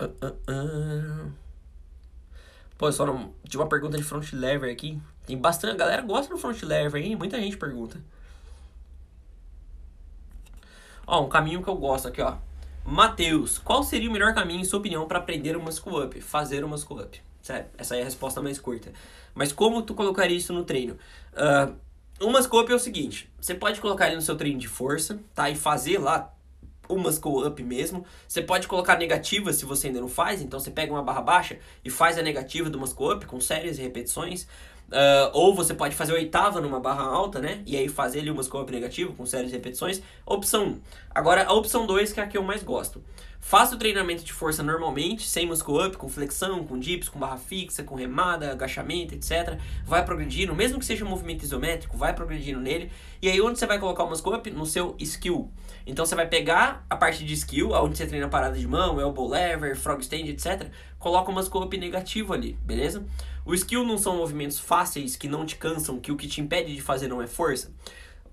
Uh. 0.00 1.30
Pô, 2.78 2.90
só 2.90 3.06
não... 3.06 3.32
Tinha 3.46 3.62
uma 3.62 3.68
pergunta 3.68 3.96
de 3.98 4.02
front 4.02 4.32
lever 4.32 4.72
aqui. 4.72 5.00
Tem 5.26 5.36
bastante... 5.36 5.74
A 5.74 5.76
galera 5.76 6.02
gosta 6.02 6.32
do 6.32 6.40
front 6.40 6.60
lever, 6.62 7.02
hein? 7.02 7.14
Muita 7.14 7.38
gente 7.38 7.56
pergunta. 7.56 8.00
Ó, 11.06 11.24
um 11.24 11.28
caminho 11.28 11.62
que 11.62 11.68
eu 11.68 11.76
gosto 11.76 12.08
aqui, 12.08 12.22
ó. 12.22 12.38
Matheus, 12.84 13.58
qual 13.58 13.82
seria 13.82 14.10
o 14.10 14.12
melhor 14.12 14.34
caminho, 14.34 14.60
em 14.60 14.64
sua 14.64 14.78
opinião, 14.78 15.06
para 15.06 15.18
aprender 15.18 15.56
o 15.56 15.62
muscle 15.62 16.02
up? 16.02 16.20
Fazer 16.20 16.64
o 16.64 16.68
muscle 16.68 17.00
up. 17.00 17.20
Sério, 17.40 17.66
essa 17.76 17.96
é 17.96 18.02
a 18.02 18.04
resposta 18.04 18.40
mais 18.40 18.58
curta. 18.58 18.92
Mas 19.34 19.52
como 19.52 19.82
tu 19.82 19.94
colocaria 19.94 20.36
isso 20.36 20.52
no 20.52 20.64
treino? 20.64 20.98
Uh, 21.32 21.74
o 22.20 22.30
muscle 22.30 22.60
up 22.60 22.70
é 22.70 22.74
o 22.74 22.78
seguinte, 22.78 23.28
você 23.40 23.54
pode 23.54 23.80
colocar 23.80 24.06
ele 24.06 24.16
no 24.16 24.22
seu 24.22 24.36
treino 24.36 24.58
de 24.58 24.68
força, 24.68 25.18
tá? 25.34 25.50
E 25.50 25.56
fazer 25.56 25.98
lá 25.98 26.32
o 26.88 26.98
muscle 26.98 27.46
up 27.46 27.62
mesmo. 27.62 28.04
Você 28.28 28.42
pode 28.42 28.68
colocar 28.68 28.96
negativa 28.96 29.52
se 29.52 29.64
você 29.64 29.88
ainda 29.88 30.00
não 30.00 30.08
faz, 30.08 30.42
então 30.42 30.60
você 30.60 30.70
pega 30.70 30.92
uma 30.92 31.02
barra 31.02 31.22
baixa 31.22 31.58
e 31.84 31.90
faz 31.90 32.18
a 32.18 32.22
negativa 32.22 32.68
do 32.68 32.78
muscle 32.78 33.12
up 33.12 33.26
com 33.26 33.40
séries 33.40 33.78
e 33.78 33.82
repetições. 33.82 34.46
Uh, 34.92 35.30
ou 35.32 35.54
você 35.54 35.72
pode 35.72 35.94
fazer 35.94 36.12
oitava 36.12 36.60
numa 36.60 36.78
barra 36.78 37.02
alta, 37.02 37.40
né? 37.40 37.62
E 37.64 37.78
aí 37.78 37.88
fazer 37.88 38.20
ali 38.20 38.30
uma 38.30 38.42
scope 38.42 38.70
negativo 38.70 39.14
com 39.14 39.24
séries 39.24 39.48
de 39.48 39.56
repetições. 39.56 40.02
Opção 40.26 40.66
1. 40.66 40.80
Agora, 41.14 41.44
a 41.44 41.52
opção 41.54 41.86
2, 41.86 42.12
que 42.12 42.20
é 42.20 42.22
a 42.22 42.26
que 42.26 42.36
eu 42.36 42.42
mais 42.42 42.62
gosto. 42.62 43.02
Faça 43.44 43.74
o 43.74 43.78
treinamento 43.78 44.22
de 44.22 44.32
força 44.32 44.62
normalmente, 44.62 45.28
sem 45.28 45.46
muscle 45.46 45.84
up, 45.84 45.96
com 45.96 46.08
flexão, 46.08 46.64
com 46.64 46.78
dips, 46.78 47.08
com 47.08 47.18
barra 47.18 47.36
fixa, 47.36 47.82
com 47.82 47.96
remada, 47.96 48.52
agachamento, 48.52 49.14
etc. 49.14 49.58
Vai 49.84 50.04
progredindo, 50.04 50.54
mesmo 50.54 50.78
que 50.78 50.86
seja 50.86 51.04
um 51.04 51.08
movimento 51.08 51.42
isométrico, 51.42 51.96
vai 51.96 52.14
progredindo 52.14 52.60
nele. 52.60 52.90
E 53.20 53.28
aí 53.28 53.40
onde 53.40 53.58
você 53.58 53.66
vai 53.66 53.80
colocar 53.80 54.04
o 54.04 54.08
muscle 54.08 54.32
up? 54.32 54.48
No 54.48 54.64
seu 54.64 54.94
skill. 55.00 55.50
Então 55.84 56.06
você 56.06 56.14
vai 56.14 56.28
pegar 56.28 56.86
a 56.88 56.96
parte 56.96 57.24
de 57.24 57.34
skill, 57.34 57.72
onde 57.72 57.98
você 57.98 58.06
treina 58.06 58.28
parada 58.28 58.56
de 58.56 58.66
mão, 58.66 59.00
elbow 59.00 59.28
lever, 59.28 59.76
frog 59.76 60.00
stand, 60.02 60.28
etc. 60.28 60.70
Coloca 60.98 61.30
o 61.30 61.34
muscle 61.34 61.64
up 61.64 61.76
negativo 61.76 62.32
ali, 62.32 62.56
beleza? 62.64 63.04
O 63.44 63.52
skill 63.54 63.84
não 63.84 63.98
são 63.98 64.16
movimentos 64.16 64.60
fáceis 64.60 65.16
que 65.16 65.26
não 65.26 65.44
te 65.44 65.56
cansam, 65.56 65.98
que 65.98 66.12
o 66.12 66.16
que 66.16 66.28
te 66.28 66.40
impede 66.40 66.72
de 66.72 66.80
fazer 66.80 67.08
não 67.08 67.20
é 67.20 67.26
força. 67.26 67.74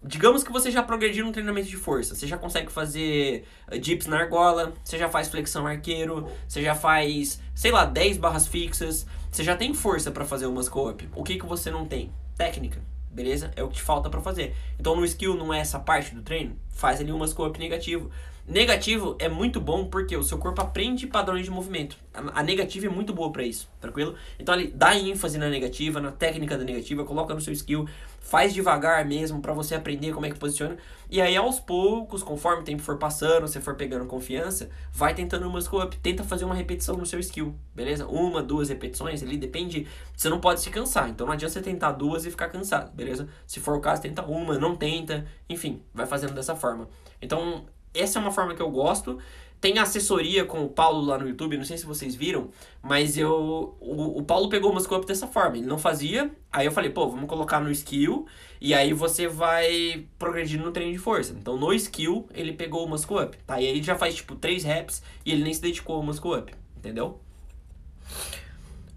Digamos 0.01 0.45
que 0.45 0.51
você 0.51 0.71
já 0.71 0.81
progrediu 0.81 1.25
no 1.25 1.31
treinamento 1.31 1.67
de 1.67 1.75
força, 1.75 2.15
você 2.15 2.25
já 2.25 2.37
consegue 2.37 2.71
fazer 2.71 3.43
eh, 3.69 3.77
dips 3.77 4.07
na 4.07 4.17
argola, 4.17 4.71
você 4.81 4.97
já 4.97 5.09
faz 5.09 5.27
flexão 5.27 5.67
arqueiro, 5.67 6.25
você 6.47 6.63
já 6.63 6.73
faz, 6.73 7.41
sei 7.53 7.69
lá, 7.69 7.83
10 7.83 8.17
barras 8.17 8.47
fixas, 8.47 9.05
você 9.29 9.43
já 9.43 9.57
tem 9.57 9.73
força 9.73 10.09
para 10.09 10.23
fazer 10.23 10.45
umas 10.45 10.69
co-op. 10.69 11.09
O 11.13 11.21
que 11.21 11.37
que 11.37 11.45
você 11.45 11.69
não 11.69 11.85
tem? 11.85 12.13
Técnica, 12.37 12.81
beleza? 13.11 13.51
É 13.57 13.63
o 13.63 13.67
que 13.67 13.75
te 13.75 13.81
falta 13.81 14.09
para 14.09 14.21
fazer. 14.21 14.55
Então 14.79 14.95
no 14.95 15.03
skill 15.03 15.35
não 15.35 15.53
é 15.53 15.59
essa 15.59 15.77
parte 15.77 16.15
do 16.15 16.21
treino, 16.21 16.55
faz 16.69 17.01
ali 17.01 17.11
umas 17.11 17.33
co-op 17.33 17.59
negativo. 17.59 18.09
Negativo 18.49 19.15
é 19.19 19.29
muito 19.29 19.61
bom 19.61 19.85
porque 19.85 20.17
o 20.17 20.23
seu 20.23 20.39
corpo 20.39 20.59
aprende 20.59 21.05
padrões 21.05 21.45
de 21.45 21.51
movimento. 21.51 21.95
A, 22.11 22.41
negativa 22.41 22.87
é 22.87 22.89
muito 22.89 23.13
boa 23.13 23.31
para 23.31 23.43
isso, 23.43 23.69
tranquilo? 23.79 24.15
Então 24.39 24.55
ali 24.55 24.73
dá 24.73 24.97
ênfase 24.97 25.37
na 25.37 25.49
negativa, 25.49 26.01
na 26.01 26.11
técnica 26.11 26.57
da 26.57 26.63
negativa, 26.63 27.05
coloca 27.05 27.31
no 27.35 27.39
seu 27.39 27.53
skill, 27.53 27.87
faz 28.29 28.53
devagar 28.53 29.03
mesmo 29.05 29.41
para 29.41 29.53
você 29.53 29.73
aprender 29.73 30.13
como 30.13 30.25
é 30.25 30.29
que 30.29 30.37
posiciona. 30.37 30.77
E 31.09 31.19
aí 31.19 31.35
aos 31.35 31.59
poucos, 31.59 32.21
conforme 32.21 32.61
o 32.61 32.63
tempo 32.63 32.83
for 32.83 32.97
passando, 32.97 33.47
você 33.47 33.59
for 33.59 33.73
pegando 33.73 34.05
confiança, 34.05 34.69
vai 34.93 35.15
tentando 35.15 35.47
o 35.47 35.49
muscle 35.49 35.81
up, 35.81 35.97
tenta 35.97 36.23
fazer 36.23 36.45
uma 36.45 36.53
repetição 36.53 36.95
no 36.95 37.07
seu 37.07 37.19
skill, 37.19 37.55
beleza? 37.73 38.05
Uma, 38.07 38.43
duas 38.43 38.69
repetições 38.69 39.23
ali, 39.23 39.35
depende. 39.35 39.87
Você 40.15 40.29
não 40.29 40.39
pode 40.39 40.61
se 40.61 40.69
cansar, 40.69 41.09
então 41.09 41.25
não 41.25 41.33
adianta 41.33 41.53
você 41.53 41.61
tentar 41.61 41.93
duas 41.93 42.23
e 42.23 42.29
ficar 42.29 42.49
cansado, 42.49 42.91
beleza? 42.95 43.27
Se 43.47 43.59
for 43.59 43.75
o 43.75 43.81
caso, 43.81 44.03
tenta 44.03 44.21
uma, 44.23 44.59
não 44.59 44.75
tenta, 44.75 45.25
enfim, 45.49 45.81
vai 45.91 46.05
fazendo 46.05 46.33
dessa 46.33 46.55
forma. 46.55 46.87
Então, 47.19 47.65
essa 47.95 48.19
é 48.19 48.21
uma 48.21 48.31
forma 48.31 48.53
que 48.53 48.61
eu 48.61 48.69
gosto. 48.69 49.17
Tem 49.61 49.77
assessoria 49.77 50.45
com 50.45 50.63
o 50.63 50.69
Paulo 50.69 51.01
lá 51.01 51.17
no 51.17 51.27
YouTube, 51.27 51.57
não 51.57 51.65
sei 51.65 51.77
se 51.77 51.85
vocês 51.85 52.15
viram, 52.15 52.49
mas 52.81 53.17
eu. 53.17 53.75
O, 53.81 54.19
o 54.19 54.23
Paulo 54.23 54.47
pegou 54.47 54.71
o 54.71 54.73
Muscle 54.73 54.97
Up 54.97 55.05
dessa 55.05 55.27
forma. 55.27 55.57
Ele 55.57 55.65
não 55.65 55.77
fazia, 55.77 56.31
aí 56.51 56.65
eu 56.65 56.71
falei, 56.71 56.89
pô, 56.89 57.09
vamos 57.09 57.27
colocar 57.27 57.59
no 57.59 57.69
skill, 57.69 58.25
e 58.61 58.73
aí 58.73 58.93
você 58.93 59.27
vai 59.27 60.05
progredindo 60.17 60.63
no 60.63 60.71
treino 60.71 60.93
de 60.93 60.97
força. 60.97 61.35
Então 61.37 61.57
no 61.57 61.73
skill 61.73 62.25
ele 62.33 62.53
pegou 62.53 62.85
o 62.85 62.89
Muscle 62.89 63.21
Up, 63.21 63.37
tá? 63.45 63.59
E 63.59 63.65
aí 63.65 63.71
ele 63.71 63.83
já 63.83 63.95
faz 63.95 64.15
tipo 64.15 64.33
3 64.33 64.63
reps 64.63 65.03
e 65.25 65.31
ele 65.33 65.43
nem 65.43 65.53
se 65.53 65.61
dedicou 65.61 65.97
ao 65.97 66.03
Muscle 66.03 66.37
Up, 66.37 66.53
entendeu? 66.77 67.19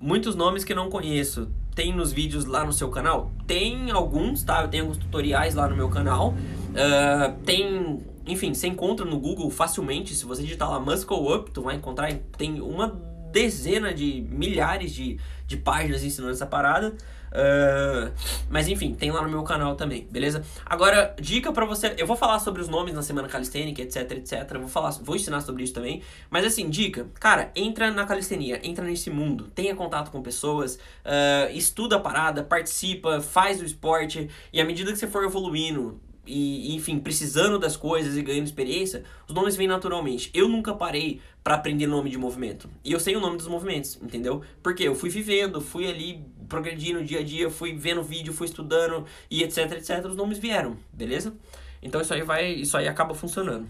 Muitos 0.00 0.36
nomes 0.36 0.62
que 0.64 0.74
não 0.74 0.88
conheço. 0.88 1.48
Tem 1.74 1.92
nos 1.94 2.12
vídeos 2.12 2.44
lá 2.44 2.64
no 2.64 2.72
seu 2.72 2.90
canal? 2.90 3.32
Tem 3.46 3.90
alguns, 3.90 4.42
tá? 4.42 4.62
Eu 4.62 4.68
tenho 4.68 4.84
alguns 4.84 4.98
tutoriais 4.98 5.54
lá 5.54 5.66
no 5.68 5.74
meu 5.74 5.88
canal. 5.88 6.34
Uh, 6.34 7.40
tem 7.44 8.02
enfim, 8.26 8.54
você 8.54 8.66
encontra 8.66 9.04
no 9.04 9.18
Google 9.18 9.50
facilmente, 9.50 10.14
se 10.14 10.24
você 10.24 10.42
digitar 10.42 10.70
lá 10.70 10.78
Muscle 10.78 11.34
Up, 11.34 11.50
tu 11.50 11.62
vai 11.62 11.76
encontrar, 11.76 12.12
tem 12.36 12.60
uma 12.60 12.88
dezena 13.32 13.92
de 13.92 14.24
milhares 14.28 14.92
de, 14.92 15.18
de 15.46 15.56
páginas 15.56 16.04
ensinando 16.04 16.32
essa 16.32 16.46
parada. 16.46 16.94
Uh, 17.32 18.12
mas 18.50 18.68
enfim, 18.68 18.94
tem 18.94 19.10
lá 19.10 19.22
no 19.22 19.28
meu 19.30 19.42
canal 19.42 19.74
também, 19.74 20.06
beleza? 20.10 20.44
Agora, 20.66 21.16
dica 21.18 21.50
para 21.50 21.64
você, 21.64 21.94
eu 21.96 22.06
vou 22.06 22.14
falar 22.14 22.38
sobre 22.40 22.60
os 22.60 22.68
nomes 22.68 22.94
na 22.94 23.00
semana 23.00 23.26
calistênica, 23.26 23.80
etc, 23.80 24.12
etc. 24.12 24.58
Vou 24.58 24.68
falar, 24.68 24.90
vou 25.02 25.16
ensinar 25.16 25.40
sobre 25.40 25.62
isso 25.64 25.72
também. 25.72 26.02
Mas 26.28 26.44
assim, 26.44 26.68
dica, 26.68 27.06
cara, 27.18 27.50
entra 27.56 27.90
na 27.90 28.04
calistenia, 28.04 28.60
entra 28.62 28.84
nesse 28.84 29.08
mundo, 29.08 29.44
tenha 29.54 29.74
contato 29.74 30.10
com 30.10 30.20
pessoas, 30.20 30.74
uh, 30.74 31.50
estuda 31.54 31.96
a 31.96 32.00
parada, 32.00 32.42
participa, 32.42 33.22
faz 33.22 33.62
o 33.62 33.64
esporte 33.64 34.28
e 34.52 34.60
à 34.60 34.64
medida 34.64 34.92
que 34.92 34.98
você 34.98 35.06
for 35.06 35.24
evoluindo, 35.24 35.98
e, 36.26 36.74
enfim, 36.74 36.98
precisando 36.98 37.58
das 37.58 37.76
coisas 37.76 38.16
e 38.16 38.22
ganhando 38.22 38.46
experiência, 38.46 39.02
os 39.26 39.34
nomes 39.34 39.56
vêm 39.56 39.66
naturalmente. 39.66 40.30
Eu 40.32 40.48
nunca 40.48 40.72
parei 40.74 41.20
para 41.42 41.56
aprender 41.56 41.86
nome 41.86 42.10
de 42.10 42.16
movimento. 42.16 42.68
E 42.84 42.92
eu 42.92 43.00
sei 43.00 43.16
o 43.16 43.20
nome 43.20 43.36
dos 43.36 43.48
movimentos, 43.48 43.98
entendeu? 44.00 44.42
Porque 44.62 44.84
eu 44.84 44.94
fui 44.94 45.10
vivendo, 45.10 45.60
fui 45.60 45.88
ali 45.88 46.24
progredindo 46.48 47.04
dia 47.04 47.20
a 47.20 47.22
dia, 47.22 47.50
fui 47.50 47.74
vendo 47.74 48.02
vídeo, 48.02 48.32
fui 48.32 48.46
estudando 48.46 49.04
e 49.30 49.42
etc, 49.42 49.72
etc, 49.72 50.04
os 50.06 50.16
nomes 50.16 50.38
vieram, 50.38 50.76
beleza? 50.92 51.34
Então 51.82 52.00
isso 52.00 52.14
aí 52.14 52.22
vai, 52.22 52.52
isso 52.52 52.76
aí 52.76 52.86
acaba 52.86 53.14
funcionando. 53.14 53.68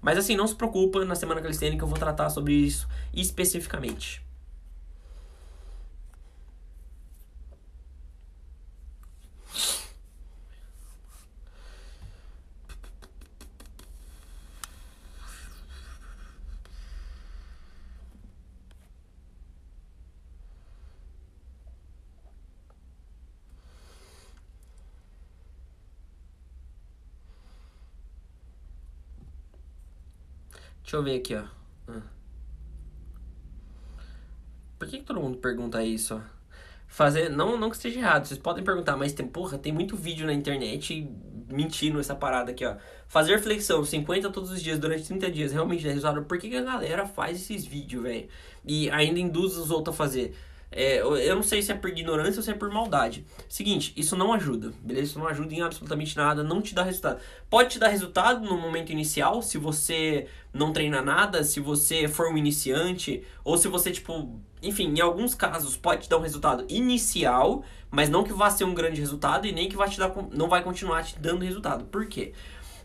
Mas 0.00 0.18
assim, 0.18 0.36
não 0.36 0.46
se 0.46 0.54
preocupa, 0.54 1.04
na 1.04 1.14
semana 1.14 1.40
calistênica 1.40 1.84
eu 1.84 1.88
vou 1.88 1.98
tratar 1.98 2.28
sobre 2.30 2.52
isso 2.52 2.86
especificamente. 3.14 4.27
Deixa 30.88 30.96
eu 30.96 31.02
ver 31.02 31.16
aqui, 31.16 31.34
ó. 31.34 31.44
Ah. 31.86 32.00
Por 34.78 34.88
que, 34.88 34.96
que 34.96 35.04
todo 35.04 35.20
mundo 35.20 35.36
pergunta 35.36 35.84
isso? 35.84 36.18
Fazer. 36.86 37.28
Não, 37.28 37.58
não 37.58 37.68
que 37.68 37.76
esteja 37.76 38.00
errado, 38.00 38.24
vocês 38.24 38.40
podem 38.40 38.64
perguntar, 38.64 38.96
mas 38.96 39.12
tem, 39.12 39.26
porra, 39.26 39.58
tem 39.58 39.70
muito 39.70 39.94
vídeo 39.94 40.24
na 40.24 40.32
internet 40.32 41.06
mentindo 41.46 42.00
essa 42.00 42.14
parada 42.14 42.52
aqui, 42.52 42.64
ó. 42.64 42.76
Fazer 43.06 43.38
flexão 43.38 43.84
50 43.84 44.30
todos 44.30 44.50
os 44.50 44.62
dias 44.62 44.78
durante 44.78 45.04
30 45.04 45.30
dias 45.30 45.52
realmente 45.52 45.84
dá 45.84 45.90
resultado. 45.90 46.24
Por 46.24 46.38
que, 46.38 46.48
que 46.48 46.56
a 46.56 46.62
galera 46.62 47.04
faz 47.04 47.36
esses 47.36 47.66
vídeos, 47.66 48.02
velho? 48.02 48.26
E 48.64 48.88
ainda 48.88 49.20
induz 49.20 49.58
os 49.58 49.70
outros 49.70 49.94
a 49.94 49.96
fazer? 49.98 50.34
É, 50.70 50.98
eu 51.00 51.34
não 51.34 51.42
sei 51.42 51.62
se 51.62 51.72
é 51.72 51.74
por 51.74 51.88
ignorância 51.88 52.38
ou 52.38 52.42
se 52.42 52.50
é 52.50 52.54
por 52.54 52.70
maldade. 52.70 53.24
Seguinte, 53.48 53.92
isso 53.96 54.14
não 54.14 54.32
ajuda, 54.32 54.72
beleza? 54.82 55.06
Isso 55.06 55.18
não 55.18 55.26
ajuda 55.26 55.54
em 55.54 55.62
absolutamente 55.62 56.16
nada, 56.16 56.42
não 56.42 56.60
te 56.60 56.74
dá 56.74 56.82
resultado. 56.82 57.20
Pode 57.48 57.70
te 57.70 57.78
dar 57.78 57.88
resultado 57.88 58.44
no 58.44 58.58
momento 58.58 58.92
inicial, 58.92 59.40
se 59.40 59.56
você 59.56 60.26
não 60.52 60.72
treina 60.72 61.00
nada, 61.00 61.42
se 61.42 61.58
você 61.58 62.06
for 62.06 62.30
um 62.30 62.36
iniciante, 62.36 63.22
ou 63.42 63.56
se 63.56 63.66
você, 63.66 63.90
tipo, 63.90 64.38
enfim, 64.62 64.94
em 64.94 65.00
alguns 65.00 65.34
casos 65.34 65.76
pode 65.76 66.02
te 66.02 66.08
dar 66.10 66.18
um 66.18 66.22
resultado 66.22 66.66
inicial, 66.68 67.64
mas 67.90 68.10
não 68.10 68.22
que 68.22 68.32
vá 68.32 68.50
ser 68.50 68.64
um 68.64 68.74
grande 68.74 69.00
resultado 69.00 69.46
e 69.46 69.52
nem 69.52 69.68
que 69.68 69.76
vai 69.76 69.88
te 69.88 69.98
dar, 69.98 70.12
não 70.32 70.48
vai 70.48 70.62
continuar 70.62 71.02
te 71.02 71.18
dando 71.18 71.44
resultado. 71.44 71.84
Por 71.86 72.06
quê? 72.06 72.32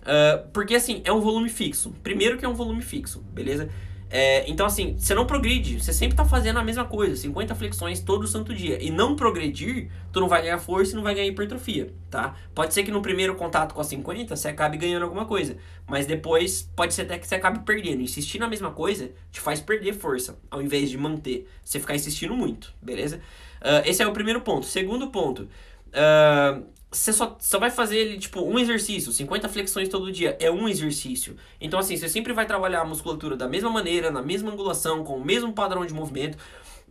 Uh, 0.04 0.48
porque 0.52 0.76
assim, 0.76 1.02
é 1.04 1.12
um 1.12 1.20
volume 1.20 1.50
fixo. 1.50 1.94
Primeiro 2.02 2.38
que 2.38 2.46
é 2.46 2.50
um 2.50 2.54
volume 2.54 2.82
fixo, 2.82 3.20
beleza? 3.20 3.70
É, 4.16 4.48
então, 4.48 4.64
assim, 4.64 4.96
você 4.96 5.16
não 5.16 5.26
progride, 5.26 5.82
você 5.82 5.92
sempre 5.92 6.16
tá 6.16 6.24
fazendo 6.24 6.60
a 6.60 6.64
mesma 6.64 6.86
coisa, 6.86 7.16
50 7.16 7.56
flexões 7.56 8.00
todo 8.00 8.28
santo 8.28 8.54
dia. 8.54 8.78
E 8.80 8.92
não 8.92 9.16
progredir, 9.16 9.90
tu 10.12 10.20
não 10.20 10.28
vai 10.28 10.44
ganhar 10.44 10.60
força 10.60 10.92
e 10.92 10.96
não 10.96 11.02
vai 11.02 11.16
ganhar 11.16 11.26
hipertrofia, 11.26 11.92
tá? 12.12 12.36
Pode 12.54 12.76
ser 12.76 12.84
que 12.84 12.92
no 12.92 13.02
primeiro 13.02 13.34
contato 13.34 13.74
com 13.74 13.82
a 13.82 13.84
50 13.84 14.36
você 14.36 14.50
acabe 14.50 14.78
ganhando 14.78 15.02
alguma 15.02 15.26
coisa, 15.26 15.58
mas 15.88 16.06
depois 16.06 16.70
pode 16.76 16.94
ser 16.94 17.02
até 17.02 17.18
que 17.18 17.28
você 17.28 17.34
acabe 17.34 17.66
perdendo. 17.66 18.04
Insistir 18.04 18.38
na 18.38 18.48
mesma 18.48 18.70
coisa 18.70 19.10
te 19.32 19.42
faz 19.42 19.60
perder 19.60 19.94
força, 19.94 20.38
ao 20.52 20.62
invés 20.62 20.92
de 20.92 20.98
manter. 20.98 21.50
Você 21.66 21.80
ficar 21.80 21.96
insistindo 21.96 22.36
muito, 22.36 22.72
beleza? 22.80 23.20
Uh, 23.62 23.82
esse 23.84 24.04
é 24.04 24.08
o 24.08 24.14
primeiro 24.14 24.42
ponto. 24.42 24.68
Segundo 24.68 25.08
ponto, 25.08 25.50
uh, 25.90 26.64
você 26.94 27.12
só, 27.12 27.36
só 27.40 27.60
vai 27.60 27.72
fazer 27.72 27.98
ele, 27.98 28.18
tipo, 28.20 28.42
um 28.42 28.60
exercício, 28.60 29.12
50 29.12 29.50
flexões 29.50 29.90
todo 29.90 30.12
dia, 30.12 30.38
é 30.40 30.50
um 30.52 30.70
exercício. 30.70 31.36
Então, 31.60 31.80
assim, 31.80 31.98
você 31.98 32.08
sempre 32.08 32.34
vai 32.34 32.46
trabalhar 32.46 32.82
a 32.82 32.86
musculatura 32.86 33.36
da 33.36 33.48
mesma 33.48 33.70
maneira, 33.70 34.12
na 34.12 34.22
mesma 34.22 34.52
angulação, 34.52 35.04
com 35.04 35.18
o 35.18 35.26
mesmo 35.26 35.52
padrão 35.54 35.86
de 35.86 35.94
movimento. 35.94 36.38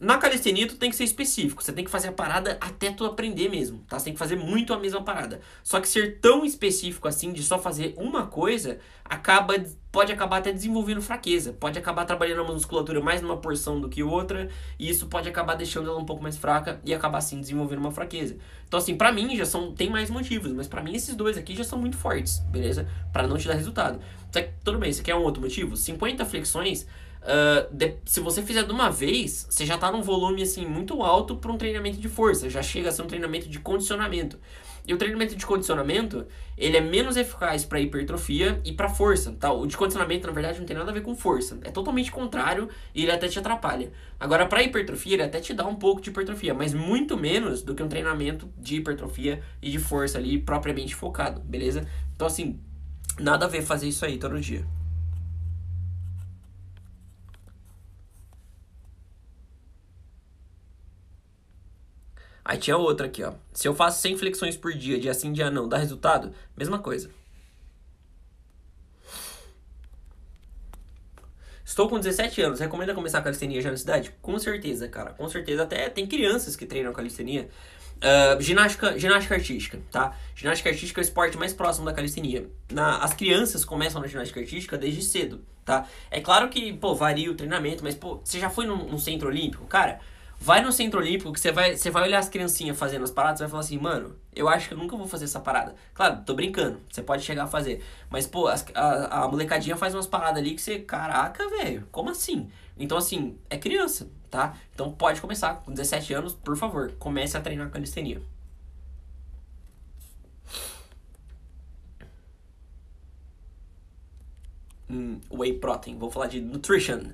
Na 0.03 0.19
calistenia, 0.19 0.67
tu 0.67 0.75
tem 0.75 0.91
que 0.91 0.97
ser 0.97 1.05
específico. 1.05 1.63
Você 1.63 1.73
tem 1.73 1.85
que 1.85 1.91
fazer 1.91 2.09
a 2.09 2.13
parada 2.13 2.59
até 2.61 2.91
tu 2.91 3.05
aprender 3.05 3.49
mesmo, 3.49 3.85
tá? 3.89 3.97
Você 4.01 4.07
tem 4.07 4.13
que 4.13 4.19
fazer 4.19 4.35
muito 4.35 4.75
a 4.75 4.79
mesma 4.81 5.01
parada. 5.01 5.41
Só 5.63 5.81
que 5.81 5.87
ser 5.87 6.19
tão 6.19 6.45
específico 6.45 7.07
assim, 7.07 7.33
de 7.33 7.41
só 7.41 7.57
fazer 7.57 7.95
uma 7.97 8.27
coisa, 8.27 8.81
acaba 9.05 9.55
pode 9.93 10.11
acabar 10.11 10.39
até 10.39 10.53
desenvolvendo 10.53 11.01
fraqueza. 11.01 11.53
Pode 11.53 11.79
acabar 11.79 12.05
trabalhando 12.05 12.41
a 12.41 12.45
musculatura 12.45 13.01
mais 13.01 13.23
numa 13.23 13.37
porção 13.37 13.81
do 13.81 13.89
que 13.89 14.03
outra. 14.03 14.49
E 14.77 14.91
isso 14.91 15.07
pode 15.07 15.29
acabar 15.29 15.55
deixando 15.55 15.89
ela 15.89 16.01
um 16.01 16.05
pouco 16.05 16.21
mais 16.21 16.37
fraca 16.37 16.81
e 16.85 16.93
acabar, 16.93 17.19
assim, 17.19 17.41
desenvolvendo 17.41 17.79
uma 17.79 17.93
fraqueza. 17.93 18.37
Então, 18.67 18.79
assim, 18.79 18.97
pra 18.97 19.13
mim 19.13 19.37
já 19.37 19.45
são... 19.45 19.73
Tem 19.73 19.89
mais 19.89 20.11
motivos, 20.11 20.51
mas 20.51 20.67
pra 20.67 20.83
mim 20.83 20.97
esses 20.97 21.15
dois 21.15 21.39
aqui 21.39 21.55
já 21.55 21.63
são 21.63 21.79
muito 21.79 21.97
fortes, 21.97 22.41
beleza? 22.51 22.89
Para 23.13 23.29
não 23.29 23.37
te 23.37 23.47
dar 23.47 23.55
resultado. 23.55 24.01
Só 24.33 24.43
que, 24.43 24.49
tudo 24.65 24.79
bem, 24.79 24.93
você 24.93 25.03
quer 25.03 25.15
um 25.15 25.23
outro 25.23 25.41
motivo? 25.41 25.77
50 25.77 26.25
flexões 26.25 26.89
Uh, 27.23 27.73
de, 27.73 27.95
se 28.05 28.19
você 28.19 28.43
fizer 28.43 28.65
de 28.65 28.73
uma 28.73 28.91
vez, 28.91 29.47
você 29.49 29.65
já 29.65 29.77
está 29.77 29.93
num 29.93 30.03
volume 30.03 30.43
assim 30.43 30.67
muito 30.67 31.03
alto 31.03 31.37
para 31.37 31.53
um 31.53 31.57
treinamento 31.57 31.99
de 31.99 32.09
força, 32.09 32.51
já 32.51 32.61
chega 32.63 32.89
a 32.89 32.93
ser 32.93 33.03
um 33.03 33.07
treinamento 33.07 33.49
de 33.49 33.61
condicionamento. 33.61 34.39
E 34.85 34.93
o 34.93 34.99
treinamento 34.99 35.37
de 35.37 35.47
condicionamento, 35.47 36.27
ele 36.59 36.77
é 36.77 36.81
menos 36.81 37.17
eficaz 37.17 37.65
para 37.65 37.81
hipertrofia 37.81 38.61
e 38.65 38.73
para 38.73 38.89
força, 38.89 39.31
tá? 39.39 39.53
O 39.53 39.65
de 39.65 39.77
condicionamento, 39.77 40.27
na 40.27 40.33
verdade, 40.33 40.59
não 40.59 40.67
tem 40.67 40.77
nada 40.77 40.91
a 40.91 40.95
ver 40.95 41.03
com 41.03 41.15
força. 41.15 41.57
É 41.63 41.71
totalmente 41.71 42.11
contrário 42.11 42.69
e 42.93 43.03
ele 43.03 43.13
até 43.13 43.29
te 43.29 43.39
atrapalha. 43.39 43.93
Agora, 44.19 44.45
para 44.45 44.61
hipertrofia, 44.61 45.15
ele 45.15 45.23
até 45.23 45.39
te 45.39 45.55
dá 45.55 45.65
um 45.65 45.77
pouco 45.77 46.01
de 46.01 46.11
hipertrofia, 46.11 46.53
mas 46.53 46.75
muito 46.75 47.17
menos 47.17 47.63
do 47.63 47.77
que 47.77 47.83
um 47.83 47.89
treinamento 47.89 48.51
de 48.59 48.77
hipertrofia 48.77 49.41
e 49.63 49.71
de 49.71 49.79
força 49.79 50.19
ali 50.19 50.41
propriamente 50.41 50.97
focado, 50.97 51.41
beleza? 51.41 51.87
Então, 52.17 52.27
assim, 52.27 52.59
nada 53.21 53.45
a 53.45 53.49
ver 53.49 53.63
fazer 53.63 53.87
isso 53.87 54.05
aí 54.05 54.19
todo 54.19 54.41
dia. 54.41 54.67
Aí 62.45 62.59
tinha 62.59 62.77
outra 62.77 63.07
aqui, 63.07 63.23
ó. 63.23 63.35
Se 63.53 63.69
eu 63.69 63.75
faço 63.75 64.01
100 64.03 64.19
flexões 64.19 64.57
por 64.57 64.73
dia, 64.73 64.99
dia 64.99 65.15
sim, 65.15 65.33
dia 65.33 65.51
não, 65.51 65.69
dá 65.69 65.77
resultado? 65.77 66.33
Mesma 66.57 66.79
coisa. 66.79 67.11
Estou 71.65 71.89
com 71.89 71.99
17 71.99 72.43
anos, 72.43 72.61
recomenda 72.61 72.93
começar 72.93 73.19
a 73.19 73.23
calistenia 73.23 73.63
já 73.63 73.71
na 73.71 73.77
cidade? 73.77 74.13
Com 74.21 74.39
certeza, 74.39 74.89
cara, 74.89 75.13
com 75.13 75.29
certeza. 75.29 75.63
Até 75.63 75.89
tem 75.89 76.07
crianças 76.07 76.57
que 76.57 76.67
treinam 76.67 76.93
calistenia. 76.93 77.49
Uh, 77.97 78.43
ginástica, 78.43 78.99
ginástica 78.99 79.37
artística, 79.37 79.81
tá? 79.91 80.17
Ginástica 80.35 80.69
artística 80.69 81.01
é 81.01 81.03
o 81.03 81.07
esporte 81.07 81.39
mais 81.39 81.55
próximo 81.55 81.87
da 81.87 81.93
calistenia. 81.93 82.51
Na, 82.71 82.99
as 82.99 83.15
crianças 83.15 83.65
começam 83.65 84.01
na 84.01 84.09
ginástica 84.09 84.41
artística 84.41 84.77
desde 84.77 85.03
cedo, 85.03 85.41
tá? 85.65 85.87
É 86.11 86.21
claro 86.21 86.49
que, 86.49 86.73
pô, 86.73 86.97
varia 86.97 87.31
o 87.31 87.35
treinamento, 87.35 87.85
mas, 87.85 87.95
pô, 87.95 88.21
você 88.23 88.41
já 88.41 88.51
foi 88.51 88.67
num, 88.67 88.89
num 88.89 88.99
centro 88.99 89.29
olímpico? 89.29 89.65
Cara, 89.67 90.01
Vai 90.43 90.61
no 90.61 90.73
Centro 90.73 90.99
Olímpico 90.99 91.33
que 91.33 91.39
você 91.39 91.53
vai, 91.53 91.77
você 91.77 91.89
vai 91.89 92.03
olhar 92.03 92.19
as 92.19 92.29
criancinhas 92.29 92.77
fazendo 92.77 93.05
as 93.05 93.13
paradas, 93.13 93.39
você 93.39 93.45
vai 93.45 93.51
falar 93.53 93.61
assim, 93.61 93.79
mano, 93.79 94.17
eu 94.35 94.49
acho 94.49 94.67
que 94.67 94.75
eu 94.75 94.79
nunca 94.79 94.97
vou 94.97 95.07
fazer 95.07 95.27
essa 95.27 95.39
parada. 95.39 95.77
Claro, 95.95 96.21
tô 96.27 96.35
brincando, 96.35 96.81
você 96.91 97.01
pode 97.01 97.23
chegar 97.23 97.45
a 97.45 97.47
fazer. 97.47 97.81
Mas, 98.11 98.27
pô, 98.27 98.49
as, 98.49 98.67
a, 98.75 99.23
a 99.23 99.29
molecadinha 99.29 99.77
faz 99.77 99.95
umas 99.95 100.09
paradas 100.09 100.39
ali 100.39 100.57
que 100.57 100.61
você, 100.61 100.81
caraca, 100.81 101.49
velho, 101.49 101.87
como 101.93 102.11
assim? 102.11 102.51
Então, 102.77 102.99
assim, 102.99 103.39
é 103.49 103.57
criança, 103.57 104.11
tá? 104.29 104.57
Então 104.75 104.91
pode 104.91 105.21
começar, 105.21 105.63
com 105.65 105.71
17 105.71 106.13
anos, 106.13 106.35
por 106.35 106.57
favor, 106.57 106.93
comece 106.99 107.37
a 107.37 107.41
treinar 107.41 107.71
calistenia. 107.71 108.21
Hum, 114.91 115.21
whey 115.31 115.53
protein, 115.55 115.97
vou 115.99 116.11
falar 116.11 116.27
de 116.27 116.41
nutrition. 116.41 117.13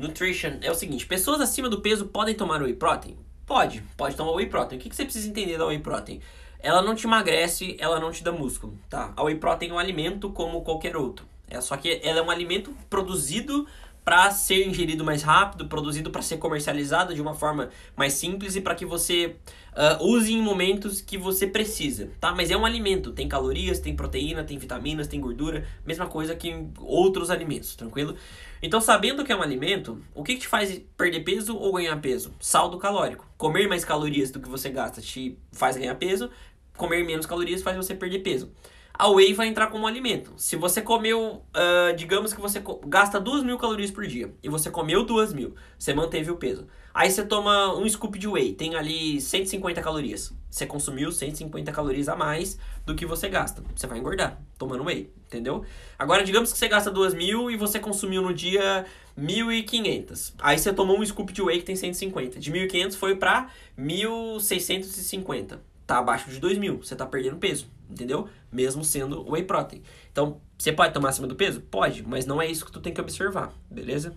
Nutrition 0.00 0.54
é 0.62 0.70
o 0.70 0.74
seguinte: 0.74 1.06
pessoas 1.06 1.40
acima 1.40 1.68
do 1.68 1.80
peso 1.80 2.06
podem 2.06 2.34
tomar 2.34 2.62
whey 2.62 2.74
protein? 2.74 3.16
Pode, 3.46 3.82
pode 3.96 4.16
tomar 4.16 4.32
whey 4.32 4.46
protein. 4.46 4.78
O 4.78 4.80
que, 4.80 4.88
que 4.88 4.96
você 4.96 5.04
precisa 5.04 5.28
entender 5.28 5.58
da 5.58 5.66
whey 5.66 5.78
protein? 5.78 6.20
Ela 6.58 6.82
não 6.82 6.94
te 6.94 7.06
emagrece, 7.06 7.76
ela 7.78 8.00
não 8.00 8.10
te 8.10 8.22
dá 8.22 8.32
músculo, 8.32 8.78
tá? 8.88 9.12
A 9.16 9.22
whey 9.22 9.36
protein 9.36 9.70
é 9.70 9.74
um 9.74 9.78
alimento 9.78 10.30
como 10.30 10.62
qualquer 10.62 10.96
outro. 10.96 11.26
É 11.48 11.60
só 11.60 11.76
que 11.76 12.00
ela 12.02 12.20
é 12.20 12.22
um 12.22 12.30
alimento 12.30 12.74
produzido 12.88 13.66
para 14.04 14.30
ser 14.30 14.66
ingerido 14.66 15.04
mais 15.04 15.22
rápido, 15.22 15.66
produzido 15.66 16.10
para 16.10 16.22
ser 16.22 16.38
comercializado 16.38 17.14
de 17.14 17.20
uma 17.20 17.34
forma 17.34 17.68
mais 17.96 18.14
simples 18.14 18.56
e 18.56 18.60
para 18.60 18.74
que 18.74 18.86
você 18.86 19.36
uh, 19.72 20.04
use 20.04 20.32
em 20.32 20.40
momentos 20.40 21.00
que 21.00 21.18
você 21.18 21.46
precisa, 21.46 22.10
tá? 22.18 22.34
Mas 22.34 22.50
é 22.50 22.56
um 22.56 22.64
alimento, 22.64 23.12
tem 23.12 23.28
calorias, 23.28 23.78
tem 23.78 23.94
proteína, 23.94 24.42
tem 24.42 24.58
vitaminas, 24.58 25.06
tem 25.06 25.20
gordura, 25.20 25.66
mesma 25.86 26.06
coisa 26.06 26.34
que 26.34 26.66
outros 26.78 27.30
alimentos, 27.30 27.74
tranquilo? 27.74 28.16
Então, 28.62 28.80
sabendo 28.80 29.24
que 29.24 29.32
é 29.32 29.36
um 29.36 29.42
alimento, 29.42 30.02
o 30.14 30.22
que, 30.22 30.34
que 30.34 30.42
te 30.42 30.48
faz 30.48 30.82
perder 30.96 31.20
peso 31.20 31.56
ou 31.56 31.72
ganhar 31.72 31.96
peso? 32.00 32.34
Saldo 32.38 32.78
calórico. 32.78 33.26
Comer 33.38 33.66
mais 33.68 33.84
calorias 33.84 34.30
do 34.30 34.40
que 34.40 34.48
você 34.48 34.68
gasta 34.68 35.00
te 35.00 35.38
faz 35.50 35.76
ganhar 35.76 35.94
peso, 35.94 36.30
comer 36.76 37.04
menos 37.04 37.24
calorias 37.24 37.62
faz 37.62 37.76
você 37.76 37.94
perder 37.94 38.18
peso. 38.18 38.52
A 38.92 39.08
whey 39.08 39.32
vai 39.32 39.46
entrar 39.46 39.68
como 39.68 39.86
alimento. 39.86 40.34
Se 40.36 40.56
você 40.56 40.82
comeu, 40.82 41.42
uh, 41.56 41.96
digamos 41.96 42.34
que 42.34 42.40
você 42.40 42.62
gasta 42.86 43.18
2 43.18 43.42
mil 43.44 43.56
calorias 43.56 43.90
por 43.90 44.06
dia 44.06 44.34
e 44.42 44.48
você 44.50 44.70
comeu 44.70 45.04
2 45.04 45.32
mil, 45.32 45.54
você 45.78 45.94
manteve 45.94 46.30
o 46.30 46.36
peso. 46.36 46.66
Aí 46.92 47.10
você 47.10 47.24
toma 47.24 47.74
um 47.76 47.88
scoop 47.88 48.18
de 48.18 48.26
whey, 48.26 48.52
tem 48.52 48.74
ali 48.74 49.20
150 49.20 49.80
calorias. 49.80 50.32
Você 50.50 50.66
consumiu 50.66 51.12
150 51.12 51.70
calorias 51.70 52.08
a 52.08 52.16
mais 52.16 52.58
do 52.84 52.94
que 52.94 53.06
você 53.06 53.28
gasta. 53.28 53.62
Você 53.74 53.86
vai 53.86 53.98
engordar 53.98 54.40
tomando 54.58 54.84
whey, 54.84 55.08
entendeu? 55.26 55.64
Agora, 55.96 56.24
digamos 56.24 56.52
que 56.52 56.58
você 56.58 56.66
gasta 56.66 56.90
2 56.90 57.14
mil 57.14 57.50
e 57.50 57.56
você 57.56 57.78
consumiu 57.78 58.20
no 58.20 58.34
dia 58.34 58.84
1.500. 59.16 60.34
Aí 60.40 60.58
você 60.58 60.72
tomou 60.72 60.98
um 60.98 61.06
scoop 61.06 61.32
de 61.32 61.40
whey 61.40 61.60
que 61.60 61.64
tem 61.64 61.76
150. 61.76 62.40
De 62.40 62.52
1.500 62.52 62.96
foi 62.96 63.14
para 63.14 63.48
1.650. 63.78 65.58
Tá 65.86 65.98
abaixo 65.98 66.28
de 66.30 66.40
2 66.40 66.58
mil. 66.58 66.78
Você 66.78 66.96
tá 66.96 67.06
perdendo 67.06 67.36
peso, 67.36 67.68
entendeu? 67.88 68.28
Mesmo 68.50 68.84
sendo 68.84 69.28
whey 69.30 69.44
protein. 69.44 69.82
Então, 70.10 70.40
você 70.58 70.72
pode 70.72 70.92
tomar 70.92 71.10
acima 71.10 71.28
do 71.28 71.36
peso? 71.36 71.60
Pode, 71.60 72.02
mas 72.02 72.26
não 72.26 72.42
é 72.42 72.46
isso 72.46 72.66
que 72.66 72.72
tu 72.72 72.80
tem 72.80 72.92
que 72.92 73.00
observar, 73.00 73.52
beleza? 73.70 74.16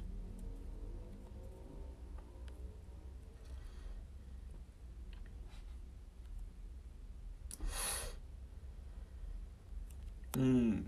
Hum. 10.38 10.84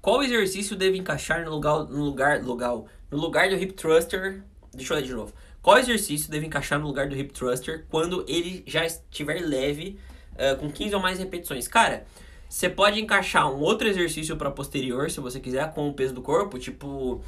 Qual 0.00 0.22
exercício 0.22 0.76
deve 0.76 0.96
encaixar 0.98 1.44
no 1.44 1.50
lugar, 1.50 1.84
no 1.84 2.04
lugar, 2.04 2.42
lugar, 2.42 2.82
no 3.10 3.18
lugar 3.18 3.48
do 3.48 3.56
hip 3.56 3.72
thruster? 3.72 4.42
Deixa 4.72 4.92
eu 4.92 4.98
ler 4.98 5.04
de 5.04 5.12
novo. 5.12 5.32
Qual 5.60 5.78
exercício 5.78 6.30
deve 6.30 6.46
encaixar 6.46 6.78
no 6.78 6.86
lugar 6.86 7.08
do 7.08 7.16
hip 7.16 7.32
thruster 7.32 7.84
quando 7.88 8.24
ele 8.28 8.62
já 8.66 8.86
estiver 8.86 9.40
leve, 9.40 9.98
uh, 10.34 10.56
com 10.58 10.70
15 10.70 10.94
ou 10.94 11.00
mais 11.00 11.18
repetições? 11.18 11.66
Cara, 11.66 12.06
Você 12.48 12.68
pode 12.68 13.00
encaixar 13.00 13.50
um 13.50 13.58
outro 13.58 13.88
exercício 13.88 14.36
para 14.36 14.50
posterior, 14.50 15.10
se 15.10 15.18
você 15.18 15.40
quiser, 15.40 15.72
com 15.74 15.88
o 15.88 15.92
peso 15.92 16.14
do 16.14 16.22
corpo, 16.22 16.58
tipo 16.58 17.14
uh, 17.16 17.22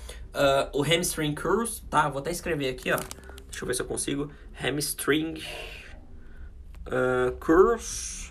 o 0.72 0.82
hamstring 0.82 1.34
curls, 1.34 1.82
tá? 1.90 2.08
Vou 2.08 2.20
até 2.20 2.30
escrever 2.30 2.68
aqui, 2.68 2.92
ó. 2.92 2.98
Deixa 3.50 3.64
eu 3.64 3.66
ver 3.66 3.74
se 3.74 3.82
eu 3.82 3.86
consigo. 3.86 4.30
Hamstring 4.62 5.42
uh, 6.86 7.32
curls. 7.40 8.27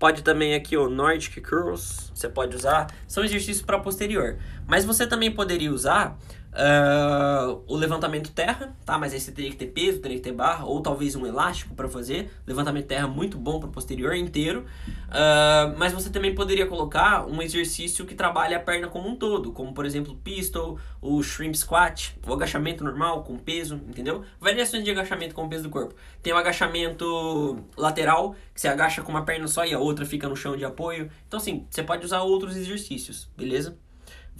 Pode 0.00 0.22
também 0.22 0.54
aqui 0.54 0.78
o 0.78 0.88
Nordic 0.88 1.42
curls, 1.42 2.10
você 2.14 2.26
pode 2.26 2.56
usar. 2.56 2.90
São 3.06 3.22
exercícios 3.22 3.60
para 3.60 3.78
posterior. 3.78 4.38
Mas 4.66 4.82
você 4.82 5.06
também 5.06 5.30
poderia 5.30 5.70
usar 5.70 6.18
Uh, 6.50 7.62
o 7.68 7.76
levantamento 7.76 8.32
terra, 8.32 8.76
tá? 8.84 8.98
Mas 8.98 9.12
aí 9.12 9.20
você 9.20 9.30
teria 9.30 9.50
que 9.50 9.56
ter 9.56 9.66
peso, 9.66 10.00
teria 10.00 10.16
que 10.16 10.22
ter 10.22 10.32
barra, 10.32 10.64
ou 10.64 10.82
talvez 10.82 11.14
um 11.14 11.24
elástico 11.24 11.74
para 11.74 11.88
fazer. 11.88 12.30
Levantamento 12.44 12.86
terra 12.86 13.06
muito 13.06 13.38
bom 13.38 13.60
para 13.60 13.68
o 13.68 13.72
posterior 13.72 14.14
inteiro. 14.14 14.66
Uh, 15.08 15.78
mas 15.78 15.92
você 15.92 16.10
também 16.10 16.34
poderia 16.34 16.66
colocar 16.66 17.24
um 17.26 17.40
exercício 17.40 18.04
que 18.04 18.14
trabalha 18.14 18.56
a 18.56 18.60
perna 18.60 18.88
como 18.88 19.08
um 19.08 19.14
todo, 19.14 19.52
como 19.52 19.72
por 19.72 19.86
exemplo 19.86 20.16
pistol, 20.16 20.78
o 21.00 21.22
shrimp 21.22 21.54
squat, 21.54 22.16
o 22.26 22.32
agachamento 22.32 22.82
normal 22.82 23.22
com 23.22 23.38
peso, 23.38 23.76
entendeu? 23.88 24.24
Variações 24.40 24.84
de 24.84 24.90
agachamento 24.90 25.34
com 25.34 25.44
o 25.44 25.48
peso 25.48 25.64
do 25.64 25.70
corpo. 25.70 25.94
Tem 26.20 26.32
o 26.32 26.36
agachamento 26.36 27.64
lateral, 27.76 28.34
que 28.52 28.60
você 28.60 28.66
agacha 28.66 29.02
com 29.02 29.12
uma 29.12 29.24
perna 29.24 29.46
só 29.46 29.64
e 29.64 29.72
a 29.72 29.78
outra 29.78 30.04
fica 30.04 30.28
no 30.28 30.36
chão 30.36 30.56
de 30.56 30.64
apoio. 30.64 31.10
Então 31.28 31.38
assim, 31.38 31.64
você 31.70 31.82
pode 31.82 32.04
usar 32.04 32.22
outros 32.22 32.56
exercícios, 32.56 33.28
beleza? 33.36 33.76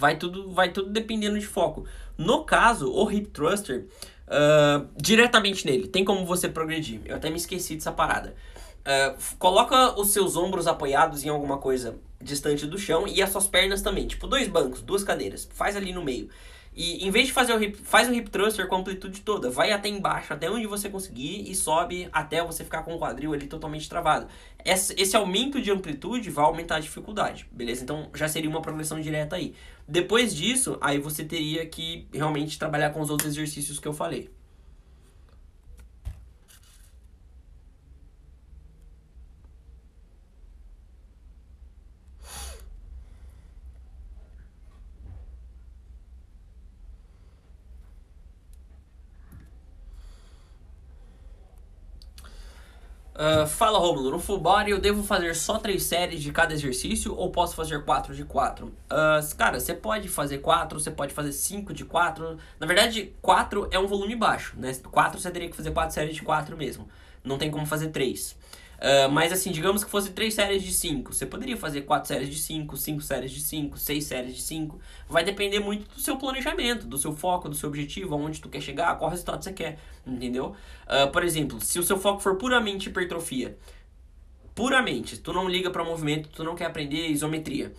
Vai 0.00 0.16
tudo, 0.16 0.50
vai 0.50 0.72
tudo 0.72 0.88
dependendo 0.88 1.38
de 1.38 1.46
foco. 1.46 1.84
No 2.16 2.42
caso, 2.42 2.90
o 2.90 3.12
hip 3.12 3.28
thruster, 3.28 3.84
uh, 4.26 4.88
diretamente 4.96 5.66
nele, 5.66 5.86
tem 5.88 6.02
como 6.02 6.24
você 6.24 6.48
progredir. 6.48 7.02
Eu 7.04 7.16
até 7.16 7.28
me 7.28 7.36
esqueci 7.36 7.74
dessa 7.74 7.92
parada. 7.92 8.34
Uh, 8.80 9.36
coloca 9.38 10.00
os 10.00 10.08
seus 10.08 10.36
ombros 10.36 10.66
apoiados 10.66 11.22
em 11.22 11.28
alguma 11.28 11.58
coisa 11.58 11.98
distante 12.18 12.66
do 12.66 12.78
chão 12.78 13.06
e 13.06 13.20
as 13.20 13.28
suas 13.28 13.46
pernas 13.46 13.82
também. 13.82 14.06
Tipo, 14.06 14.26
dois 14.26 14.48
bancos, 14.48 14.80
duas 14.80 15.04
cadeiras. 15.04 15.46
Faz 15.52 15.76
ali 15.76 15.92
no 15.92 16.02
meio. 16.02 16.30
E 16.82 17.06
em 17.06 17.10
vez 17.10 17.26
de 17.26 17.34
fazer 17.34 17.52
o 17.52 17.62
hip, 17.62 17.76
faz 17.76 18.08
o 18.08 18.14
hip 18.14 18.30
thruster 18.30 18.66
com 18.66 18.76
amplitude 18.76 19.20
toda, 19.20 19.50
vai 19.50 19.70
até 19.70 19.86
embaixo, 19.90 20.32
até 20.32 20.50
onde 20.50 20.66
você 20.66 20.88
conseguir 20.88 21.44
e 21.46 21.54
sobe 21.54 22.08
até 22.10 22.42
você 22.42 22.64
ficar 22.64 22.84
com 22.84 22.94
o 22.94 22.98
quadril 22.98 23.34
ali 23.34 23.46
totalmente 23.46 23.86
travado. 23.86 24.28
Esse, 24.64 24.94
esse 24.96 25.14
aumento 25.14 25.60
de 25.60 25.70
amplitude 25.70 26.30
vai 26.30 26.42
aumentar 26.42 26.76
a 26.76 26.80
dificuldade, 26.80 27.46
beleza? 27.52 27.82
Então 27.82 28.08
já 28.14 28.26
seria 28.28 28.48
uma 28.48 28.62
progressão 28.62 28.98
direta 28.98 29.36
aí. 29.36 29.54
Depois 29.86 30.34
disso, 30.34 30.78
aí 30.80 30.98
você 30.98 31.22
teria 31.22 31.66
que 31.66 32.08
realmente 32.14 32.58
trabalhar 32.58 32.88
com 32.94 33.02
os 33.02 33.10
outros 33.10 33.28
exercícios 33.28 33.78
que 33.78 33.86
eu 33.86 33.92
falei. 33.92 34.30
Uh, 53.20 53.46
fala 53.46 53.78
Romulo, 53.78 54.12
no 54.12 54.18
full 54.18 54.40
body 54.40 54.70
eu 54.70 54.80
devo 54.80 55.02
fazer 55.02 55.36
só 55.36 55.58
três 55.58 55.82
séries 55.82 56.22
de 56.22 56.32
cada 56.32 56.54
exercício 56.54 57.14
ou 57.14 57.30
posso 57.30 57.54
fazer 57.54 57.84
quatro 57.84 58.14
de 58.14 58.24
quatro? 58.24 58.68
Uh, 58.90 59.36
cara, 59.36 59.60
você 59.60 59.74
pode 59.74 60.08
fazer 60.08 60.38
quatro, 60.38 60.80
você 60.80 60.90
pode 60.90 61.12
fazer 61.12 61.32
cinco 61.32 61.74
de 61.74 61.84
quatro. 61.84 62.38
Na 62.58 62.66
verdade, 62.66 63.12
quatro 63.20 63.68
é 63.70 63.78
um 63.78 63.86
volume 63.86 64.16
baixo, 64.16 64.54
né? 64.56 64.72
Quatro 64.90 65.20
você 65.20 65.30
teria 65.30 65.50
que 65.50 65.56
fazer 65.56 65.70
quatro 65.70 65.92
séries 65.92 66.14
de 66.14 66.22
quatro 66.22 66.56
mesmo. 66.56 66.88
Não 67.22 67.36
tem 67.36 67.50
como 67.50 67.66
fazer 67.66 67.88
três. 67.88 68.34
Uh, 68.80 69.10
mas 69.12 69.30
assim, 69.30 69.52
digamos 69.52 69.84
que 69.84 69.90
fosse 69.90 70.10
três 70.10 70.32
séries 70.32 70.62
de 70.62 70.72
5. 70.72 71.12
Você 71.12 71.26
poderia 71.26 71.56
fazer 71.56 71.82
quatro 71.82 72.08
séries 72.08 72.30
de 72.30 72.38
5, 72.38 72.76
cinco 72.78 73.02
séries 73.02 73.30
de 73.30 73.40
5, 73.40 73.78
seis 73.78 74.04
séries 74.04 74.34
de 74.34 74.40
5. 74.40 74.80
Vai 75.06 75.22
depender 75.22 75.60
muito 75.60 75.94
do 75.94 76.00
seu 76.00 76.16
planejamento, 76.16 76.86
do 76.86 76.96
seu 76.96 77.14
foco, 77.14 77.48
do 77.48 77.54
seu 77.54 77.68
objetivo, 77.68 78.14
aonde 78.14 78.40
tu 78.40 78.48
quer 78.48 78.62
chegar, 78.62 78.96
qual 78.96 79.10
resultado 79.10 79.44
você 79.44 79.52
quer, 79.52 79.78
entendeu? 80.06 80.56
Uh, 80.86 81.10
por 81.12 81.22
exemplo, 81.22 81.60
se 81.60 81.78
o 81.78 81.82
seu 81.82 81.98
foco 81.98 82.20
for 82.20 82.36
puramente 82.36 82.88
hipertrofia, 82.88 83.58
puramente, 84.54 85.18
tu 85.18 85.32
não 85.32 85.46
liga 85.46 85.70
para 85.70 85.84
movimento, 85.84 86.30
tu 86.30 86.42
não 86.42 86.54
quer 86.54 86.64
aprender 86.64 87.08
isometria 87.08 87.72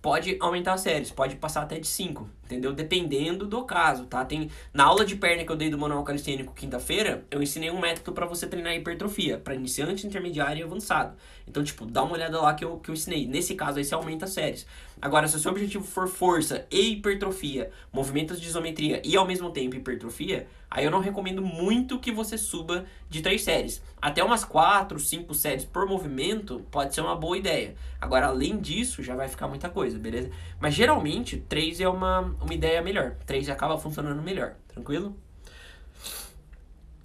pode 0.00 0.36
aumentar 0.40 0.74
as 0.74 0.82
séries, 0.82 1.10
pode 1.10 1.36
passar 1.36 1.62
até 1.62 1.78
de 1.78 1.86
5, 1.86 2.28
entendeu? 2.44 2.72
Dependendo 2.72 3.46
do 3.46 3.64
caso, 3.64 4.06
tá? 4.06 4.24
Tem 4.24 4.50
na 4.72 4.84
aula 4.84 5.04
de 5.04 5.16
perna 5.16 5.44
que 5.44 5.50
eu 5.50 5.56
dei 5.56 5.70
do 5.70 5.78
manual 5.78 6.04
calistênico 6.04 6.54
quinta-feira, 6.54 7.24
eu 7.30 7.42
ensinei 7.42 7.70
um 7.70 7.80
método 7.80 8.12
para 8.12 8.26
você 8.26 8.46
treinar 8.46 8.74
hipertrofia, 8.74 9.38
para 9.38 9.54
iniciante, 9.54 10.06
intermediário 10.06 10.60
e 10.60 10.62
avançado. 10.62 11.16
Então, 11.46 11.64
tipo, 11.64 11.86
dá 11.86 12.02
uma 12.02 12.12
olhada 12.12 12.40
lá 12.40 12.54
que 12.54 12.64
eu, 12.64 12.78
que 12.78 12.90
eu 12.90 12.94
ensinei. 12.94 13.26
Nesse 13.26 13.54
caso 13.54 13.78
aí 13.78 13.84
você 13.84 13.94
aumenta 13.94 14.26
as 14.26 14.32
séries. 14.32 14.66
Agora, 15.00 15.28
se 15.28 15.36
o 15.36 15.38
seu 15.38 15.52
objetivo 15.52 15.84
for 15.84 16.08
força 16.08 16.66
e 16.70 16.92
hipertrofia, 16.92 17.70
movimentos 17.92 18.40
de 18.40 18.48
isometria 18.48 19.00
e 19.04 19.16
ao 19.16 19.26
mesmo 19.26 19.50
tempo 19.50 19.76
hipertrofia, 19.76 20.48
aí 20.68 20.84
eu 20.84 20.90
não 20.90 20.98
recomendo 21.00 21.40
muito 21.40 22.00
que 22.00 22.10
você 22.10 22.36
suba 22.36 22.84
de 23.08 23.22
três 23.22 23.42
séries. 23.42 23.80
Até 24.02 24.24
umas 24.24 24.44
quatro, 24.44 24.98
cinco 24.98 25.34
séries 25.34 25.64
por 25.64 25.86
movimento 25.86 26.64
pode 26.70 26.94
ser 26.94 27.00
uma 27.00 27.14
boa 27.14 27.38
ideia. 27.38 27.76
Agora, 28.00 28.26
além 28.26 28.58
disso, 28.58 29.02
já 29.02 29.14
vai 29.14 29.28
ficar 29.28 29.46
muita 29.46 29.68
coisa, 29.68 29.98
beleza? 29.98 30.30
Mas 30.60 30.74
geralmente, 30.74 31.36
três 31.48 31.80
é 31.80 31.88
uma, 31.88 32.20
uma 32.40 32.54
ideia 32.54 32.82
melhor. 32.82 33.14
Três 33.24 33.48
acaba 33.48 33.78
funcionando 33.78 34.20
melhor, 34.20 34.54
tranquilo? 34.66 35.16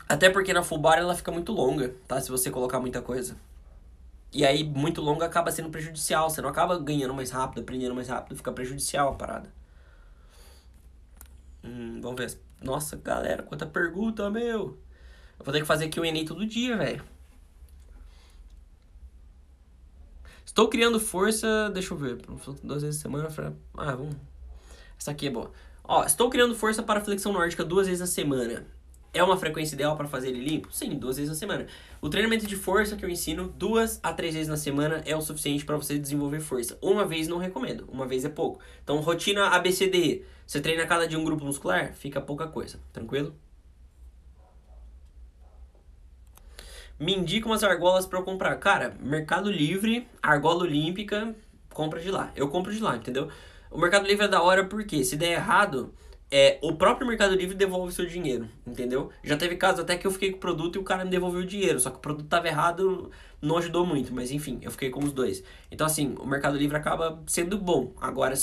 Até 0.10 0.30
porque 0.30 0.52
na 0.52 0.64
full 0.64 0.80
bar 0.80 0.98
ela 0.98 1.16
fica 1.16 1.32
muito 1.32 1.52
longa, 1.52 1.94
tá? 2.08 2.20
Se 2.20 2.30
você 2.30 2.50
colocar 2.50 2.80
muita 2.80 3.02
coisa. 3.02 3.38
E 4.34 4.46
aí, 4.46 4.64
muito 4.64 5.00
longo 5.00 5.24
acaba 5.24 5.52
sendo 5.52 5.70
prejudicial. 5.70 6.30
Você 6.30 6.42
não 6.42 6.50
acaba 6.50 6.80
ganhando 6.80 7.14
mais 7.14 7.30
rápido, 7.30 7.62
aprendendo 7.62 7.94
mais 7.94 8.08
rápido. 8.08 8.36
Fica 8.36 8.52
prejudicial 8.52 9.10
a 9.10 9.16
parada. 9.16 9.54
Hum, 11.64 12.02
vamos 12.02 12.20
ver. 12.20 12.40
Nossa, 12.62 12.96
galera, 12.98 13.44
quanta 13.44 13.66
pergunta, 13.66 14.30
meu. 14.30 14.80
Eu 15.40 15.46
vou 15.46 15.54
ter 15.54 15.60
que 15.60 15.66
fazer 15.66 15.86
aqui 15.86 16.00
o 16.00 16.06
Enem 16.06 16.26
todo 16.26 16.46
dia, 16.46 16.76
velho. 16.76 17.04
Estou 20.46 20.68
criando 20.68 21.00
força. 21.00 21.70
Deixa 21.72 21.94
eu 21.94 21.98
ver. 21.98 22.18
Duas 22.64 22.82
vezes 22.82 23.00
a 23.00 23.04
semana. 23.04 23.30
Pra... 23.30 23.54
Ah, 23.78 23.96
vamos. 23.96 24.16
Essa 25.00 25.12
aqui 25.12 25.28
é 25.28 25.30
boa. 25.30 25.52
Ó, 25.84 26.04
estou 26.06 26.30
criando 26.30 26.56
força 26.56 26.82
para 26.82 27.02
flexão 27.02 27.34
nórdica 27.34 27.64
duas 27.64 27.88
vezes 27.88 28.02
a 28.02 28.08
semana. 28.08 28.66
É 29.14 29.24
uma 29.24 29.38
frequência 29.38 29.76
ideal 29.76 29.96
para 29.96 30.08
fazer 30.08 30.30
ele 30.30 30.44
limpo? 30.44 30.70
Sim, 30.72 30.98
duas 30.98 31.18
vezes 31.18 31.30
na 31.30 31.36
semana. 31.36 31.68
O 32.02 32.10
treinamento 32.10 32.48
de 32.48 32.56
força 32.56 32.96
que 32.96 33.06
eu 33.06 33.10
ensino 33.10 33.48
duas 33.48 34.00
a 34.02 34.12
três 34.12 34.34
vezes 34.34 34.48
na 34.48 34.58
semana 34.58 35.04
é 35.06 35.16
o 35.16 35.22
suficiente 35.22 35.64
para 35.64 35.78
você 35.78 36.00
desenvolver 36.00 36.40
força. 36.40 36.80
Uma 36.82 37.06
vez 37.06 37.28
não 37.28 37.38
recomendo, 37.38 37.88
uma 37.92 38.08
vez 38.08 38.26
é 38.26 38.30
pouco. 38.30 38.60
Então, 38.84 39.00
rotina 39.02 39.50
ABCD. 39.50 40.24
Você 40.48 40.60
treina 40.60 40.88
cada 40.88 41.08
dia 41.08 41.20
um 41.20 41.24
grupo 41.24 41.46
muscular? 41.46 41.94
Fica 41.94 42.20
pouca 42.20 42.48
coisa, 42.48 42.80
tranquilo? 42.92 43.36
Me 47.00 47.14
indica 47.14 47.46
umas 47.46 47.64
argolas 47.64 48.08
para 48.08 48.18
eu 48.18 48.24
comprar. 48.24 48.56
Cara, 48.56 48.98
Mercado 49.00 49.52
Livre, 49.52 50.08
argola 50.24 50.64
olímpica, 50.64 51.36
compra 51.72 52.00
de 52.00 52.10
lá. 52.10 52.32
Eu 52.36 52.48
compro 52.50 52.74
de 52.74 52.80
lá, 52.80 52.96
entendeu? 52.96 53.30
O 53.70 53.78
Mercado 53.78 54.08
Livre 54.08 54.26
é 54.26 54.28
da 54.28 54.42
hora 54.42 54.66
porque 54.66 55.04
se 55.04 55.16
der 55.16 55.34
errado, 55.34 55.94
é, 56.36 56.58
o 56.64 56.74
próprio 56.74 57.06
Mercado 57.06 57.36
Livre 57.36 57.56
devolve 57.56 57.94
seu 57.94 58.08
dinheiro, 58.08 58.50
entendeu? 58.66 59.12
Já 59.24 59.38
teve 59.38 59.56
casos 59.56 59.82
até 59.82 59.96
que 59.96 60.08
eu 60.08 60.10
fiquei 60.10 60.32
com 60.32 60.38
o 60.38 60.40
produto 60.40 60.78
e 60.78 60.80
o 60.80 60.84
cara 60.84 61.06
me 61.06 61.12
devolveu 61.12 61.42
o 61.42 61.46
dinheiro, 61.46 61.80
só 61.80 61.92
que 61.92 61.98
o 61.98 62.00
produto 62.00 62.26
estava 62.26 62.48
errado, 62.48 63.12
não 63.40 63.56
ajudou 63.60 63.86
muito, 63.86 64.12
mas 64.12 64.32
enfim, 64.32 64.58
eu 64.64 64.72
fiquei 64.72 64.90
com 64.90 65.04
os 65.04 65.14
dois. 65.14 65.44
Então, 65.70 65.86
assim, 65.86 66.16
o 66.18 66.26
Mercado 66.26 66.58
Livre 66.58 66.76
acaba 66.76 67.22
sendo 67.28 67.56
bom. 67.60 67.94
Agora, 68.02 68.34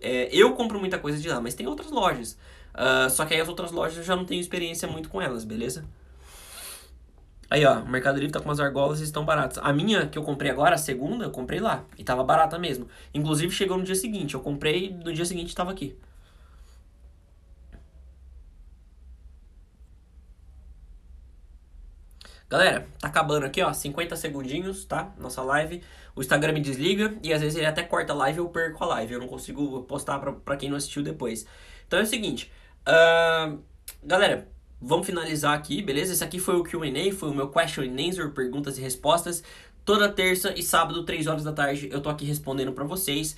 é, 0.00 0.30
eu 0.32 0.54
compro 0.54 0.80
muita 0.80 0.98
coisa 0.98 1.18
de 1.18 1.28
lá, 1.28 1.38
mas 1.38 1.54
tem 1.54 1.66
outras 1.66 1.90
lojas. 1.90 2.38
Uh, 2.72 3.10
só 3.10 3.26
que 3.26 3.34
aí 3.34 3.40
as 3.42 3.48
outras 3.48 3.72
lojas 3.72 3.98
eu 3.98 4.04
já 4.04 4.16
não 4.16 4.24
tenho 4.24 4.40
experiência 4.40 4.88
muito 4.88 5.10
com 5.10 5.20
elas, 5.20 5.44
beleza? 5.44 5.84
Aí, 7.50 7.62
ó, 7.66 7.80
o 7.80 7.88
Mercado 7.90 8.16
Livre 8.16 8.32
tá 8.32 8.40
com 8.40 8.48
umas 8.48 8.58
argolas 8.58 9.00
e 9.00 9.04
estão 9.04 9.26
baratas. 9.26 9.58
A 9.62 9.70
minha, 9.70 10.06
que 10.06 10.16
eu 10.16 10.22
comprei 10.22 10.50
agora, 10.50 10.76
a 10.76 10.78
segunda, 10.78 11.26
eu 11.26 11.30
comprei 11.30 11.60
lá. 11.60 11.84
E 11.98 12.04
tava 12.04 12.24
barata 12.24 12.58
mesmo. 12.58 12.88
Inclusive, 13.12 13.52
chegou 13.52 13.76
no 13.76 13.84
dia 13.84 13.94
seguinte. 13.94 14.32
Eu 14.32 14.40
comprei, 14.40 14.96
no 15.04 15.12
dia 15.12 15.26
seguinte 15.26 15.54
tava 15.54 15.70
aqui. 15.70 15.94
Galera, 22.48 22.88
tá 22.98 23.08
acabando 23.08 23.44
aqui, 23.44 23.60
ó, 23.62 23.70
50 23.72 24.16
segundinhos, 24.16 24.84
tá? 24.86 25.12
Nossa 25.18 25.42
live. 25.42 25.82
O 26.16 26.20
Instagram 26.22 26.54
me 26.54 26.60
desliga 26.60 27.14
e 27.22 27.32
às 27.32 27.42
vezes 27.42 27.58
ele 27.58 27.66
até 27.66 27.82
corta 27.82 28.14
a 28.14 28.16
live 28.16 28.38
e 28.38 28.40
eu 28.40 28.48
perco 28.48 28.82
a 28.84 28.86
live. 28.86 29.12
Eu 29.12 29.20
não 29.20 29.28
consigo 29.28 29.82
postar 29.82 30.18
pra, 30.18 30.32
pra 30.32 30.56
quem 30.56 30.70
não 30.70 30.76
assistiu 30.76 31.02
depois. 31.02 31.46
Então 31.86 31.98
é 31.98 32.02
o 32.02 32.06
seguinte, 32.06 32.50
uh, 32.88 33.58
galera, 34.02 34.48
vamos 34.80 35.06
finalizar 35.06 35.54
aqui, 35.54 35.82
beleza? 35.82 36.14
Esse 36.14 36.24
aqui 36.24 36.38
foi 36.38 36.56
o 36.56 36.64
Q&A, 36.64 37.12
foi 37.14 37.28
o 37.30 37.34
meu 37.34 37.48
question 37.50 37.84
and 37.84 38.08
answer, 38.08 38.30
perguntas 38.30 38.78
e 38.78 38.80
respostas. 38.80 39.44
Toda 39.84 40.08
terça 40.08 40.52
e 40.56 40.62
sábado, 40.62 41.04
3 41.04 41.26
horas 41.26 41.44
da 41.44 41.52
tarde, 41.52 41.88
eu 41.92 42.00
tô 42.00 42.08
aqui 42.08 42.24
respondendo 42.24 42.72
para 42.72 42.84
vocês. 42.84 43.36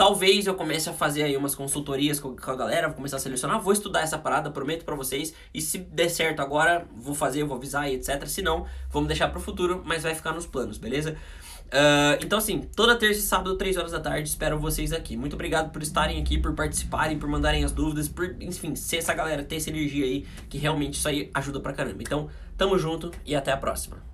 Talvez 0.00 0.46
eu 0.46 0.54
comece 0.54 0.88
a 0.88 0.94
fazer 0.94 1.24
aí 1.24 1.36
umas 1.36 1.54
consultorias 1.54 2.18
com, 2.18 2.34
a 2.34 2.56
galera, 2.56 2.88
vou 2.88 2.96
começar 2.96 3.18
a 3.18 3.20
selecionar, 3.20 3.60
vou 3.60 3.70
estudar 3.70 4.00
essa 4.00 4.16
parada, 4.16 4.50
prometo 4.50 4.82
para 4.82 4.94
vocês. 4.94 5.34
E 5.52 5.60
se 5.60 5.76
der 5.76 6.08
certo 6.08 6.40
agora, 6.40 6.86
vou 6.96 7.14
fazer, 7.14 7.44
vou 7.44 7.54
avisar 7.54 7.86
e 7.86 7.96
etc. 7.96 8.26
Se 8.26 8.40
não, 8.40 8.64
vamos 8.88 9.08
deixar 9.08 9.28
para 9.28 9.38
o 9.38 9.42
futuro, 9.42 9.82
mas 9.84 10.02
vai 10.02 10.14
ficar 10.14 10.32
nos 10.32 10.46
planos, 10.46 10.78
beleza? 10.78 11.18
Uh, 11.66 12.16
então, 12.24 12.38
assim, 12.38 12.62
toda 12.74 12.96
terça 12.96 13.20
e 13.20 13.22
sábado, 13.22 13.58
3 13.58 13.76
horas 13.76 13.92
da 13.92 14.00
tarde, 14.00 14.26
espero 14.26 14.58
vocês 14.58 14.90
aqui. 14.90 15.18
Muito 15.18 15.34
obrigado 15.34 15.70
por 15.70 15.82
estarem 15.82 16.18
aqui, 16.18 16.38
por 16.38 16.54
participarem, 16.54 17.18
por 17.18 17.28
mandarem 17.28 17.62
as 17.62 17.70
dúvidas, 17.70 18.08
por, 18.08 18.34
enfim, 18.40 18.74
ser 18.74 18.96
essa 18.96 19.12
galera, 19.12 19.44
ter 19.44 19.56
essa 19.56 19.68
energia 19.68 20.06
aí, 20.06 20.26
que 20.48 20.56
realmente 20.56 20.94
isso 20.94 21.08
aí 21.08 21.30
ajuda 21.34 21.60
pra 21.60 21.74
caramba. 21.74 22.00
Então, 22.00 22.30
tamo 22.56 22.78
junto 22.78 23.10
e 23.26 23.36
até 23.36 23.52
a 23.52 23.56
próxima. 23.58 24.09